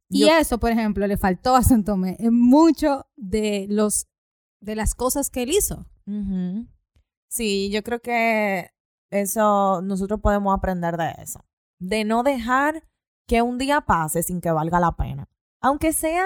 Y 0.09 0.21
Yo- 0.21 0.27
eso, 0.29 0.59
por 0.59 0.71
ejemplo, 0.71 1.05
le 1.07 1.17
faltó 1.17 1.55
a 1.55 1.61
Santomé 1.63 2.17
en 2.19 2.33
mucho 2.39 3.07
de 3.15 3.67
los 3.69 4.07
de 4.61 4.75
las 4.75 4.93
cosas 4.95 5.29
que 5.29 5.43
él 5.43 5.51
hizo. 5.51 5.85
Sí, 7.29 7.69
yo 7.71 7.83
creo 7.83 8.01
que 8.01 8.71
eso 9.11 9.81
nosotros 9.83 10.19
podemos 10.19 10.55
aprender 10.57 10.97
de 10.97 11.13
eso. 11.21 11.45
De 11.79 12.03
no 12.03 12.23
dejar 12.23 12.83
que 13.27 13.41
un 13.41 13.57
día 13.57 13.81
pase 13.81 14.23
sin 14.23 14.41
que 14.41 14.51
valga 14.51 14.79
la 14.79 14.95
pena. 14.95 15.29
Aunque 15.61 15.93
sea, 15.93 16.25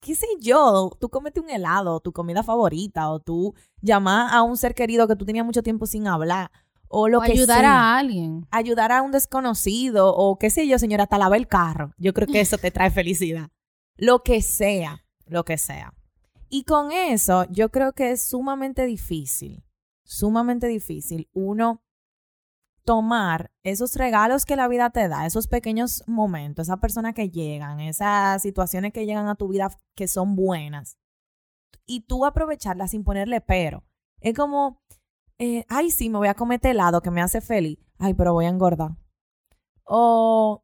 qué 0.00 0.14
sé 0.14 0.26
yo, 0.40 0.90
tú 0.98 1.08
comete 1.10 1.40
un 1.40 1.50
helado, 1.50 2.00
tu 2.00 2.12
comida 2.12 2.42
favorita, 2.42 3.10
o 3.10 3.20
tú 3.20 3.54
llamas 3.80 4.32
a 4.32 4.42
un 4.42 4.56
ser 4.56 4.74
querido 4.74 5.06
que 5.06 5.16
tú 5.16 5.24
tenías 5.26 5.44
mucho 5.46 5.62
tiempo 5.62 5.86
sin 5.86 6.06
hablar, 6.08 6.50
o 6.92 7.08
lo 7.08 7.18
o 7.18 7.22
que 7.22 7.32
ayudar 7.32 7.60
sea. 7.60 7.72
a 7.72 7.98
alguien. 7.98 8.46
ayudar 8.50 8.92
a 8.92 9.02
un 9.02 9.10
desconocido 9.10 10.14
o 10.14 10.38
qué 10.38 10.50
sé 10.50 10.68
yo, 10.68 10.78
señora, 10.78 11.04
hasta 11.04 11.18
lavar 11.18 11.38
el 11.38 11.48
carro. 11.48 11.94
Yo 11.96 12.12
creo 12.12 12.28
que 12.28 12.40
eso 12.40 12.58
te 12.58 12.70
trae 12.70 12.90
felicidad. 12.92 13.48
Lo 13.96 14.22
que 14.22 14.42
sea, 14.42 15.04
lo 15.26 15.44
que 15.44 15.58
sea. 15.58 15.94
Y 16.48 16.64
con 16.64 16.92
eso, 16.92 17.46
yo 17.50 17.70
creo 17.70 17.92
que 17.94 18.10
es 18.10 18.22
sumamente 18.22 18.84
difícil, 18.84 19.64
sumamente 20.04 20.66
difícil 20.66 21.30
uno 21.32 21.82
tomar 22.84 23.50
esos 23.62 23.96
regalos 23.96 24.44
que 24.44 24.56
la 24.56 24.68
vida 24.68 24.90
te 24.90 25.08
da, 25.08 25.24
esos 25.24 25.48
pequeños 25.48 26.02
momentos, 26.06 26.68
esas 26.68 26.80
personas 26.80 27.14
que 27.14 27.30
llegan, 27.30 27.80
esas 27.80 28.42
situaciones 28.42 28.92
que 28.92 29.06
llegan 29.06 29.28
a 29.28 29.34
tu 29.34 29.48
vida 29.48 29.70
que 29.94 30.08
son 30.08 30.36
buenas, 30.36 30.98
y 31.86 32.00
tú 32.00 32.26
aprovecharlas 32.26 32.90
sin 32.90 33.04
ponerle 33.04 33.40
pero. 33.40 33.84
Es 34.20 34.34
como, 34.34 34.82
eh, 35.42 35.66
ay, 35.68 35.90
sí, 35.90 36.08
me 36.08 36.18
voy 36.18 36.28
a 36.28 36.34
comer 36.34 36.56
este 36.56 36.70
helado 36.70 37.00
que 37.02 37.10
me 37.10 37.20
hace 37.20 37.40
feliz. 37.40 37.76
Ay, 37.98 38.14
pero 38.14 38.32
voy 38.32 38.44
a 38.44 38.48
engordar. 38.48 38.92
O 39.82 40.62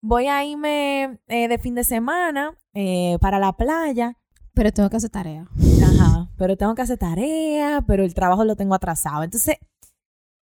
voy 0.00 0.28
a 0.28 0.44
irme 0.44 1.18
eh, 1.26 1.48
de 1.48 1.58
fin 1.58 1.74
de 1.74 1.82
semana 1.82 2.56
eh, 2.72 3.18
para 3.20 3.40
la 3.40 3.52
playa. 3.54 4.16
Pero 4.54 4.70
tengo 4.72 4.88
que 4.90 4.98
hacer 4.98 5.10
tarea. 5.10 5.48
Ajá, 5.82 6.30
pero 6.36 6.56
tengo 6.56 6.76
que 6.76 6.82
hacer 6.82 6.98
tarea, 6.98 7.82
pero 7.84 8.04
el 8.04 8.14
trabajo 8.14 8.44
lo 8.44 8.54
tengo 8.54 8.76
atrasado. 8.76 9.24
Entonces, 9.24 9.56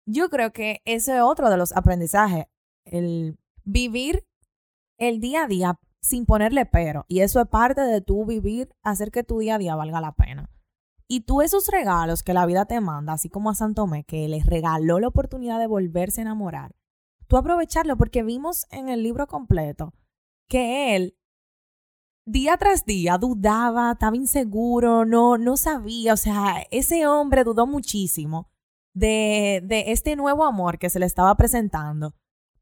yo 0.07 0.31
creo 0.31 0.51
que 0.51 0.81
eso 0.85 1.13
es 1.13 1.21
otro 1.21 1.51
de 1.51 1.57
los 1.57 1.75
aprendizajes, 1.77 2.47
el 2.85 3.37
vivir 3.65 4.25
el 4.97 5.19
día 5.19 5.43
a 5.43 5.47
día 5.47 5.79
sin 6.01 6.25
ponerle 6.25 6.65
pero. 6.65 7.05
Y 7.07 7.19
eso 7.19 7.39
es 7.39 7.47
parte 7.47 7.81
de 7.81 8.01
tú 8.01 8.25
vivir, 8.25 8.73
hacer 8.81 9.11
que 9.11 9.23
tu 9.23 9.37
día 9.37 9.55
a 9.55 9.59
día 9.59 9.75
valga 9.75 10.01
la 10.01 10.13
pena. 10.13 10.49
Y 11.09 11.21
tú 11.21 11.41
esos 11.41 11.67
regalos 11.67 12.21
que 12.21 12.33
la 12.33 12.45
vida 12.45 12.65
te 12.65 12.81
manda, 12.81 13.13
así 13.13 13.29
como 13.29 13.49
a 13.49 13.55
Santomé, 13.55 14.03
que 14.03 14.27
les 14.27 14.45
regaló 14.45 14.99
la 14.99 15.07
oportunidad 15.07 15.59
de 15.59 15.67
volverse 15.67 16.21
a 16.21 16.23
enamorar, 16.23 16.75
tú 17.27 17.37
aprovecharlo 17.37 17.97
porque 17.97 18.23
vimos 18.23 18.65
en 18.71 18.89
el 18.89 19.03
libro 19.03 19.27
completo 19.27 19.93
que 20.49 20.95
él 20.95 21.17
día 22.25 22.57
tras 22.57 22.85
día 22.85 23.17
dudaba, 23.17 23.93
estaba 23.93 24.15
inseguro, 24.17 25.05
no, 25.05 25.37
no 25.37 25.55
sabía, 25.55 26.13
o 26.13 26.17
sea, 26.17 26.63
ese 26.71 27.07
hombre 27.07 27.45
dudó 27.45 27.65
muchísimo 27.65 28.49
de, 28.93 29.61
de 29.63 29.91
este 29.93 30.15
nuevo 30.17 30.43
amor 30.43 30.77
que 30.77 30.89
se 30.89 30.99
le 30.99 31.05
estaba 31.05 31.35
presentando. 31.35 32.15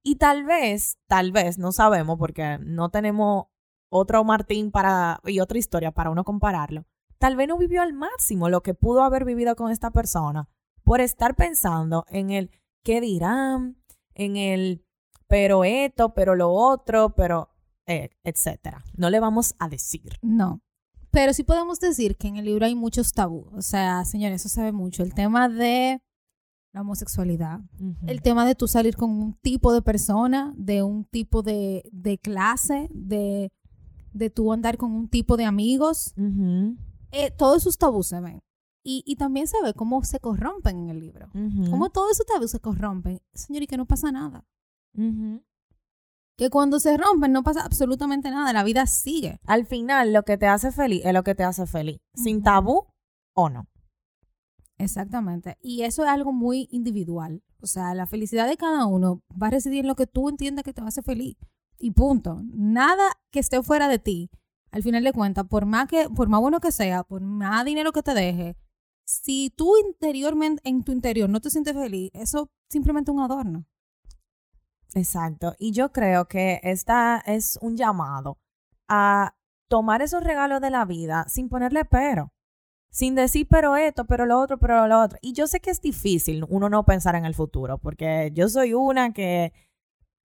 Y 0.04 0.18
tal 0.18 0.46
vez, 0.46 1.00
tal 1.08 1.32
vez, 1.32 1.58
no 1.58 1.72
sabemos 1.72 2.20
porque 2.20 2.60
no 2.62 2.90
tenemos 2.90 3.46
otro 3.90 4.24
Martín 4.24 4.70
para, 4.70 5.20
y 5.26 5.40
otra 5.40 5.58
historia 5.58 5.92
para 5.92 6.12
uno 6.12 6.24
compararlo. 6.24 6.86
Tal 7.18 7.36
vez 7.36 7.48
no 7.48 7.58
vivió 7.58 7.82
al 7.82 7.94
máximo 7.94 8.50
lo 8.50 8.62
que 8.62 8.74
pudo 8.74 9.04
haber 9.04 9.26
vivido 9.26 9.56
con 9.56 9.72
esta 9.72 9.92
persona 9.92 10.50
por 10.84 11.02
estar 11.02 11.36
pensando 11.36 12.06
en 12.10 12.32
el 12.32 12.52
qué 12.84 13.02
dirán, 13.02 13.78
en 14.14 14.38
el 14.38 14.86
pero 15.28 15.64
esto, 15.64 16.14
pero 16.14 16.36
lo 16.36 16.52
otro, 16.52 17.16
pero 17.16 17.50
eh, 17.88 18.10
etcétera. 18.24 18.84
No 18.96 19.10
le 19.10 19.20
vamos 19.20 19.56
a 19.60 19.70
decir. 19.70 20.14
No. 20.22 20.62
Pero 21.12 21.34
sí 21.34 21.44
podemos 21.44 21.80
decir 21.80 22.18
que 22.18 22.28
en 22.28 22.38
el 22.38 22.46
libro 22.46 22.66
hay 22.66 22.76
muchos 22.76 23.12
tabú. 23.14 23.48
O 23.54 23.62
sea, 23.62 24.04
señores, 24.06 24.42
eso 24.42 24.50
se 24.50 24.62
ve 24.62 24.72
mucho. 24.72 25.02
El 25.02 25.14
tema 25.14 25.50
de 25.50 26.02
la 26.74 26.82
homosexualidad. 26.82 27.62
El 28.06 28.22
tema 28.22 28.46
de 28.46 28.54
tú 28.54 28.68
salir 28.68 28.98
con 28.98 29.10
un 29.10 29.34
tipo 29.36 29.72
de 29.74 29.82
persona, 29.82 30.54
de 30.58 30.84
un 30.84 31.06
tipo 31.06 31.42
de, 31.42 31.90
de 31.94 32.18
clase, 32.18 32.90
de, 32.92 33.54
de 34.12 34.30
tú 34.30 34.52
andar 34.52 34.78
con 34.78 34.92
un 34.92 35.08
tipo 35.08 35.38
de 35.38 35.46
amigos. 35.46 36.14
Eh, 37.16 37.32
todos 37.32 37.58
esos 37.64 37.78
tabús 37.78 38.08
se 38.08 38.20
ven. 38.20 38.42
Y, 38.84 39.04
y 39.06 39.16
también 39.16 39.48
se 39.48 39.62
ve 39.64 39.74
cómo 39.74 40.04
se 40.04 40.20
corrompen 40.20 40.78
en 40.78 40.90
el 40.90 41.00
libro. 41.00 41.28
ujú, 41.34 41.72
Cómo 41.72 41.90
todos 41.90 42.12
esos 42.12 42.26
tabús 42.26 42.52
se 42.52 42.60
corrompen. 42.60 43.20
Señor, 43.34 43.64
y 43.64 43.68
que 43.68 43.78
no 43.78 43.86
pasa 43.86 44.12
nada. 44.12 44.46
Que 46.38 46.50
cuando 46.50 46.80
se 46.80 46.96
rompen 46.98 47.32
no 47.32 47.44
pasa 47.44 47.64
absolutamente 47.64 48.30
nada. 48.30 48.52
La 48.54 48.64
vida 48.64 48.86
sigue. 48.86 49.40
Al 49.46 49.66
final, 49.66 50.14
lo 50.14 50.24
que 50.24 50.38
te 50.38 50.48
hace 50.48 50.72
feliz 50.72 51.02
es 51.06 51.14
lo 51.14 51.24
que 51.24 51.34
te 51.36 51.44
hace 51.44 51.66
feliz. 51.66 52.00
Sin 52.14 52.44
tabú 52.44 52.86
o 53.34 53.50
no. 53.50 53.68
Exactamente. 54.78 55.58
Y 55.62 55.84
eso 55.84 56.04
es 56.04 56.10
algo 56.10 56.34
muy 56.34 56.68
individual. 56.72 57.42
O 57.62 57.68
sea, 57.68 57.96
la 57.96 58.06
felicidad 58.06 58.48
de 58.48 58.58
cada 58.58 58.86
uno 58.86 59.24
va 59.42 59.48
a 59.48 59.52
residir 59.52 59.80
en 59.80 59.88
lo 59.88 59.96
que 59.96 60.08
tú 60.08 60.30
entiendas 60.30 60.64
que 60.64 60.74
te 60.74 60.82
hacer 60.82 61.04
feliz. 61.04 61.38
Y 61.80 61.92
punto. 61.92 62.42
Nada 62.44 63.04
que 63.32 63.40
esté 63.40 63.64
fuera 63.64 63.88
de 63.88 64.00
ti, 64.00 64.30
al 64.76 64.84
final 64.84 65.06
de 65.06 65.14
cuentas, 65.14 65.46
por 65.48 65.66
más 65.66 65.88
que, 65.88 66.10
por 66.10 66.28
más 66.28 66.42
bueno 66.42 66.60
que 66.60 66.70
sea, 66.70 67.04
por 67.04 67.22
más 67.22 67.64
dinero 67.64 67.94
que 67.94 68.04
te 68.04 68.14
deje, 68.14 68.58
si 69.06 69.50
tú 69.56 69.72
interiormente, 69.78 70.62
en 70.66 70.84
tu 70.84 70.92
interior 70.92 71.30
no 71.30 71.40
te 71.40 71.50
sientes 71.50 71.74
feliz, 71.74 72.12
eso 72.14 72.44
es 72.44 72.74
simplemente 72.74 73.10
un 73.10 73.22
adorno. 73.22 73.66
Exacto. 74.94 75.56
Y 75.60 75.72
yo 75.72 75.94
creo 75.94 76.28
que 76.28 76.60
esta 76.62 77.24
es 77.26 77.58
un 77.62 77.78
llamado 77.78 78.38
a 78.90 79.38
tomar 79.70 80.02
esos 80.02 80.22
regalos 80.22 80.60
de 80.60 80.72
la 80.72 80.84
vida 80.84 81.26
sin 81.30 81.48
ponerle 81.48 81.86
pero. 81.86 82.34
Sin 82.92 83.16
decir 83.16 83.48
pero 83.50 83.78
esto, 83.78 84.04
pero 84.04 84.26
lo 84.26 84.42
otro, 84.42 84.58
pero 84.58 84.88
lo 84.88 85.02
otro. 85.02 85.18
Y 85.22 85.32
yo 85.32 85.48
sé 85.48 85.62
que 85.62 85.70
es 85.72 85.80
difícil 85.80 86.46
uno 86.50 86.68
no 86.68 86.84
pensar 86.84 87.16
en 87.16 87.24
el 87.24 87.34
futuro, 87.34 87.78
porque 87.78 88.32
yo 88.34 88.50
soy 88.50 88.74
una 88.74 89.14
que 89.14 89.54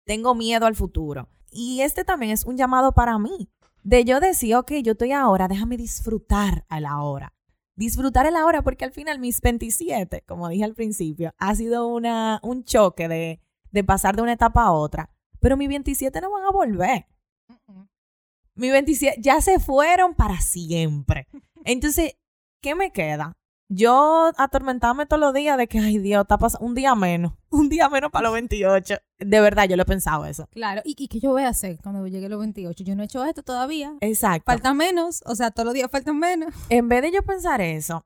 tengo 0.05 0.35
miedo 0.35 0.67
al 0.67 0.75
futuro. 0.75 1.27
Y 1.51 1.81
este 1.81 2.05
también 2.05 2.31
es 2.31 2.45
un 2.45 2.55
llamado 2.55 2.93
para 2.93 3.19
mí. 3.19 3.49
De 3.87 4.03
yo 4.03 4.19
decir, 4.19 4.53
ok, 4.53 4.73
yo 4.83 4.91
estoy 4.91 5.13
ahora, 5.13 5.47
déjame 5.47 5.77
disfrutar 5.77 6.65
a 6.67 6.81
la 6.81 7.01
hora. 7.01 7.33
Disfrutar 7.77 8.25
el 8.25 8.35
ahora, 8.35 8.61
porque 8.61 8.83
al 8.83 8.91
final 8.91 9.17
mis 9.17 9.39
27, 9.39 10.25
como 10.27 10.49
dije 10.49 10.65
al 10.65 10.73
principio, 10.73 11.33
ha 11.37 11.55
sido 11.55 11.87
una, 11.87 12.41
un 12.43 12.65
choque 12.65 13.07
de, 13.07 13.39
de 13.71 13.83
pasar 13.85 14.17
de 14.17 14.23
una 14.23 14.33
etapa 14.33 14.63
a 14.63 14.73
otra. 14.73 15.09
Pero 15.39 15.55
mis 15.55 15.69
27 15.69 16.19
no 16.19 16.31
van 16.31 16.43
a 16.43 16.51
volver. 16.51 17.07
Mis 18.55 18.73
27 18.73 19.21
ya 19.21 19.39
se 19.39 19.57
fueron 19.57 20.15
para 20.15 20.41
siempre. 20.41 21.29
Entonces, 21.63 22.17
¿qué 22.61 22.75
me 22.75 22.91
queda? 22.91 23.36
Yo 23.69 24.31
atormentarme 24.37 25.05
todos 25.05 25.19
los 25.19 25.33
días 25.33 25.57
de 25.57 25.67
que, 25.67 25.79
ay 25.79 25.97
Dios, 25.97 26.21
está 26.21 26.37
pasando 26.37 26.65
un 26.65 26.75
día 26.75 26.95
menos, 26.95 27.33
un 27.49 27.69
día 27.69 27.89
menos 27.89 28.11
para 28.11 28.23
los 28.23 28.33
28. 28.33 28.95
De 29.19 29.41
verdad, 29.41 29.67
yo 29.67 29.75
lo 29.75 29.83
he 29.83 29.85
pensado 29.85 30.25
eso. 30.25 30.47
Claro, 30.51 30.81
¿y, 30.85 30.95
y 30.97 31.07
qué 31.07 31.19
yo 31.19 31.31
voy 31.31 31.43
a 31.43 31.49
hacer 31.49 31.79
cuando 31.81 32.05
llegue 32.07 32.27
a 32.27 32.29
los 32.29 32.39
28? 32.39 32.83
Yo 32.83 32.95
no 32.95 33.03
he 33.03 33.05
hecho 33.05 33.23
esto 33.25 33.43
todavía. 33.43 33.95
Exacto. 34.01 34.51
Falta 34.51 34.73
menos, 34.73 35.21
o 35.25 35.35
sea, 35.35 35.51
todos 35.51 35.65
los 35.65 35.73
días 35.73 35.89
faltan 35.91 36.17
menos. 36.17 36.53
En 36.69 36.87
vez 36.87 37.01
de 37.01 37.11
yo 37.11 37.23
pensar 37.23 37.61
eso, 37.61 38.05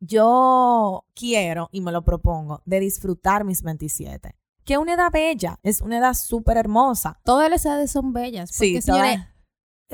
yo 0.00 1.04
quiero, 1.14 1.68
y 1.72 1.80
me 1.80 1.92
lo 1.92 2.04
propongo, 2.04 2.62
de 2.64 2.80
disfrutar 2.80 3.44
mis 3.44 3.62
27. 3.62 4.34
Que 4.64 4.74
es 4.74 4.78
una 4.78 4.94
edad 4.94 5.10
bella, 5.10 5.58
es 5.62 5.80
una 5.80 5.98
edad 5.98 6.14
súper 6.14 6.58
hermosa. 6.58 7.18
Todas 7.24 7.48
las 7.50 7.64
edades 7.64 7.90
son 7.90 8.12
bellas. 8.12 8.50
Sí, 8.50 8.74
Porque, 8.74 8.82
señores, 8.82 9.20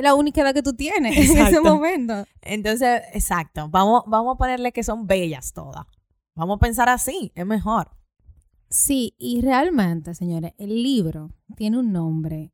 la 0.02 0.14
única 0.14 0.40
edad 0.42 0.54
que 0.54 0.62
tú 0.62 0.74
tienes 0.74 1.16
en 1.16 1.38
ese 1.46 1.60
momento. 1.60 2.24
Entonces, 2.42 3.02
exacto, 3.12 3.68
vamos, 3.68 4.02
vamos 4.06 4.34
a 4.34 4.38
ponerle 4.38 4.72
que 4.72 4.82
son 4.82 5.06
bellas 5.06 5.52
todas. 5.52 5.84
Vamos 6.36 6.56
a 6.56 6.60
pensar 6.60 6.88
así, 6.88 7.30
es 7.34 7.46
mejor. 7.46 7.90
Sí, 8.68 9.14
y 9.18 9.40
realmente, 9.40 10.14
señores, 10.14 10.52
el 10.58 10.82
libro 10.82 11.30
tiene 11.56 11.78
un 11.78 11.92
nombre. 11.92 12.50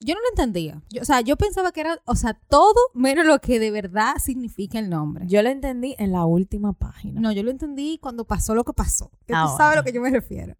Yo 0.00 0.14
no 0.14 0.20
lo 0.20 0.28
entendía. 0.30 0.82
Yo- 0.90 1.02
o 1.02 1.04
sea, 1.04 1.20
yo 1.22 1.36
pensaba 1.36 1.72
que 1.72 1.80
era, 1.80 1.98
o 2.04 2.14
sea, 2.14 2.34
todo 2.48 2.74
menos 2.94 3.26
lo 3.26 3.40
que 3.40 3.58
de 3.58 3.70
verdad 3.70 4.14
significa 4.22 4.78
el 4.78 4.88
nombre. 4.90 5.24
Yo 5.26 5.42
lo 5.42 5.48
entendí 5.48 5.96
en 5.98 6.12
la 6.12 6.26
última 6.26 6.74
página. 6.74 7.20
no, 7.20 7.32
yo 7.32 7.42
lo 7.42 7.50
entendí 7.50 7.98
cuando 7.98 8.24
pasó 8.26 8.54
lo 8.54 8.64
que 8.64 8.72
pasó. 8.72 9.10
Que 9.26 9.32
Ah, 9.34 9.46
tú 9.50 9.56
sabes 9.56 9.76
a 9.76 9.80
lo 9.80 9.84
que 9.84 9.92
yo 9.92 10.00
me 10.00 10.10
refiero. 10.10 10.54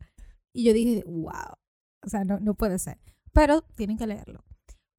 Y 0.53 0.65
yo 0.65 0.73
dije, 0.73 1.05
wow. 1.07 1.59
O 2.05 2.09
sea, 2.09 2.25
no, 2.25 2.41
no 2.41 2.55
puede 2.55 2.79
ser. 2.79 2.99
Pero 3.33 3.63
tienen 3.77 3.99
que 3.99 4.07
leerlo. 4.07 4.43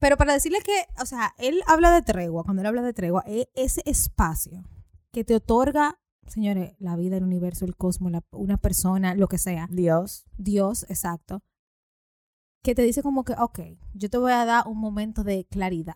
Pero 0.05 0.17
para 0.17 0.33
decirle 0.33 0.59
que, 0.63 0.85
o 1.01 1.05
sea, 1.07 1.33
él 1.39 1.63
habla 1.65 1.89
de 1.89 2.03
tregua, 2.03 2.43
cuando 2.43 2.61
él 2.61 2.67
habla 2.67 2.83
de 2.83 2.93
tregua, 2.93 3.23
es 3.25 3.47
ese 3.55 3.81
espacio 3.85 4.63
que 5.11 5.23
te 5.23 5.33
otorga, 5.33 5.99
señores, 6.27 6.75
la 6.77 6.95
vida, 6.95 7.17
el 7.17 7.23
universo, 7.23 7.65
el 7.65 7.75
cosmos, 7.75 8.11
la- 8.11 8.23
una 8.29 8.57
persona, 8.57 9.15
lo 9.15 9.27
que 9.27 9.39
sea. 9.39 9.67
Dios. 9.71 10.27
Dios, 10.37 10.85
exacto, 10.89 11.41
que 12.61 12.75
te 12.75 12.83
dice 12.83 13.01
como 13.01 13.23
que, 13.23 13.33
ok, 13.33 13.59
yo 13.95 14.07
te 14.11 14.19
voy 14.19 14.31
a 14.31 14.45
dar 14.45 14.67
un 14.67 14.77
momento 14.77 15.23
de 15.23 15.43
claridad. 15.45 15.95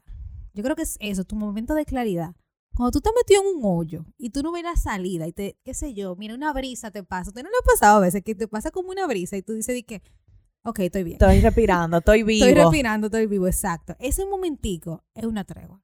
Yo 0.56 0.64
creo 0.64 0.76
que 0.76 0.82
es 0.82 0.98
eso, 1.02 1.24
tu 1.24 1.36
momento 1.36 1.76
de 1.76 1.86
claridad. 1.86 2.36
Cuando 2.76 2.90
tú 2.90 3.02
te 3.02 3.12
metido 3.16 3.44
en 3.44 3.58
un 3.58 3.62
hoyo 3.64 4.06
y 4.18 4.32
tú 4.32 4.42
no 4.42 4.52
ves 4.52 4.64
la 4.64 4.76
salida 4.76 5.28
y 5.28 5.34
te, 5.34 5.60
qué 5.64 5.76
sé 5.76 5.94
yo, 5.94 6.16
mira, 6.16 6.34
una 6.34 6.52
brisa 6.52 6.90
te 6.90 7.04
pasa. 7.04 7.30
¿Usted 7.30 7.44
no 7.44 7.50
le 7.50 7.58
ha 7.62 7.72
pasado 7.74 7.98
a 7.98 8.02
veces 8.02 8.24
que 8.24 8.34
te 8.34 8.48
pasa 8.48 8.72
como 8.72 8.90
una 8.90 9.06
brisa 9.06 9.38
y 9.38 9.44
tú 9.44 9.54
dices 9.54 9.76
de 9.76 9.84
que, 9.84 10.02
ok, 10.70 10.80
estoy 10.80 11.04
bien. 11.04 11.16
Estoy 11.16 11.42
respirando, 11.42 11.98
estoy 11.98 12.24
vivo. 12.24 12.46
Estoy 12.46 12.64
respirando, 12.64 13.08
estoy 13.08 13.28
vivo, 13.28 13.48
exacto. 13.48 13.96
Ese 14.00 14.26
momentico 14.26 15.04
es 15.14 15.26
una 15.26 15.44
tregua. 15.44 15.82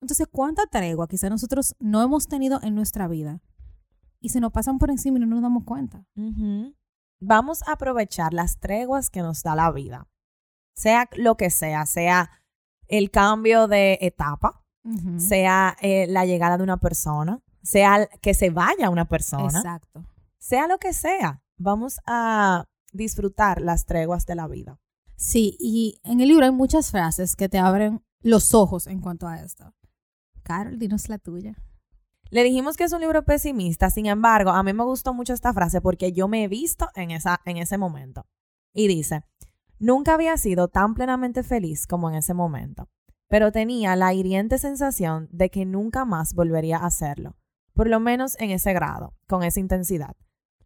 Entonces, 0.00 0.26
¿cuánta 0.30 0.66
tregua 0.66 1.06
quizá 1.06 1.30
nosotros 1.30 1.76
no 1.78 2.02
hemos 2.02 2.26
tenido 2.26 2.60
en 2.62 2.74
nuestra 2.74 3.06
vida? 3.06 3.40
Y 4.20 4.30
se 4.30 4.40
nos 4.40 4.52
pasan 4.52 4.78
por 4.78 4.90
encima 4.90 5.18
y 5.18 5.20
no 5.20 5.26
nos 5.26 5.42
damos 5.42 5.64
cuenta. 5.64 6.04
Vamos 7.20 7.62
a 7.68 7.72
aprovechar 7.72 8.34
las 8.34 8.58
treguas 8.58 9.10
que 9.10 9.22
nos 9.22 9.42
da 9.42 9.54
la 9.54 9.70
vida. 9.70 10.08
Sea 10.74 11.08
lo 11.16 11.36
que 11.36 11.50
sea, 11.50 11.86
sea 11.86 12.30
el 12.88 13.10
cambio 13.10 13.68
de 13.68 13.98
etapa, 14.00 14.64
sea 15.18 15.76
eh, 15.80 16.06
la 16.08 16.24
llegada 16.24 16.56
de 16.56 16.64
una 16.64 16.78
persona, 16.78 17.40
sea 17.62 18.08
que 18.20 18.34
se 18.34 18.50
vaya 18.50 18.90
una 18.90 19.04
persona, 19.06 19.58
Exacto. 19.58 20.04
sea 20.38 20.66
lo 20.66 20.78
que 20.78 20.92
sea. 20.92 21.42
Vamos 21.58 22.00
a 22.06 22.64
disfrutar 22.92 23.60
las 23.60 23.84
treguas 23.86 24.26
de 24.26 24.34
la 24.34 24.46
vida. 24.48 24.78
Sí, 25.16 25.56
y 25.60 26.00
en 26.04 26.20
el 26.20 26.28
libro 26.28 26.44
hay 26.44 26.52
muchas 26.52 26.90
frases 26.90 27.36
que 27.36 27.48
te 27.48 27.58
abren 27.58 28.02
los 28.20 28.54
ojos 28.54 28.86
en 28.86 29.00
cuanto 29.00 29.26
a 29.28 29.40
esto. 29.40 29.74
Carol, 30.42 30.78
dinos 30.78 31.08
la 31.08 31.18
tuya. 31.18 31.56
Le 32.30 32.44
dijimos 32.44 32.76
que 32.76 32.84
es 32.84 32.92
un 32.92 33.02
libro 33.02 33.24
pesimista, 33.24 33.90
sin 33.90 34.06
embargo, 34.06 34.50
a 34.50 34.62
mí 34.62 34.72
me 34.72 34.84
gustó 34.84 35.12
mucho 35.12 35.34
esta 35.34 35.52
frase 35.52 35.80
porque 35.80 36.12
yo 36.12 36.28
me 36.28 36.44
he 36.44 36.48
visto 36.48 36.88
en, 36.94 37.10
esa, 37.10 37.40
en 37.44 37.58
ese 37.58 37.76
momento. 37.76 38.26
Y 38.72 38.88
dice, 38.88 39.22
nunca 39.78 40.14
había 40.14 40.36
sido 40.38 40.68
tan 40.68 40.94
plenamente 40.94 41.42
feliz 41.42 41.86
como 41.86 42.08
en 42.08 42.16
ese 42.16 42.32
momento, 42.32 42.88
pero 43.28 43.52
tenía 43.52 43.96
la 43.96 44.14
hiriente 44.14 44.56
sensación 44.56 45.28
de 45.30 45.50
que 45.50 45.66
nunca 45.66 46.04
más 46.04 46.32
volvería 46.32 46.78
a 46.78 46.86
hacerlo, 46.86 47.36
por 47.74 47.88
lo 47.88 48.00
menos 48.00 48.36
en 48.40 48.50
ese 48.50 48.72
grado, 48.72 49.14
con 49.28 49.42
esa 49.42 49.60
intensidad. 49.60 50.16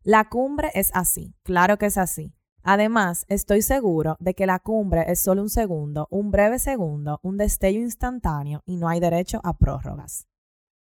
La 0.07 0.29
cumbre 0.29 0.71
es 0.75 0.91
así, 0.95 1.35
claro 1.43 1.79
que 1.79 1.87
es 1.87 1.99
así. 1.99 2.33
Además, 2.63 3.27
estoy 3.29 3.61
seguro 3.61 4.17
de 4.21 4.35
que 4.35 4.47
la 4.47 4.61
cumbre 4.61 5.05
es 5.11 5.21
solo 5.21 5.43
un 5.43 5.51
segundo, 5.51 6.09
un 6.11 6.31
breve 6.31 6.59
segundo, 6.59 7.21
un 7.23 7.37
destello 7.37 7.81
instantáneo 7.81 8.63
y 8.65 8.77
no 8.77 8.89
hay 8.89 9.01
derecho 9.01 9.41
a 9.45 9.59
prórrogas 9.59 10.27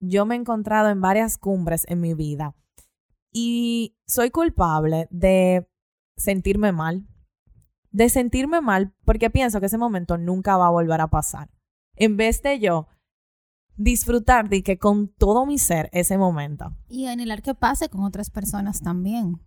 yo 0.02 0.26
me 0.26 0.34
he 0.34 0.38
encontrado 0.38 0.90
en 0.90 1.00
varias 1.00 1.38
cumbres 1.38 1.86
en 1.88 2.00
mi 2.00 2.12
vida 2.12 2.56
y 3.32 3.96
soy 4.06 4.30
culpable 4.30 5.06
de 5.10 5.70
sentirme 6.16 6.72
mal, 6.72 7.06
de 7.92 8.08
sentirme 8.08 8.60
mal 8.60 8.92
porque 9.04 9.30
pienso 9.30 9.60
que 9.60 9.66
ese 9.66 9.78
momento 9.78 10.18
nunca 10.18 10.56
va 10.56 10.66
a 10.66 10.70
volver 10.70 11.00
a 11.00 11.06
pasar. 11.06 11.50
En 11.94 12.16
vez 12.16 12.42
de 12.42 12.58
yo 12.58 12.88
disfrutar 13.76 14.48
de 14.48 14.62
que 14.62 14.78
con 14.78 15.08
todo 15.08 15.46
mi 15.46 15.58
ser 15.58 15.88
ese 15.92 16.18
momento. 16.18 16.76
Y 16.88 17.06
anhelar 17.06 17.42
que 17.42 17.54
pase 17.54 17.88
con 17.88 18.04
otras 18.04 18.30
personas 18.30 18.80
también. 18.80 19.40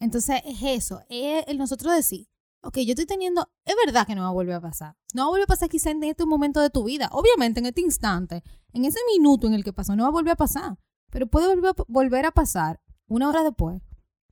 Entonces, 0.00 0.40
es 0.44 0.62
eso. 0.62 1.00
Es 1.08 1.44
el 1.48 1.58
nosotros 1.58 1.94
decir, 1.94 2.28
ok, 2.62 2.78
yo 2.78 2.90
estoy 2.90 3.06
teniendo, 3.06 3.50
es 3.64 3.74
verdad 3.84 4.06
que 4.06 4.14
no 4.14 4.22
va 4.22 4.28
a 4.28 4.32
volver 4.32 4.56
a 4.56 4.60
pasar. 4.60 4.96
No 5.14 5.22
va 5.22 5.26
a 5.26 5.30
volver 5.30 5.44
a 5.44 5.46
pasar 5.46 5.68
quizá 5.68 5.90
en 5.90 6.02
este 6.04 6.26
momento 6.26 6.60
de 6.60 6.70
tu 6.70 6.84
vida. 6.84 7.08
Obviamente, 7.12 7.60
en 7.60 7.66
este 7.66 7.80
instante, 7.80 8.42
en 8.72 8.84
ese 8.84 8.98
minuto 9.12 9.46
en 9.46 9.54
el 9.54 9.64
que 9.64 9.72
pasó, 9.72 9.96
no 9.96 10.04
va 10.04 10.08
a 10.08 10.12
volver 10.12 10.32
a 10.32 10.36
pasar. 10.36 10.78
Pero 11.10 11.26
puede 11.26 11.48
volver 11.48 11.70
a, 11.70 11.84
volver 11.88 12.26
a 12.26 12.32
pasar 12.32 12.80
una 13.06 13.28
hora 13.28 13.42
después, 13.42 13.80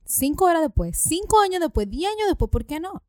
cinco 0.05 0.45
horas 0.45 0.61
después, 0.61 0.97
cinco 0.97 1.39
años 1.39 1.59
después, 1.59 1.89
diez 1.89 2.11
años 2.11 2.27
después, 2.27 2.49
¿por 2.51 2.65
qué 2.65 2.79
no? 2.79 3.03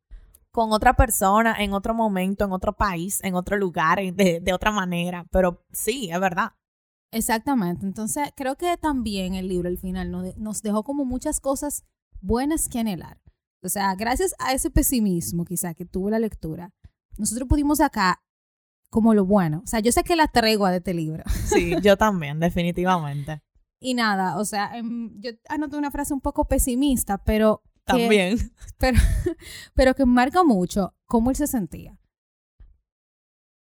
Con 0.51 0.71
otra 0.71 0.95
persona, 0.95 1.55
en 1.59 1.73
otro 1.73 1.93
momento, 1.93 2.45
en 2.45 2.51
otro 2.51 2.75
país, 2.75 3.19
en 3.23 3.35
otro 3.35 3.55
lugar, 3.57 3.99
de, 4.13 4.39
de 4.39 4.53
otra 4.53 4.71
manera. 4.71 5.25
Pero 5.31 5.63
sí, 5.71 6.09
es 6.11 6.19
verdad. 6.19 6.53
Exactamente. 7.11 7.85
Entonces, 7.85 8.29
creo 8.35 8.55
que 8.55 8.77
también 8.77 9.35
el 9.35 9.47
libro 9.47 9.67
al 9.69 9.77
final 9.77 10.11
nos, 10.11 10.23
de- 10.23 10.33
nos 10.37 10.61
dejó 10.61 10.83
como 10.83 11.05
muchas 11.05 11.39
cosas 11.39 11.83
buenas 12.21 12.67
que 12.69 12.79
anhelar. 12.79 13.21
O 13.63 13.69
sea, 13.69 13.93
gracias 13.95 14.33
a 14.39 14.53
ese 14.53 14.69
pesimismo 14.69 15.43
quizá 15.45 15.73
que 15.73 15.85
tuvo 15.85 16.09
la 16.09 16.19
lectura, 16.19 16.71
nosotros 17.17 17.47
pudimos 17.49 17.79
sacar 17.79 18.17
como 18.89 19.13
lo 19.13 19.25
bueno. 19.25 19.61
O 19.63 19.67
sea, 19.67 19.79
yo 19.81 19.91
sé 19.91 20.03
que 20.03 20.15
la 20.15 20.27
tregua 20.27 20.71
de 20.71 20.77
este 20.77 20.93
libro. 20.93 21.23
Sí, 21.45 21.73
yo 21.83 21.97
también, 21.97 22.39
definitivamente. 22.39 23.41
Y 23.81 23.93
nada, 23.93 24.37
o 24.37 24.45
sea, 24.45 24.77
em, 24.77 25.19
yo 25.21 25.31
anoté 25.47 25.77
una 25.77 25.91
frase 25.91 26.13
un 26.13 26.21
poco 26.21 26.45
pesimista, 26.45 27.17
pero 27.23 27.61
que, 27.93 27.99
También. 27.99 28.37
pero, 28.77 28.97
pero 29.73 29.95
que 29.95 30.05
marca 30.05 30.43
mucho 30.43 30.93
cómo 31.05 31.29
él 31.29 31.35
se 31.35 31.47
sentía. 31.47 31.97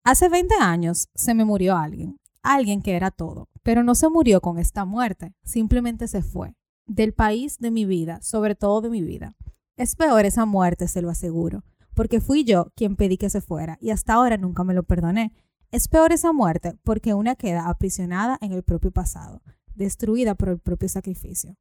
Hace 0.04 0.28
20 0.28 0.54
años 0.60 1.08
se 1.14 1.34
me 1.34 1.44
murió 1.44 1.76
alguien, 1.76 2.20
alguien 2.42 2.80
que 2.80 2.94
era 2.94 3.10
todo, 3.10 3.48
pero 3.62 3.82
no 3.82 3.94
se 3.94 4.08
murió 4.08 4.40
con 4.40 4.58
esta 4.58 4.84
muerte, 4.84 5.34
simplemente 5.42 6.06
se 6.06 6.22
fue 6.22 6.54
del 6.86 7.12
país 7.12 7.58
de 7.58 7.70
mi 7.70 7.84
vida, 7.84 8.20
sobre 8.22 8.54
todo 8.54 8.80
de 8.80 8.90
mi 8.90 9.02
vida. 9.02 9.34
Es 9.76 9.96
peor 9.96 10.24
esa 10.24 10.46
muerte, 10.46 10.88
se 10.88 11.02
lo 11.02 11.10
aseguro, 11.10 11.64
porque 11.94 12.20
fui 12.20 12.44
yo 12.44 12.72
quien 12.74 12.96
pedí 12.96 13.18
que 13.18 13.30
se 13.30 13.40
fuera 13.40 13.76
y 13.80 13.90
hasta 13.90 14.14
ahora 14.14 14.36
nunca 14.36 14.64
me 14.64 14.74
lo 14.74 14.84
perdoné. 14.84 15.32
Es 15.72 15.88
peor 15.88 16.12
esa 16.12 16.32
muerte 16.32 16.78
porque 16.84 17.14
una 17.14 17.34
queda 17.34 17.68
aprisionada 17.68 18.38
en 18.40 18.52
el 18.52 18.62
propio 18.62 18.92
pasado, 18.92 19.42
destruida 19.74 20.34
por 20.34 20.48
el 20.50 20.58
propio 20.58 20.88
sacrificio. 20.88 21.56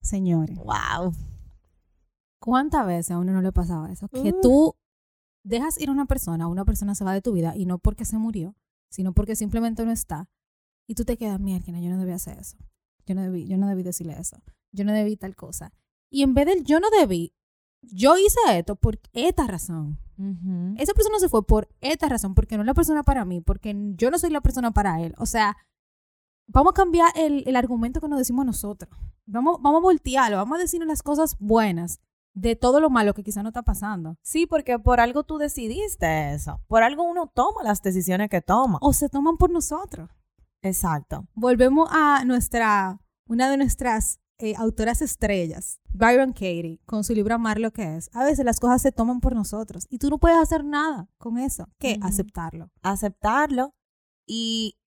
Señores, 0.00 0.56
Wow. 0.56 1.12
¿Cuántas 2.40 2.86
veces 2.86 3.10
a 3.10 3.18
uno 3.18 3.32
no 3.32 3.42
le 3.42 3.52
pasaba 3.52 3.90
eso? 3.90 4.08
Que 4.08 4.30
Uh. 4.32 4.40
tú 4.40 4.74
dejas 5.44 5.80
ir 5.80 5.88
a 5.88 5.92
una 5.92 6.06
persona, 6.06 6.46
una 6.46 6.64
persona 6.64 6.94
se 6.94 7.04
va 7.04 7.12
de 7.12 7.22
tu 7.22 7.32
vida 7.32 7.56
y 7.56 7.66
no 7.66 7.78
porque 7.78 8.04
se 8.04 8.18
murió, 8.18 8.54
sino 8.90 9.12
porque 9.12 9.36
simplemente 9.36 9.84
no 9.84 9.90
está. 9.92 10.28
Y 10.86 10.94
tú 10.94 11.04
te 11.04 11.16
quedas, 11.16 11.40
mierda, 11.40 11.78
yo 11.80 11.90
no 11.90 11.98
debí 11.98 12.12
hacer 12.12 12.38
eso. 12.38 12.56
Yo 13.06 13.14
no 13.14 13.22
debí, 13.22 13.46
yo 13.46 13.56
no 13.58 13.66
debí 13.66 13.82
decirle 13.82 14.18
eso. 14.18 14.36
Yo 14.72 14.84
no 14.84 14.92
debí 14.92 15.16
tal 15.16 15.34
cosa. 15.36 15.72
Y 16.10 16.22
en 16.22 16.34
vez 16.34 16.46
del 16.46 16.64
yo 16.64 16.80
no 16.80 16.88
debí, 16.90 17.34
yo 17.82 18.16
hice 18.18 18.38
esto 18.58 18.76
por 18.76 18.98
esta 19.12 19.46
razón. 19.46 19.98
Esa 20.78 20.94
persona 20.94 21.18
se 21.20 21.28
fue 21.28 21.46
por 21.46 21.68
esta 21.80 22.08
razón, 22.08 22.34
porque 22.34 22.56
no 22.56 22.62
es 22.62 22.66
la 22.66 22.74
persona 22.74 23.02
para 23.04 23.24
mí, 23.24 23.40
porque 23.40 23.74
yo 23.94 24.10
no 24.10 24.18
soy 24.18 24.30
la 24.30 24.40
persona 24.40 24.72
para 24.72 25.00
él. 25.00 25.14
O 25.18 25.26
sea, 25.26 25.56
vamos 26.48 26.72
a 26.72 26.74
cambiar 26.74 27.12
el, 27.14 27.44
el 27.46 27.54
argumento 27.56 28.00
que 28.00 28.08
nos 28.08 28.18
decimos 28.18 28.44
nosotros. 28.44 28.90
Vamos, 29.26 29.58
vamos 29.62 29.78
a 29.78 29.82
voltearlo, 29.82 30.36
vamos 30.38 30.58
a 30.58 30.62
decirnos 30.62 30.88
las 30.88 31.02
cosas 31.02 31.36
buenas 31.38 32.00
de 32.40 32.56
todo 32.56 32.80
lo 32.80 32.88
malo 32.88 33.14
que 33.14 33.24
quizá 33.24 33.42
no 33.42 33.48
está 33.48 33.62
pasando. 33.62 34.16
Sí, 34.22 34.46
porque 34.46 34.78
por 34.78 35.00
algo 35.00 35.24
tú 35.24 35.38
decidiste 35.38 36.32
eso. 36.32 36.60
Por 36.68 36.82
algo 36.82 37.02
uno 37.02 37.26
toma 37.26 37.62
las 37.62 37.82
decisiones 37.82 38.30
que 38.30 38.40
toma. 38.40 38.78
O 38.80 38.92
se 38.92 39.08
toman 39.08 39.36
por 39.36 39.50
nosotros. 39.50 40.10
Exacto. 40.62 41.26
Volvemos 41.34 41.88
a 41.92 42.24
nuestra, 42.24 43.00
una 43.26 43.50
de 43.50 43.56
nuestras 43.56 44.20
eh, 44.38 44.54
autoras 44.56 45.02
estrellas, 45.02 45.80
Byron 45.92 46.32
Katie, 46.32 46.80
con 46.86 47.02
su 47.02 47.12
libro 47.12 47.34
Amar 47.34 47.58
lo 47.58 47.72
que 47.72 47.96
es. 47.96 48.08
A 48.12 48.24
veces 48.24 48.44
las 48.44 48.60
cosas 48.60 48.82
se 48.82 48.92
toman 48.92 49.20
por 49.20 49.34
nosotros 49.34 49.86
y 49.90 49.98
tú 49.98 50.08
no 50.08 50.18
puedes 50.18 50.38
hacer 50.38 50.64
nada 50.64 51.08
con 51.18 51.38
eso. 51.38 51.64
Ujú. 51.82 52.06
Aceptarlo. 52.06 52.70
Aceptarlo 52.82 53.74
y 54.26 54.78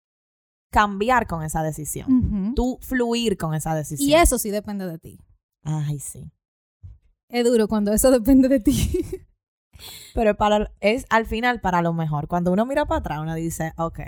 cambiar 0.71 1.27
con 1.27 1.43
esa 1.43 1.63
decisión. 1.63 2.53
Tú 2.55 2.77
fluir 2.81 3.37
con 3.37 3.53
esa 3.53 3.75
decisión. 3.75 4.09
Y 4.09 4.13
eso 4.13 4.37
sí 4.37 4.51
depende 4.51 4.87
de 4.87 4.97
ti. 4.99 5.19
Ay, 5.63 5.99
sí. 5.99 6.31
Es 7.31 7.45
duro 7.45 7.67
cuando 7.67 7.93
eso 7.93 8.11
depende 8.11 8.49
de 8.49 8.59
ti. 8.59 8.91
Pero 10.13 10.35
para, 10.35 10.71
es 10.81 11.05
al 11.09 11.25
final 11.25 11.61
para 11.61 11.81
lo 11.81 11.93
mejor. 11.93 12.27
Cuando 12.27 12.51
uno 12.51 12.65
mira 12.65 12.85
para 12.85 12.99
atrás, 12.99 13.19
uno 13.21 13.33
dice, 13.35 13.73
ok, 13.77 13.99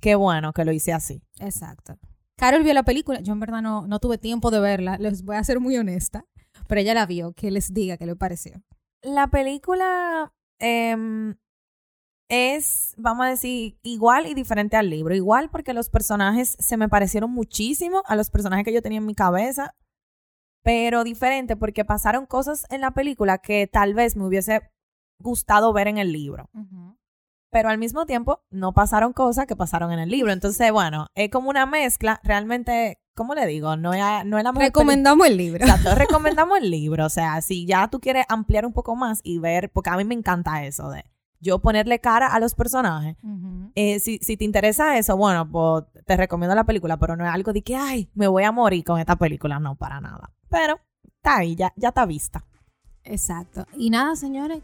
qué 0.00 0.14
bueno 0.14 0.52
que 0.52 0.64
lo 0.64 0.72
hice 0.72 0.92
así. 0.92 1.22
Exacto. 1.38 1.98
Carol 2.36 2.62
vio 2.62 2.74
la 2.74 2.82
película. 2.82 3.20
Yo 3.20 3.32
en 3.32 3.40
verdad 3.40 3.62
no, 3.62 3.86
no 3.86 3.98
tuve 3.98 4.18
tiempo 4.18 4.50
de 4.50 4.60
verla. 4.60 4.98
Les 4.98 5.24
voy 5.24 5.36
a 5.36 5.44
ser 5.44 5.60
muy 5.60 5.76
honesta. 5.78 6.26
Pero 6.68 6.80
ella 6.80 6.94
la 6.94 7.06
vio. 7.06 7.32
Que 7.32 7.50
les 7.50 7.72
diga 7.72 7.96
qué 7.96 8.06
le 8.06 8.16
pareció. 8.16 8.62
La 9.00 9.28
película 9.28 10.32
em, 10.58 11.34
es, 12.28 12.94
vamos 12.98 13.26
a 13.26 13.30
decir, 13.30 13.78
igual 13.82 14.26
y 14.26 14.34
diferente 14.34 14.76
al 14.76 14.90
libro. 14.90 15.14
Igual 15.14 15.50
porque 15.50 15.72
los 15.72 15.88
personajes 15.88 16.56
se 16.58 16.76
me 16.76 16.88
parecieron 16.88 17.30
muchísimo 17.30 18.02
a 18.06 18.14
los 18.14 18.30
personajes 18.30 18.64
que 18.64 18.72
yo 18.72 18.82
tenía 18.82 18.98
en 18.98 19.06
mi 19.06 19.14
cabeza, 19.14 19.74
pero 20.62 21.04
diferente 21.04 21.56
porque 21.56 21.84
pasaron 21.84 22.26
cosas 22.26 22.66
en 22.70 22.80
la 22.80 22.92
película 22.92 23.38
que 23.38 23.66
tal 23.66 23.94
vez 23.94 24.16
me 24.16 24.24
hubiese 24.24 24.62
gustado 25.18 25.72
ver 25.72 25.88
en 25.88 25.98
el 25.98 26.12
libro. 26.12 26.48
Pero 27.50 27.68
al 27.68 27.78
mismo 27.78 28.06
tiempo 28.06 28.42
no 28.50 28.72
pasaron 28.72 29.12
cosas 29.12 29.46
que 29.46 29.56
pasaron 29.56 29.92
en 29.92 29.98
el 29.98 30.08
libro. 30.08 30.32
Entonces, 30.32 30.72
bueno, 30.72 31.06
es 31.14 31.30
como 31.30 31.50
una 31.50 31.66
mezcla. 31.66 32.20
Realmente, 32.24 32.98
¿cómo 33.14 33.34
le 33.34 33.46
digo? 33.46 33.76
No 33.76 33.92
es, 33.92 34.00
no 34.24 34.38
es 34.38 34.44
la 34.44 34.52
mejor 34.52 34.68
Recomendamos 34.68 35.26
el 35.26 35.36
libro. 35.36 35.64
Exacto, 35.64 35.94
recomendamos 35.94 36.58
el 36.58 36.70
libro. 36.70 37.04
O 37.04 37.10
sea, 37.10 37.40
si 37.42 37.66
ya 37.66 37.88
tú 37.88 38.00
quieres 38.00 38.24
ampliar 38.28 38.64
un 38.64 38.72
poco 38.72 38.96
más 38.96 39.20
y 39.22 39.38
ver, 39.38 39.70
porque 39.70 39.90
a 39.90 39.96
mí 39.96 40.04
me 40.04 40.14
encanta 40.14 40.64
eso 40.64 40.88
de 40.88 41.04
yo 41.40 41.58
ponerle 41.58 41.98
cara 41.98 42.28
a 42.28 42.38
los 42.38 42.54
personajes. 42.54 43.16
Eh, 43.74 43.98
si, 43.98 44.18
si 44.18 44.36
te 44.36 44.44
interesa 44.44 44.96
eso, 44.96 45.16
bueno, 45.16 45.50
pues 45.50 45.84
te 46.12 46.16
recomiendo 46.18 46.54
la 46.54 46.64
película, 46.64 46.98
pero 46.98 47.16
no 47.16 47.24
es 47.24 47.32
algo 47.32 47.54
de 47.54 47.62
que, 47.62 47.74
ay, 47.74 48.10
me 48.14 48.26
voy 48.26 48.44
a 48.44 48.52
morir 48.52 48.84
con 48.84 49.00
esta 49.00 49.16
película. 49.16 49.58
No, 49.58 49.76
para 49.76 49.98
nada. 49.98 50.30
Pero 50.50 50.78
está 51.16 51.38
ahí, 51.38 51.56
ya, 51.56 51.72
ya 51.74 51.88
está 51.88 52.04
vista. 52.04 52.44
Exacto. 53.02 53.66
Y 53.78 53.88
nada, 53.88 54.14
señores, 54.14 54.60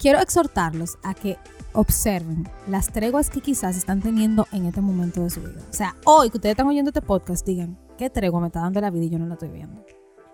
quiero 0.00 0.18
exhortarlos 0.18 0.98
a 1.04 1.14
que 1.14 1.38
observen 1.74 2.48
las 2.66 2.90
treguas 2.90 3.30
que 3.30 3.40
quizás 3.40 3.76
están 3.76 4.02
teniendo 4.02 4.48
en 4.50 4.66
este 4.66 4.80
momento 4.80 5.22
de 5.22 5.30
su 5.30 5.40
vida. 5.40 5.62
O 5.70 5.72
sea, 5.72 5.94
hoy 6.06 6.28
que 6.28 6.38
ustedes 6.38 6.54
están 6.54 6.66
oyendo 6.66 6.88
este 6.88 7.02
podcast, 7.02 7.46
digan, 7.46 7.78
¿qué 7.96 8.10
tregua 8.10 8.40
me 8.40 8.48
está 8.48 8.58
dando 8.58 8.80
la 8.80 8.90
vida 8.90 9.04
y 9.04 9.10
yo 9.10 9.20
no 9.20 9.26
la 9.26 9.34
estoy 9.34 9.50
viendo? 9.50 9.86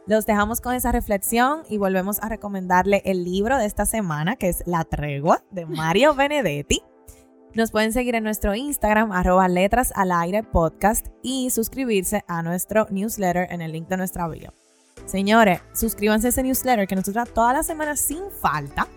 Los 0.06 0.24
dejamos 0.24 0.62
con 0.62 0.72
esa 0.72 0.90
reflexión 0.90 1.64
y 1.68 1.76
volvemos 1.76 2.22
a 2.22 2.30
recomendarle 2.30 3.02
el 3.04 3.24
libro 3.24 3.58
de 3.58 3.66
esta 3.66 3.84
semana, 3.84 4.36
que 4.36 4.48
es 4.48 4.62
La 4.64 4.84
Tregua, 4.84 5.44
de 5.50 5.66
Mario 5.66 6.14
Benedetti. 6.16 6.82
Nos 7.56 7.70
pueden 7.70 7.90
seguir 7.94 8.14
en 8.14 8.22
nuestro 8.22 8.54
Instagram, 8.54 9.12
arroba 9.12 9.48
letras 9.48 9.90
al 9.96 10.12
aire 10.12 10.42
podcast, 10.42 11.06
y 11.22 11.48
suscribirse 11.48 12.22
a 12.28 12.42
nuestro 12.42 12.86
newsletter 12.90 13.50
en 13.50 13.62
el 13.62 13.72
link 13.72 13.88
de 13.88 13.96
nuestra 13.96 14.28
bio. 14.28 14.52
Señores, 15.06 15.62
suscríbanse 15.72 16.26
a 16.26 16.30
ese 16.30 16.42
newsletter 16.42 16.86
que 16.86 16.96
nosotros 16.96 17.32
toda 17.32 17.54
la 17.54 17.62
semana 17.62 17.96
sin 17.96 18.30
falta 18.30 18.88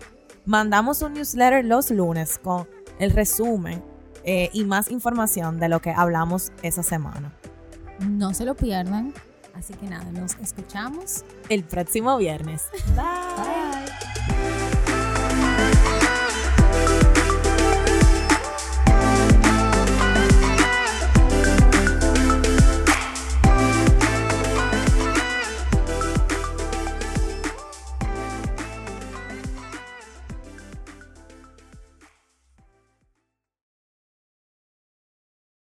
mandamos 0.44 1.00
un 1.00 1.14
newsletter 1.14 1.64
los 1.64 1.90
lunes 1.90 2.36
con 2.36 2.68
el 2.98 3.12
resumen 3.12 3.82
eh, 4.24 4.50
y 4.52 4.64
más 4.64 4.90
información 4.90 5.58
de 5.58 5.70
lo 5.70 5.80
que 5.80 5.92
hablamos 5.92 6.52
esa 6.62 6.82
semana. 6.82 7.32
No 8.00 8.34
se 8.34 8.44
lo 8.44 8.54
pierdan. 8.54 9.14
Así 9.54 9.72
que 9.72 9.86
nada, 9.86 10.04
nos 10.12 10.34
escuchamos. 10.36 11.24
El 11.48 11.64
próximo 11.64 12.18
viernes. 12.18 12.66
Bye. 12.94 13.04
Bye. 15.74 15.89